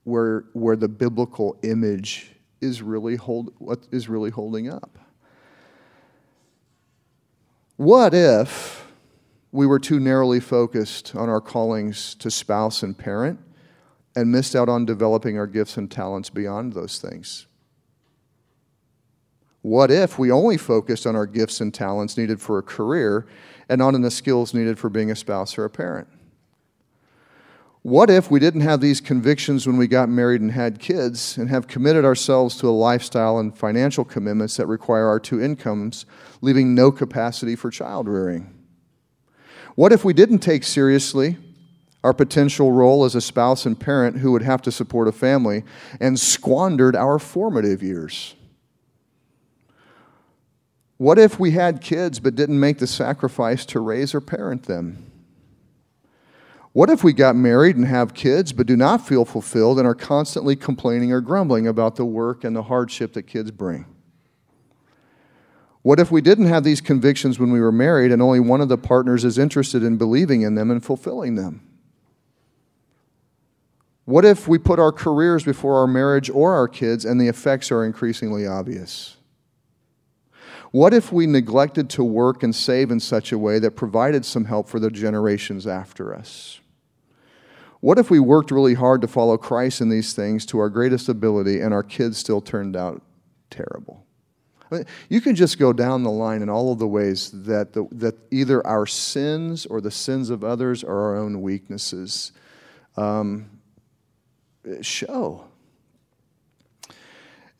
where, 0.03 0.45
where 0.53 0.75
the 0.75 0.87
biblical 0.87 1.57
image 1.63 2.31
is 2.61 2.81
really, 2.81 3.15
hold, 3.15 3.53
what 3.57 3.87
is 3.91 4.07
really 4.09 4.29
holding 4.29 4.71
up. 4.71 4.97
What 7.77 8.13
if 8.13 8.87
we 9.51 9.65
were 9.65 9.79
too 9.79 9.99
narrowly 9.99 10.39
focused 10.39 11.15
on 11.15 11.29
our 11.29 11.41
callings 11.41 12.15
to 12.15 12.29
spouse 12.29 12.83
and 12.83 12.97
parent 12.97 13.39
and 14.15 14.31
missed 14.31 14.55
out 14.55 14.69
on 14.69 14.85
developing 14.85 15.37
our 15.37 15.47
gifts 15.47 15.77
and 15.77 15.89
talents 15.89 16.29
beyond 16.29 16.73
those 16.73 16.99
things? 16.99 17.47
What 19.61 19.91
if 19.91 20.17
we 20.17 20.31
only 20.31 20.57
focused 20.57 21.05
on 21.05 21.15
our 21.15 21.25
gifts 21.25 21.59
and 21.59 21.73
talents 21.73 22.17
needed 22.17 22.41
for 22.41 22.57
a 22.57 22.63
career 22.63 23.27
and 23.67 23.79
not 23.79 23.93
on 23.93 24.01
the 24.01 24.11
skills 24.11 24.53
needed 24.53 24.79
for 24.79 24.89
being 24.89 25.11
a 25.11 25.15
spouse 25.15 25.57
or 25.57 25.65
a 25.65 25.69
parent? 25.69 26.07
What 27.81 28.09
if 28.09 28.29
we 28.29 28.39
didn't 28.39 28.61
have 28.61 28.81
these 28.81 28.99
convictions 28.99 29.65
when 29.65 29.77
we 29.77 29.87
got 29.87 30.09
married 30.09 30.41
and 30.41 30.51
had 30.51 30.79
kids 30.79 31.37
and 31.37 31.49
have 31.49 31.67
committed 31.67 32.03
ourselves 32.03 32.57
to 32.57 32.67
a 32.67 32.71
lifestyle 32.71 33.37
and 33.37 33.57
financial 33.57 34.03
commitments 34.03 34.57
that 34.57 34.67
require 34.67 35.07
our 35.07 35.19
two 35.19 35.41
incomes, 35.41 36.05
leaving 36.41 36.75
no 36.75 36.91
capacity 36.91 37.55
for 37.55 37.69
child 37.69 38.07
rearing? 38.07 38.53
What 39.75 39.93
if 39.93 40.03
we 40.03 40.13
didn't 40.13 40.39
take 40.39 40.63
seriously 40.65 41.37
our 42.03 42.13
potential 42.13 42.71
role 42.71 43.03
as 43.03 43.15
a 43.15 43.21
spouse 43.21 43.65
and 43.65 43.79
parent 43.79 44.17
who 44.17 44.31
would 44.31 44.41
have 44.41 44.61
to 44.63 44.71
support 44.71 45.07
a 45.07 45.11
family 45.11 45.63
and 45.99 46.19
squandered 46.19 46.95
our 46.95 47.19
formative 47.19 47.83
years? 47.83 48.35
What 50.97 51.17
if 51.17 51.39
we 51.39 51.51
had 51.51 51.81
kids 51.81 52.19
but 52.19 52.35
didn't 52.35 52.59
make 52.59 52.79
the 52.79 52.87
sacrifice 52.87 53.65
to 53.67 53.79
raise 53.79 54.13
or 54.13 54.21
parent 54.21 54.63
them? 54.63 55.09
What 56.71 56.89
if 56.89 57.03
we 57.03 57.13
got 57.13 57.35
married 57.35 57.75
and 57.75 57.85
have 57.85 58.13
kids 58.13 58.53
but 58.53 58.67
do 58.67 58.75
not 58.75 59.05
feel 59.05 59.25
fulfilled 59.25 59.79
and 59.79 59.87
are 59.87 59.95
constantly 59.95 60.55
complaining 60.55 61.11
or 61.11 61.21
grumbling 61.21 61.67
about 61.67 61.95
the 61.95 62.05
work 62.05 62.43
and 62.43 62.55
the 62.55 62.63
hardship 62.63 63.13
that 63.13 63.23
kids 63.23 63.51
bring? 63.51 63.85
What 65.81 65.99
if 65.99 66.11
we 66.11 66.21
didn't 66.21 66.45
have 66.45 66.63
these 66.63 66.81
convictions 66.81 67.39
when 67.39 67.51
we 67.51 67.61
were 67.61 67.71
married 67.71 68.11
and 68.11 68.21
only 68.21 68.39
one 68.39 68.61
of 68.61 68.69
the 68.69 68.77
partners 68.77 69.23
is 69.23 69.37
interested 69.37 69.83
in 69.83 69.97
believing 69.97 70.41
in 70.41 70.55
them 70.55 70.69
and 70.69 70.83
fulfilling 70.83 71.35
them? 71.35 71.68
What 74.09 74.25
if 74.25 74.47
we 74.47 74.57
put 74.57 74.79
our 74.79 74.91
careers 74.91 75.43
before 75.43 75.77
our 75.77 75.85
marriage 75.85 76.31
or 76.31 76.55
our 76.55 76.67
kids 76.67 77.05
and 77.05 77.21
the 77.21 77.27
effects 77.27 77.71
are 77.71 77.85
increasingly 77.85 78.47
obvious? 78.47 79.17
What 80.71 80.95
if 80.95 81.11
we 81.11 81.27
neglected 81.27 81.91
to 81.91 82.03
work 82.03 82.41
and 82.41 82.55
save 82.55 82.89
in 82.89 83.01
such 83.01 83.31
a 83.31 83.37
way 83.37 83.59
that 83.59 83.75
provided 83.75 84.25
some 84.25 84.45
help 84.45 84.67
for 84.67 84.79
the 84.79 84.89
generations 84.89 85.67
after 85.67 86.15
us? 86.15 86.59
What 87.81 87.99
if 87.99 88.09
we 88.09 88.19
worked 88.19 88.49
really 88.49 88.73
hard 88.73 89.01
to 89.01 89.07
follow 89.07 89.37
Christ 89.37 89.79
in 89.79 89.89
these 89.89 90.13
things 90.13 90.43
to 90.47 90.57
our 90.57 90.69
greatest 90.69 91.07
ability 91.07 91.61
and 91.61 91.71
our 91.71 91.83
kids 91.83 92.17
still 92.17 92.41
turned 92.41 92.75
out 92.75 93.03
terrible? 93.51 94.07
you 95.07 95.21
can 95.21 95.35
just 95.35 95.59
go 95.59 95.71
down 95.71 96.01
the 96.01 96.09
line 96.09 96.41
in 96.41 96.49
all 96.49 96.71
of 96.71 96.79
the 96.79 96.87
ways 96.87 97.29
that, 97.43 97.73
the, 97.73 97.87
that 97.91 98.15
either 98.31 98.65
our 98.65 98.87
sins 98.87 99.67
or 99.67 99.81
the 99.81 99.91
sins 99.91 100.31
of 100.31 100.43
others 100.43 100.83
or 100.83 100.99
our 100.99 101.15
own 101.15 101.43
weaknesses 101.43 102.31
um, 102.97 103.58
show. 104.81 105.45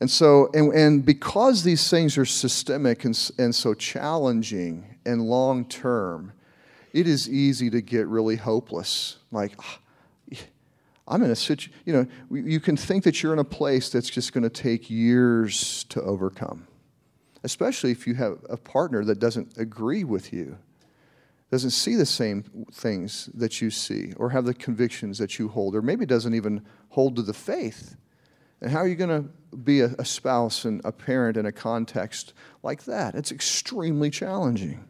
And 0.00 0.10
so, 0.10 0.50
and, 0.54 0.72
and 0.72 1.04
because 1.04 1.62
these 1.62 1.90
things 1.90 2.16
are 2.16 2.24
systemic 2.24 3.04
and, 3.04 3.30
and 3.38 3.54
so 3.54 3.74
challenging 3.74 4.96
and 5.04 5.20
long 5.22 5.66
term, 5.66 6.32
it 6.92 7.06
is 7.06 7.28
easy 7.28 7.68
to 7.70 7.82
get 7.82 8.06
really 8.06 8.36
hopeless. 8.36 9.18
Like, 9.30 9.52
oh, 9.58 10.38
I'm 11.06 11.22
in 11.22 11.30
a 11.30 11.36
situation, 11.36 11.72
you 11.84 11.92
know, 11.92 12.06
you 12.30 12.60
can 12.60 12.76
think 12.76 13.04
that 13.04 13.22
you're 13.22 13.32
in 13.32 13.40
a 13.40 13.44
place 13.44 13.90
that's 13.90 14.08
just 14.08 14.32
going 14.32 14.44
to 14.44 14.50
take 14.50 14.88
years 14.88 15.84
to 15.90 16.00
overcome, 16.02 16.68
especially 17.42 17.90
if 17.90 18.06
you 18.06 18.14
have 18.14 18.38
a 18.48 18.56
partner 18.56 19.04
that 19.04 19.18
doesn't 19.18 19.58
agree 19.58 20.04
with 20.04 20.32
you, 20.32 20.56
doesn't 21.50 21.70
see 21.70 21.96
the 21.96 22.06
same 22.06 22.44
things 22.72 23.28
that 23.34 23.60
you 23.60 23.70
see, 23.70 24.12
or 24.16 24.30
have 24.30 24.44
the 24.44 24.54
convictions 24.54 25.18
that 25.18 25.38
you 25.38 25.48
hold, 25.48 25.74
or 25.74 25.82
maybe 25.82 26.06
doesn't 26.06 26.34
even 26.34 26.64
hold 26.90 27.16
to 27.16 27.22
the 27.22 27.34
faith. 27.34 27.96
And 28.60 28.70
how 28.70 28.78
are 28.78 28.88
you 28.88 28.94
going 28.94 29.22
to 29.22 29.56
be 29.56 29.80
a, 29.80 29.86
a 29.98 30.04
spouse 30.04 30.64
and 30.64 30.80
a 30.84 30.92
parent 30.92 31.36
in 31.36 31.46
a 31.46 31.52
context 31.52 32.34
like 32.62 32.84
that? 32.84 33.14
It's 33.14 33.32
extremely 33.32 34.10
challenging. 34.10 34.84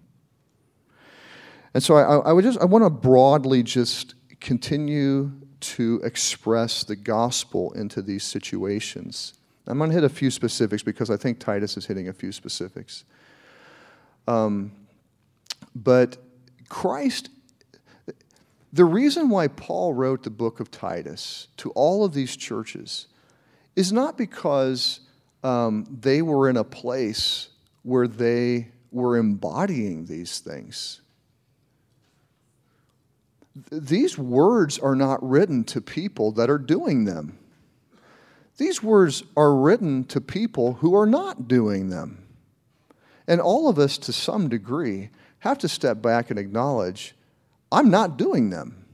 And 1.72 1.82
so 1.82 1.94
I, 1.94 2.16
I 2.16 2.32
would 2.32 2.44
just 2.44 2.58
I 2.58 2.64
want 2.64 2.84
to 2.84 2.90
broadly 2.90 3.62
just 3.62 4.14
continue 4.40 5.32
to 5.60 6.00
express 6.02 6.84
the 6.84 6.96
gospel 6.96 7.72
into 7.72 8.02
these 8.02 8.24
situations. 8.24 9.34
I'm 9.66 9.78
going 9.78 9.90
to 9.90 9.94
hit 9.94 10.04
a 10.04 10.08
few 10.08 10.30
specifics 10.30 10.82
because 10.82 11.10
I 11.10 11.16
think 11.16 11.38
Titus 11.38 11.76
is 11.76 11.86
hitting 11.86 12.08
a 12.08 12.12
few 12.12 12.32
specifics. 12.32 13.04
Um, 14.26 14.72
but 15.74 16.16
Christ, 16.70 17.28
the 18.72 18.86
reason 18.86 19.28
why 19.28 19.48
Paul 19.48 19.92
wrote 19.92 20.22
the 20.22 20.30
book 20.30 20.58
of 20.58 20.70
Titus 20.70 21.48
to 21.58 21.70
all 21.72 22.02
of 22.04 22.14
these 22.14 22.34
churches 22.34 23.08
is 23.76 23.92
not 23.92 24.16
because 24.16 25.00
um, 25.44 25.86
they 26.00 26.22
were 26.22 26.48
in 26.48 26.56
a 26.56 26.64
place 26.64 27.48
where 27.82 28.08
they 28.08 28.68
were 28.90 29.18
embodying 29.18 30.06
these 30.06 30.38
things 30.38 31.02
these 33.70 34.16
words 34.16 34.78
are 34.78 34.94
not 34.94 35.22
written 35.28 35.64
to 35.64 35.80
people 35.80 36.32
that 36.32 36.50
are 36.50 36.58
doing 36.58 37.04
them. 37.04 37.38
These 38.56 38.82
words 38.82 39.22
are 39.36 39.54
written 39.54 40.04
to 40.04 40.20
people 40.20 40.74
who 40.74 40.94
are 40.94 41.06
not 41.06 41.48
doing 41.48 41.90
them. 41.90 42.26
And 43.26 43.40
all 43.40 43.68
of 43.68 43.78
us, 43.78 43.96
to 43.98 44.12
some 44.12 44.48
degree, 44.48 45.10
have 45.40 45.58
to 45.58 45.68
step 45.68 46.00
back 46.00 46.30
and 46.30 46.38
acknowledge 46.38 47.14
I'm 47.70 47.90
not 47.90 48.16
doing 48.16 48.50
them. 48.50 48.86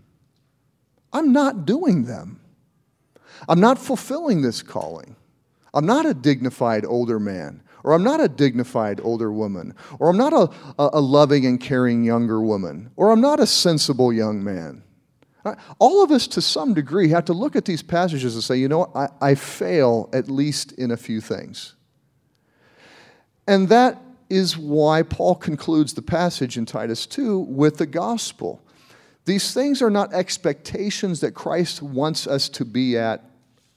I'm 1.12 1.32
not 1.32 1.64
doing 1.64 2.04
them. 2.04 2.40
I'm 3.48 3.60
not 3.60 3.78
fulfilling 3.78 4.42
this 4.42 4.62
calling. 4.62 5.16
I'm 5.72 5.86
not 5.86 6.06
a 6.06 6.14
dignified 6.14 6.84
older 6.84 7.20
man 7.20 7.62
or 7.86 7.92
I'm 7.92 8.02
not 8.02 8.20
a 8.20 8.28
dignified 8.28 9.00
older 9.00 9.32
woman, 9.32 9.72
or 10.00 10.10
I'm 10.10 10.16
not 10.16 10.32
a, 10.32 10.50
a 10.76 11.00
loving 11.00 11.46
and 11.46 11.60
caring 11.60 12.02
younger 12.02 12.40
woman, 12.40 12.90
or 12.96 13.12
I'm 13.12 13.20
not 13.20 13.38
a 13.38 13.46
sensible 13.46 14.12
young 14.12 14.42
man. 14.42 14.82
All 15.78 16.02
of 16.02 16.10
us, 16.10 16.26
to 16.28 16.42
some 16.42 16.74
degree, 16.74 17.10
have 17.10 17.26
to 17.26 17.32
look 17.32 17.54
at 17.54 17.64
these 17.64 17.84
passages 17.84 18.34
and 18.34 18.42
say, 18.42 18.56
you 18.56 18.66
know 18.66 18.78
what, 18.78 18.96
I, 18.96 19.30
I 19.30 19.34
fail 19.36 20.10
at 20.12 20.28
least 20.28 20.72
in 20.72 20.90
a 20.90 20.96
few 20.96 21.20
things. 21.20 21.76
And 23.46 23.68
that 23.68 24.02
is 24.28 24.58
why 24.58 25.02
Paul 25.02 25.34
concludes 25.36 25.94
the 25.94 26.02
passage 26.02 26.56
in 26.56 26.66
Titus 26.66 27.06
2 27.06 27.38
with 27.38 27.78
the 27.78 27.86
gospel. 27.86 28.62
These 29.24 29.52
things 29.52 29.82
are 29.82 29.90
not 29.90 30.12
expectations 30.12 31.20
that 31.20 31.32
Christ 31.32 31.82
wants 31.82 32.26
us 32.26 32.48
to 32.50 32.64
be 32.64 32.96
at 32.96 33.24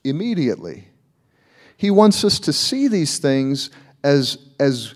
immediately. 0.04 0.88
He 1.76 1.92
wants 1.92 2.24
us 2.24 2.40
to 2.42 2.54
see 2.54 2.88
these 2.88 3.20
things 3.20 3.70
as, 4.04 4.38
as, 4.60 4.96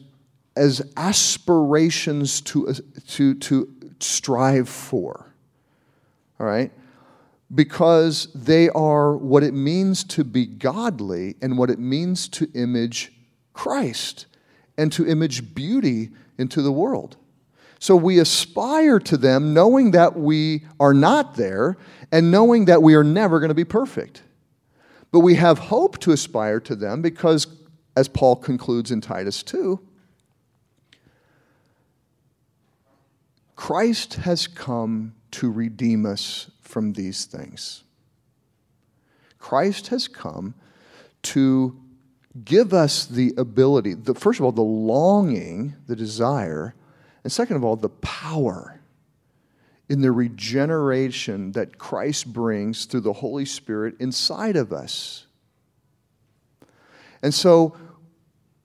as 0.56 0.82
aspirations 0.98 2.42
to, 2.42 2.70
uh, 2.70 2.74
to, 3.10 3.34
to 3.36 3.74
strive 4.00 4.70
for. 4.70 5.34
All 6.40 6.46
right? 6.46 6.72
Because 7.54 8.28
they 8.34 8.70
are 8.70 9.16
what 9.16 9.44
it 9.44 9.54
means 9.54 10.04
to 10.06 10.24
be 10.24 10.46
godly 10.46 11.36
and 11.42 11.58
what 11.58 11.70
it 11.70 11.80
means 11.80 12.28
to 12.30 12.50
image 12.54 13.12
Christ 13.54 14.26
and 14.78 14.92
to 14.94 15.08
image 15.08 15.54
beauty 15.54 16.10
into 16.38 16.62
the 16.62 16.72
world. 16.72 17.18
So 17.80 17.96
we 17.96 18.20
aspire 18.20 19.00
to 19.02 19.18
them 19.18 19.54
knowing 19.54 19.92
that 19.92 20.18
we 20.18 20.66
are 20.80 20.94
not 20.94 21.36
there 21.36 21.78
and 22.12 22.32
knowing 22.32 22.66
that 22.66 22.82
we 22.82 22.96
are 22.96 23.04
never 23.04 23.40
going 23.40 23.50
to 23.50 23.56
be 23.56 23.66
perfect. 23.66 24.24
But 25.12 25.20
we 25.20 25.36
have 25.36 25.60
hope 25.60 26.00
to 26.00 26.12
aspire 26.12 26.60
to 26.62 26.76
them 26.76 27.02
because 27.02 27.46
as 27.96 28.08
Paul 28.08 28.38
concludes 28.38 28.90
in 28.90 29.02
Titus 29.02 29.44
2, 29.44 29.80
Christ 33.56 34.16
has 34.16 34.48
come 34.48 35.14
to 35.32 35.52
redeem 35.52 36.06
us 36.06 36.50
from 36.62 36.94
these 36.94 37.26
things. 37.26 37.84
Christ 39.40 39.88
has 39.88 40.08
come 40.08 40.56
to 41.24 41.83
give 42.44 42.74
us 42.74 43.06
the 43.06 43.34
ability, 43.38 43.94
the, 43.94 44.16
first 44.16 44.40
of 44.40 44.46
all, 44.46 44.52
the 44.52 44.62
longing, 44.62 45.76
the 45.88 45.96
desire, 45.96 46.74
and 47.24 47.32
second 47.32 47.56
of 47.56 47.64
all, 47.64 47.76
the 47.76 47.90
power 47.90 48.80
in 49.90 50.02
the 50.02 50.12
regeneration 50.12 51.52
that 51.52 51.78
Christ 51.78 52.32
brings 52.32 52.86
through 52.86 53.02
the 53.02 53.14
Holy 53.14 53.46
Spirit 53.46 53.96
inside 54.00 54.56
of 54.56 54.74
us. 54.74 55.28
And 57.22 57.34
so 57.34 57.76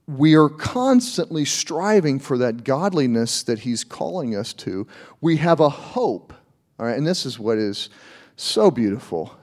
we 0.07 0.35
are 0.35 0.49
constantly 0.49 1.45
striving 1.45 2.19
for 2.19 2.37
that 2.39 2.63
godliness 2.63 3.43
that 3.43 3.59
he's 3.59 3.83
calling 3.83 4.35
us 4.35 4.53
to. 4.53 4.87
We 5.21 5.37
have 5.37 5.59
a 5.59 5.69
hope. 5.69 6.33
All 6.79 6.85
right, 6.85 6.97
and 6.97 7.05
this 7.05 7.25
is 7.25 7.37
what 7.37 7.57
is 7.57 7.89
so 8.35 8.71
beautiful. 8.71 9.35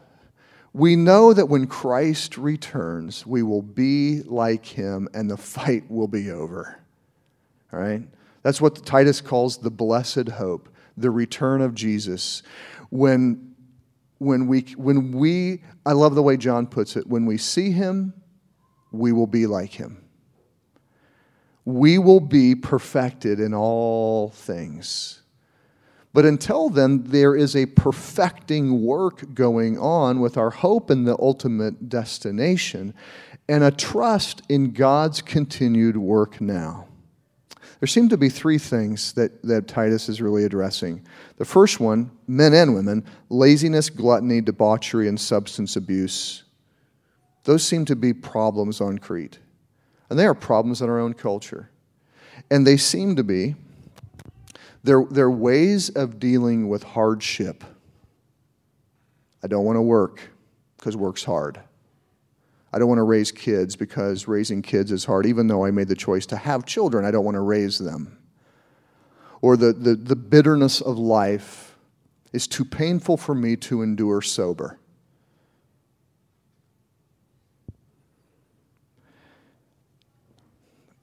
We 0.76 0.94
know 0.94 1.32
that 1.32 1.46
when 1.48 1.68
Christ 1.68 2.36
returns, 2.36 3.26
we 3.26 3.42
will 3.42 3.62
be 3.62 4.20
like 4.24 4.66
him 4.66 5.08
and 5.14 5.30
the 5.30 5.38
fight 5.38 5.90
will 5.90 6.06
be 6.06 6.30
over. 6.30 6.78
All 7.72 7.80
right? 7.80 8.02
That's 8.42 8.60
what 8.60 8.84
Titus 8.84 9.22
calls 9.22 9.56
the 9.56 9.70
blessed 9.70 10.28
hope, 10.28 10.68
the 10.94 11.10
return 11.10 11.62
of 11.62 11.74
Jesus. 11.74 12.42
When 12.90 13.54
when 14.18 14.48
we 14.48 14.66
when 14.76 15.12
we 15.12 15.62
I 15.86 15.92
love 15.92 16.14
the 16.14 16.22
way 16.22 16.36
John 16.36 16.66
puts 16.66 16.94
it, 16.94 17.06
when 17.06 17.24
we 17.24 17.38
see 17.38 17.70
him, 17.70 18.12
we 18.92 19.12
will 19.12 19.26
be 19.26 19.46
like 19.46 19.70
him. 19.70 20.04
We 21.64 21.96
will 21.96 22.20
be 22.20 22.54
perfected 22.54 23.40
in 23.40 23.54
all 23.54 24.28
things. 24.28 25.22
But 26.16 26.24
until 26.24 26.70
then, 26.70 27.02
there 27.02 27.36
is 27.36 27.54
a 27.54 27.66
perfecting 27.66 28.80
work 28.80 29.34
going 29.34 29.78
on 29.78 30.18
with 30.18 30.38
our 30.38 30.48
hope 30.48 30.90
in 30.90 31.04
the 31.04 31.14
ultimate 31.20 31.90
destination 31.90 32.94
and 33.50 33.62
a 33.62 33.70
trust 33.70 34.40
in 34.48 34.70
God's 34.70 35.20
continued 35.20 35.98
work 35.98 36.40
now. 36.40 36.86
There 37.80 37.86
seem 37.86 38.08
to 38.08 38.16
be 38.16 38.30
three 38.30 38.56
things 38.56 39.12
that, 39.12 39.42
that 39.42 39.68
Titus 39.68 40.08
is 40.08 40.22
really 40.22 40.44
addressing. 40.44 41.04
The 41.36 41.44
first 41.44 41.80
one, 41.80 42.10
men 42.26 42.54
and 42.54 42.74
women, 42.74 43.04
laziness, 43.28 43.90
gluttony, 43.90 44.40
debauchery, 44.40 45.08
and 45.08 45.20
substance 45.20 45.76
abuse. 45.76 46.44
Those 47.44 47.62
seem 47.62 47.84
to 47.84 47.94
be 47.94 48.14
problems 48.14 48.80
on 48.80 48.96
Crete. 48.96 49.38
And 50.08 50.18
they 50.18 50.24
are 50.24 50.34
problems 50.34 50.80
in 50.80 50.88
our 50.88 50.98
own 50.98 51.12
culture. 51.12 51.68
And 52.50 52.66
they 52.66 52.78
seem 52.78 53.16
to 53.16 53.22
be, 53.22 53.56
they're, 54.86 55.04
they're 55.10 55.30
ways 55.30 55.90
of 55.90 56.18
dealing 56.20 56.68
with 56.68 56.82
hardship. 56.82 57.64
I 59.42 59.48
don't 59.48 59.64
want 59.64 59.76
to 59.76 59.82
work 59.82 60.20
because 60.78 60.96
work's 60.96 61.24
hard. 61.24 61.60
I 62.72 62.78
don't 62.78 62.88
want 62.88 62.98
to 62.98 63.04
raise 63.04 63.32
kids 63.32 63.74
because 63.74 64.28
raising 64.28 64.62
kids 64.62 64.92
is 64.92 65.04
hard, 65.04 65.26
even 65.26 65.48
though 65.48 65.64
I 65.64 65.70
made 65.70 65.88
the 65.88 65.96
choice 65.96 66.26
to 66.26 66.36
have 66.36 66.64
children. 66.64 67.04
I 67.04 67.10
don't 67.10 67.24
want 67.24 67.34
to 67.34 67.40
raise 67.40 67.78
them. 67.78 68.18
Or 69.40 69.56
the, 69.56 69.72
the, 69.72 69.94
the 69.94 70.16
bitterness 70.16 70.80
of 70.80 70.98
life 70.98 71.76
is 72.32 72.46
too 72.46 72.64
painful 72.64 73.16
for 73.16 73.34
me 73.34 73.56
to 73.56 73.82
endure 73.82 74.22
sober. 74.22 74.78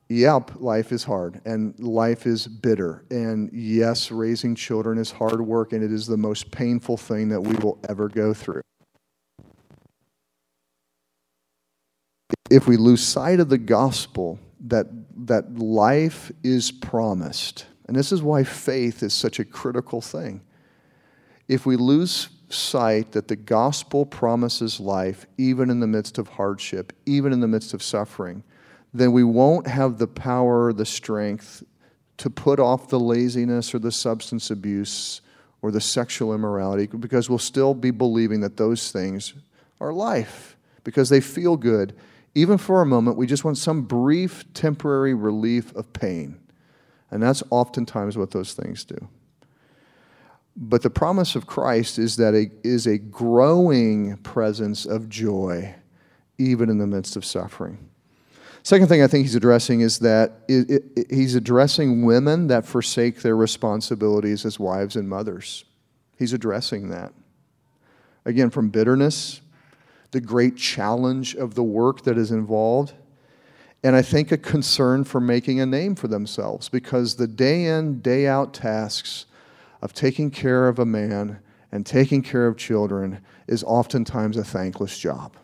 Yep, 0.09 0.51
life 0.55 0.91
is 0.91 1.03
hard 1.03 1.41
and 1.45 1.77
life 1.79 2.25
is 2.25 2.47
bitter. 2.47 3.05
And 3.09 3.49
yes, 3.51 4.11
raising 4.11 4.55
children 4.55 4.97
is 4.97 5.11
hard 5.11 5.41
work 5.41 5.73
and 5.73 5.83
it 5.83 5.91
is 5.91 6.07
the 6.07 6.17
most 6.17 6.51
painful 6.51 6.97
thing 6.97 7.29
that 7.29 7.41
we 7.41 7.55
will 7.55 7.79
ever 7.89 8.09
go 8.09 8.33
through. 8.33 8.61
If 12.49 12.67
we 12.67 12.77
lose 12.77 13.03
sight 13.03 13.39
of 13.39 13.49
the 13.49 13.57
gospel, 13.57 14.39
that, 14.65 14.87
that 15.27 15.57
life 15.57 16.31
is 16.43 16.71
promised, 16.71 17.65
and 17.87 17.95
this 17.95 18.11
is 18.11 18.21
why 18.21 18.43
faith 18.43 19.03
is 19.03 19.13
such 19.13 19.39
a 19.39 19.45
critical 19.45 20.01
thing. 20.01 20.41
If 21.47 21.65
we 21.65 21.75
lose 21.75 22.29
sight 22.49 23.11
that 23.11 23.27
the 23.27 23.35
gospel 23.35 24.05
promises 24.05 24.79
life 24.79 25.25
even 25.37 25.69
in 25.69 25.79
the 25.79 25.87
midst 25.87 26.17
of 26.17 26.29
hardship, 26.29 26.93
even 27.05 27.33
in 27.33 27.41
the 27.41 27.47
midst 27.47 27.73
of 27.73 27.83
suffering, 27.83 28.43
then 28.93 29.11
we 29.11 29.23
won't 29.23 29.67
have 29.67 29.97
the 29.97 30.07
power, 30.07 30.71
the 30.71 30.85
strength 30.85 31.63
to 32.17 32.29
put 32.29 32.59
off 32.59 32.89
the 32.89 32.99
laziness 32.99 33.73
or 33.73 33.79
the 33.79 33.91
substance 33.91 34.51
abuse 34.51 35.21
or 35.61 35.71
the 35.71 35.81
sexual 35.81 36.33
immorality 36.33 36.85
because 36.85 37.29
we'll 37.29 37.39
still 37.39 37.73
be 37.73 37.89
believing 37.89 38.41
that 38.41 38.57
those 38.57 38.91
things 38.91 39.33
are 39.81 39.91
life 39.91 40.55
because 40.83 41.09
they 41.09 41.21
feel 41.21 41.57
good. 41.57 41.95
Even 42.35 42.57
for 42.57 42.81
a 42.81 42.85
moment, 42.85 43.17
we 43.17 43.27
just 43.27 43.43
want 43.43 43.57
some 43.57 43.83
brief, 43.83 44.51
temporary 44.53 45.13
relief 45.13 45.73
of 45.75 45.91
pain. 45.93 46.39
And 47.09 47.21
that's 47.21 47.43
oftentimes 47.49 48.17
what 48.17 48.31
those 48.31 48.53
things 48.53 48.83
do. 48.83 49.07
But 50.55 50.81
the 50.81 50.89
promise 50.89 51.35
of 51.35 51.47
Christ 51.47 51.97
is 51.97 52.15
that 52.17 52.33
it 52.33 52.51
is 52.63 52.85
a 52.85 52.97
growing 52.97 54.17
presence 54.17 54.85
of 54.85 55.09
joy, 55.09 55.75
even 56.37 56.69
in 56.69 56.77
the 56.77 56.87
midst 56.87 57.15
of 57.15 57.25
suffering. 57.25 57.89
Second 58.63 58.87
thing 58.87 59.03
I 59.03 59.07
think 59.07 59.25
he's 59.25 59.35
addressing 59.35 59.81
is 59.81 59.99
that 59.99 60.31
it, 60.47 60.83
it, 60.95 61.11
he's 61.11 61.35
addressing 61.35 62.05
women 62.05 62.47
that 62.47 62.65
forsake 62.65 63.21
their 63.21 63.35
responsibilities 63.35 64.45
as 64.45 64.57
wives 64.57 64.95
and 64.95 65.07
mothers. 65.07 65.65
He's 66.17 66.31
addressing 66.31 66.89
that. 66.89 67.11
Again, 68.23 68.49
from 68.49 68.69
bitterness, 68.69 69.41
the 70.11 70.21
great 70.21 70.55
challenge 70.55 71.35
of 71.35 71.55
the 71.55 71.63
work 71.63 72.03
that 72.03 72.17
is 72.17 72.31
involved, 72.31 72.93
and 73.83 73.97
I 73.97 74.01
think 74.01 74.31
a 74.31 74.37
concern 74.37 75.03
for 75.03 75.19
making 75.19 75.59
a 75.59 75.65
name 75.65 75.93
for 75.93 76.07
themselves 76.07 76.69
because 76.69 77.15
the 77.15 77.27
day 77.27 77.65
in, 77.65 77.99
day 77.99 78.27
out 78.27 78.53
tasks 78.53 79.25
of 79.81 79.93
taking 79.93 80.31
care 80.31 80.69
of 80.69 80.79
a 80.79 80.85
man 80.85 81.39
and 81.69 81.85
taking 81.85 82.21
care 82.21 82.47
of 82.47 82.55
children 82.55 83.19
is 83.45 83.61
oftentimes 83.65 84.37
a 84.37 84.43
thankless 84.45 84.97
job. 84.97 85.35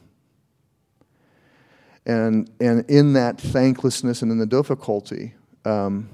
And, 2.05 2.49
and 2.59 2.89
in 2.89 3.13
that 3.13 3.39
thanklessness 3.39 4.21
and 4.21 4.31
in 4.31 4.37
the 4.37 4.45
difficulty, 4.45 5.33
um, 5.65 6.09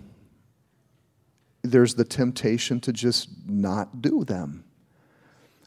there's 1.64 1.96
the 1.96 2.04
temptation 2.04 2.80
to 2.82 2.94
just 2.94 3.30
not 3.48 4.02
do 4.02 4.24
them. 4.24 4.64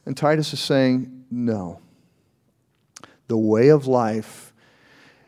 And 0.05 0.17
Titus 0.17 0.53
is 0.53 0.61
saying, 0.61 1.27
no. 1.31 1.81
The 3.29 3.37
way 3.37 3.69
of 3.69 3.87
life 3.87 4.53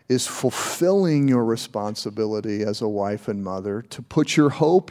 is 0.09 0.27
fulfilling 0.27 1.29
your 1.29 1.45
responsibility 1.45 2.63
as 2.63 2.81
a 2.81 2.89
wife 2.89 3.29
and 3.29 3.45
mother 3.45 3.83
to 3.83 4.03
put 4.03 4.37
your 4.37 4.51
hope 4.51 4.91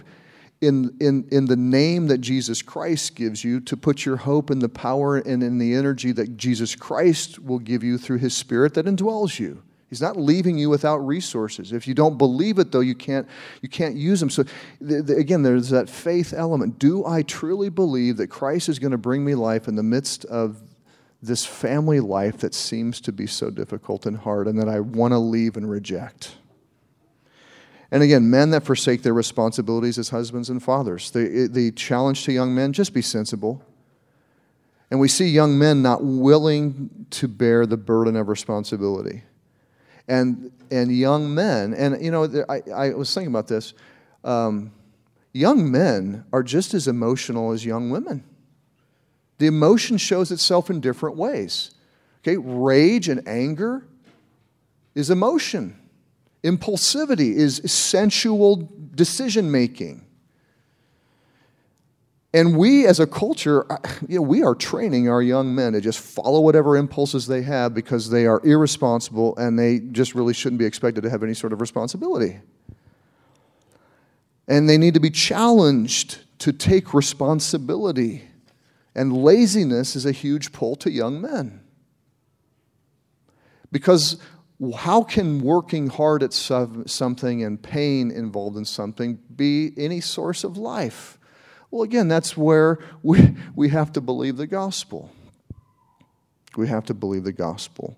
in, 0.62 0.96
in, 1.00 1.28
in 1.32 1.46
the 1.46 1.56
name 1.56 2.08
that 2.08 2.20
Jesus 2.20 2.62
Christ 2.62 3.16
gives 3.16 3.44
you, 3.44 3.60
to 3.62 3.78
put 3.78 4.06
your 4.06 4.18
hope 4.18 4.52
in 4.52 4.60
the 4.60 4.70
power 4.70 5.18
and 5.18 5.42
in 5.42 5.58
the 5.58 5.74
energy 5.74 6.12
that 6.14 6.38
Jesus 6.38 6.76
Christ 6.76 7.40
will 7.40 7.60
give 7.60 7.84
you 7.84 7.98
through 7.98 8.18
his 8.18 8.36
spirit 8.36 8.74
that 8.76 8.86
indwells 8.86 9.40
you. 9.40 9.64
He's 9.90 10.02
not 10.02 10.18
leaving 10.18 10.58
you 10.58 10.70
without 10.70 10.98
resources. 10.98 11.74
If 11.74 11.88
you 11.88 11.96
don't 11.96 12.18
believe 12.18 12.60
it, 12.60 12.72
though, 12.72 12.80
you 12.80 12.94
can't, 12.94 13.28
you 13.62 13.70
can't 13.70 13.96
use 13.96 14.20
them. 14.20 14.30
So, 14.30 14.44
again, 14.82 15.42
there's 15.42 15.70
that 15.70 15.90
faith 15.90 16.32
element. 16.32 16.78
Do 16.78 17.06
I 17.06 17.24
truly 17.24 17.70
believe 17.70 18.18
that 18.18 18.28
Christ 18.28 18.70
is 18.70 18.78
going 18.78 18.92
to 18.92 19.00
bring 19.00 19.26
me 19.26 19.34
life 19.34 19.68
in 19.68 19.76
the 19.76 19.84
midst 19.84 20.26
of 20.26 20.62
this 21.24 21.44
family 21.44 22.00
life 22.00 22.38
that 22.38 22.54
seems 22.54 23.02
to 23.02 23.12
be 23.12 23.26
so 23.26 23.50
difficult 23.50 24.06
and 24.06 24.16
hard 24.16 24.48
and 24.48 24.60
that 24.60 24.70
I 24.70 24.80
want 24.80 25.14
to 25.14 25.18
leave 25.18 25.58
and 25.58 25.68
reject? 25.68 26.36
And 27.90 28.04
again, 28.04 28.30
men 28.30 28.52
that 28.52 28.64
forsake 28.64 29.02
their 29.02 29.16
responsibilities 29.16 29.98
as 29.98 30.10
husbands 30.10 30.52
and 30.52 30.62
fathers. 30.62 31.10
The, 31.10 31.50
the 31.52 31.72
challenge 31.72 32.26
to 32.26 32.32
young 32.32 32.54
men 32.54 32.74
just 32.74 32.94
be 32.94 33.02
sensible. 33.02 33.64
And 34.92 35.00
we 35.00 35.08
see 35.08 35.28
young 35.28 35.58
men 35.58 35.82
not 35.82 36.04
willing 36.04 37.08
to 37.10 37.28
bear 37.28 37.66
the 37.66 37.78
burden 37.78 38.16
of 38.16 38.28
responsibility 38.28 39.24
and 40.10 40.52
and 40.72 40.92
young 40.92 41.34
men 41.34 41.74
and 41.74 42.04
you 42.04 42.12
know 42.12 42.46
I, 42.50 42.62
I 42.74 42.90
was 42.90 43.14
thinking 43.14 43.32
about 43.32 43.48
this 43.48 43.74
um, 44.26 44.72
young 45.32 45.72
men 45.72 46.26
are 46.34 46.44
just 46.44 46.74
as 46.74 46.90
emotional 46.90 47.54
as 47.54 47.64
young 47.64 47.90
women. 47.90 48.26
The 49.38 49.48
emotion 49.48 49.98
shows 49.98 50.32
itself 50.32 50.70
in 50.70 50.82
different 50.82 51.16
ways. 51.16 51.72
Okay 52.22 52.36
rage 52.36 53.08
and 53.08 53.26
anger 53.28 53.88
is 54.96 55.10
emotion. 55.10 55.80
Impulsivity 56.44 57.36
is 57.36 57.62
sensual 57.66 58.70
decision 58.96 59.52
making 59.52 60.06
and 62.34 62.58
we 62.58 62.86
as 62.86 63.00
a 63.00 63.08
culture, 63.08 63.66
you 64.08 64.18
know, 64.18 64.22
we 64.22 64.44
are 64.44 64.54
training 64.54 65.10
our 65.10 65.22
young 65.22 65.56
men 65.56 65.74
to 65.74 65.82
just 65.82 66.00
follow 66.00 66.40
whatever 66.42 66.78
impulses 66.78 67.26
they 67.26 67.42
have 67.42 67.74
because 67.74 68.10
they 68.10 68.28
are 68.28 68.40
irresponsible 68.46 69.36
and 69.38 69.58
they 69.58 69.80
just 69.80 70.14
really 70.14 70.34
shouldn't 70.34 70.60
be 70.60 70.66
expected 70.66 71.02
to 71.02 71.10
have 71.10 71.24
any 71.24 71.34
sort 71.34 71.54
of 71.54 71.62
responsibility. 71.62 72.40
And 74.48 74.70
they 74.70 74.78
need 74.78 74.94
to 74.96 75.00
be 75.00 75.10
challenged 75.10 76.20
to 76.40 76.54
take 76.54 76.94
responsibility. 76.94 78.24
And 78.96 79.16
laziness 79.16 79.96
is 79.96 80.06
a 80.06 80.12
huge 80.12 80.52
pull 80.52 80.76
to 80.78 80.92
young 80.92 81.22
men. 81.22 81.62
Because 83.72 84.18
how 84.76 85.04
can 85.04 85.42
working 85.42 85.88
hard 85.88 86.22
at 86.24 86.34
something 86.34 87.44
and 87.44 87.62
pain 87.62 88.12
involved 88.12 88.58
in 88.58 88.66
something 88.66 89.20
be 89.36 89.72
any 89.78 90.02
source 90.02 90.44
of 90.44 90.58
life? 90.58 91.19
Well, 91.72 91.84
again, 91.84 92.08
that's 92.08 92.36
where 92.36 92.80
we, 93.04 93.36
we 93.56 93.70
have 93.70 93.92
to 93.94 94.02
believe 94.02 94.38
the 94.38 94.48
gospel. 94.48 95.12
We 96.58 96.68
have 96.68 96.86
to 96.86 96.94
believe 96.94 97.24
the 97.24 97.32
gospel 97.32 97.98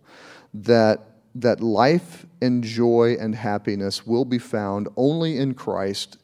that, 0.53 1.01
that 1.35 1.61
life 1.61 2.25
and 2.41 2.63
joy 2.63 3.15
and 3.19 3.33
happiness 3.33 4.05
will 4.05 4.25
be 4.25 4.39
found 4.39 4.89
only 4.97 5.37
in 5.37 5.53
Christ 5.53 6.17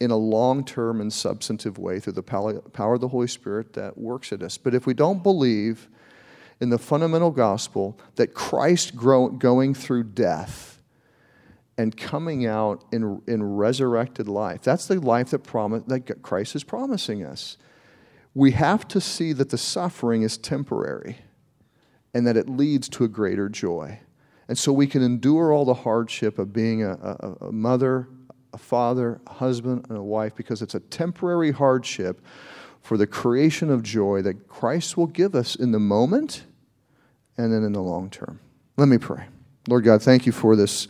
in 0.00 0.10
a 0.10 0.16
long 0.16 0.64
term 0.64 1.00
and 1.00 1.12
substantive 1.12 1.78
way 1.78 2.00
through 2.00 2.14
the 2.14 2.22
power 2.22 2.94
of 2.94 3.00
the 3.00 3.08
Holy 3.08 3.28
Spirit 3.28 3.72
that 3.74 3.96
works 3.96 4.32
at 4.32 4.42
us. 4.42 4.58
But 4.58 4.74
if 4.74 4.84
we 4.84 4.94
don't 4.94 5.22
believe 5.22 5.88
in 6.60 6.70
the 6.70 6.78
fundamental 6.78 7.30
gospel 7.30 7.98
that 8.16 8.34
Christ 8.34 8.94
grow, 8.94 9.28
going 9.28 9.74
through 9.74 10.04
death, 10.04 10.71
and 11.82 11.96
coming 11.96 12.46
out 12.46 12.84
in, 12.92 13.20
in 13.26 13.42
resurrected 13.42 14.28
life. 14.28 14.62
That's 14.62 14.86
the 14.86 15.00
life 15.00 15.30
that, 15.30 15.40
promise, 15.40 15.82
that 15.88 16.22
Christ 16.22 16.54
is 16.54 16.62
promising 16.62 17.24
us. 17.24 17.56
We 18.34 18.52
have 18.52 18.86
to 18.88 19.00
see 19.00 19.32
that 19.32 19.48
the 19.48 19.58
suffering 19.58 20.22
is 20.22 20.38
temporary 20.38 21.18
and 22.14 22.24
that 22.24 22.36
it 22.36 22.48
leads 22.48 22.88
to 22.90 23.02
a 23.02 23.08
greater 23.08 23.48
joy. 23.48 23.98
And 24.46 24.56
so 24.56 24.72
we 24.72 24.86
can 24.86 25.02
endure 25.02 25.52
all 25.52 25.64
the 25.64 25.74
hardship 25.74 26.38
of 26.38 26.52
being 26.52 26.84
a, 26.84 26.92
a, 26.92 27.46
a 27.46 27.52
mother, 27.52 28.06
a 28.52 28.58
father, 28.58 29.20
a 29.26 29.32
husband, 29.32 29.86
and 29.88 29.98
a 29.98 30.02
wife 30.04 30.36
because 30.36 30.62
it's 30.62 30.76
a 30.76 30.80
temporary 30.80 31.50
hardship 31.50 32.24
for 32.80 32.96
the 32.96 33.08
creation 33.08 33.70
of 33.70 33.82
joy 33.82 34.22
that 34.22 34.46
Christ 34.46 34.96
will 34.96 35.08
give 35.08 35.34
us 35.34 35.56
in 35.56 35.72
the 35.72 35.80
moment 35.80 36.44
and 37.36 37.52
then 37.52 37.64
in 37.64 37.72
the 37.72 37.82
long 37.82 38.08
term. 38.08 38.38
Let 38.76 38.86
me 38.86 38.98
pray. 38.98 39.26
Lord 39.66 39.82
God, 39.82 40.00
thank 40.00 40.26
you 40.26 40.32
for 40.32 40.54
this 40.54 40.86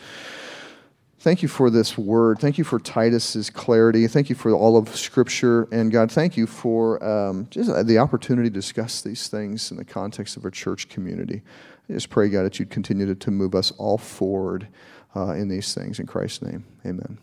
Thank 1.23 1.41
you 1.41 1.47
for 1.47 1.70
this 1.70 1.97
word. 1.97 2.41
Thank 2.41 2.59
you 2.59 2.64
for 2.64 2.81
Titus's 2.81 3.49
clarity. 3.49 4.09
Thank 4.09 4.29
you 4.29 4.35
for 4.35 4.51
all 4.51 4.77
of 4.77 4.89
Scripture. 4.97 5.68
And 5.70 5.93
God, 5.93 6.11
thank 6.11 6.37
you 6.37 6.49
for 6.49 7.01
um, 7.05 7.47
just 7.49 7.87
the 7.87 7.99
opportunity 7.99 8.51
to 8.51 8.53
discuss 8.53 9.03
these 9.03 9.29
things 9.29 9.70
in 9.70 9.77
the 9.77 9.85
context 9.85 10.37
of 10.37 10.45
our 10.45 10.51
church 10.51 10.89
community. 10.89 11.43
I 11.89 11.93
just 11.93 12.11
pray, 12.11 12.29
God, 12.29 12.43
that 12.43 12.59
you'd 12.59 12.70
continue 12.70 13.07
to, 13.07 13.14
to 13.14 13.31
move 13.31 13.55
us 13.55 13.70
all 13.79 13.99
forward 13.99 14.66
uh, 15.14 15.35
in 15.35 15.47
these 15.47 15.73
things. 15.73 16.01
In 16.01 16.07
Christ's 16.07 16.43
name, 16.43 16.64
amen. 16.85 17.18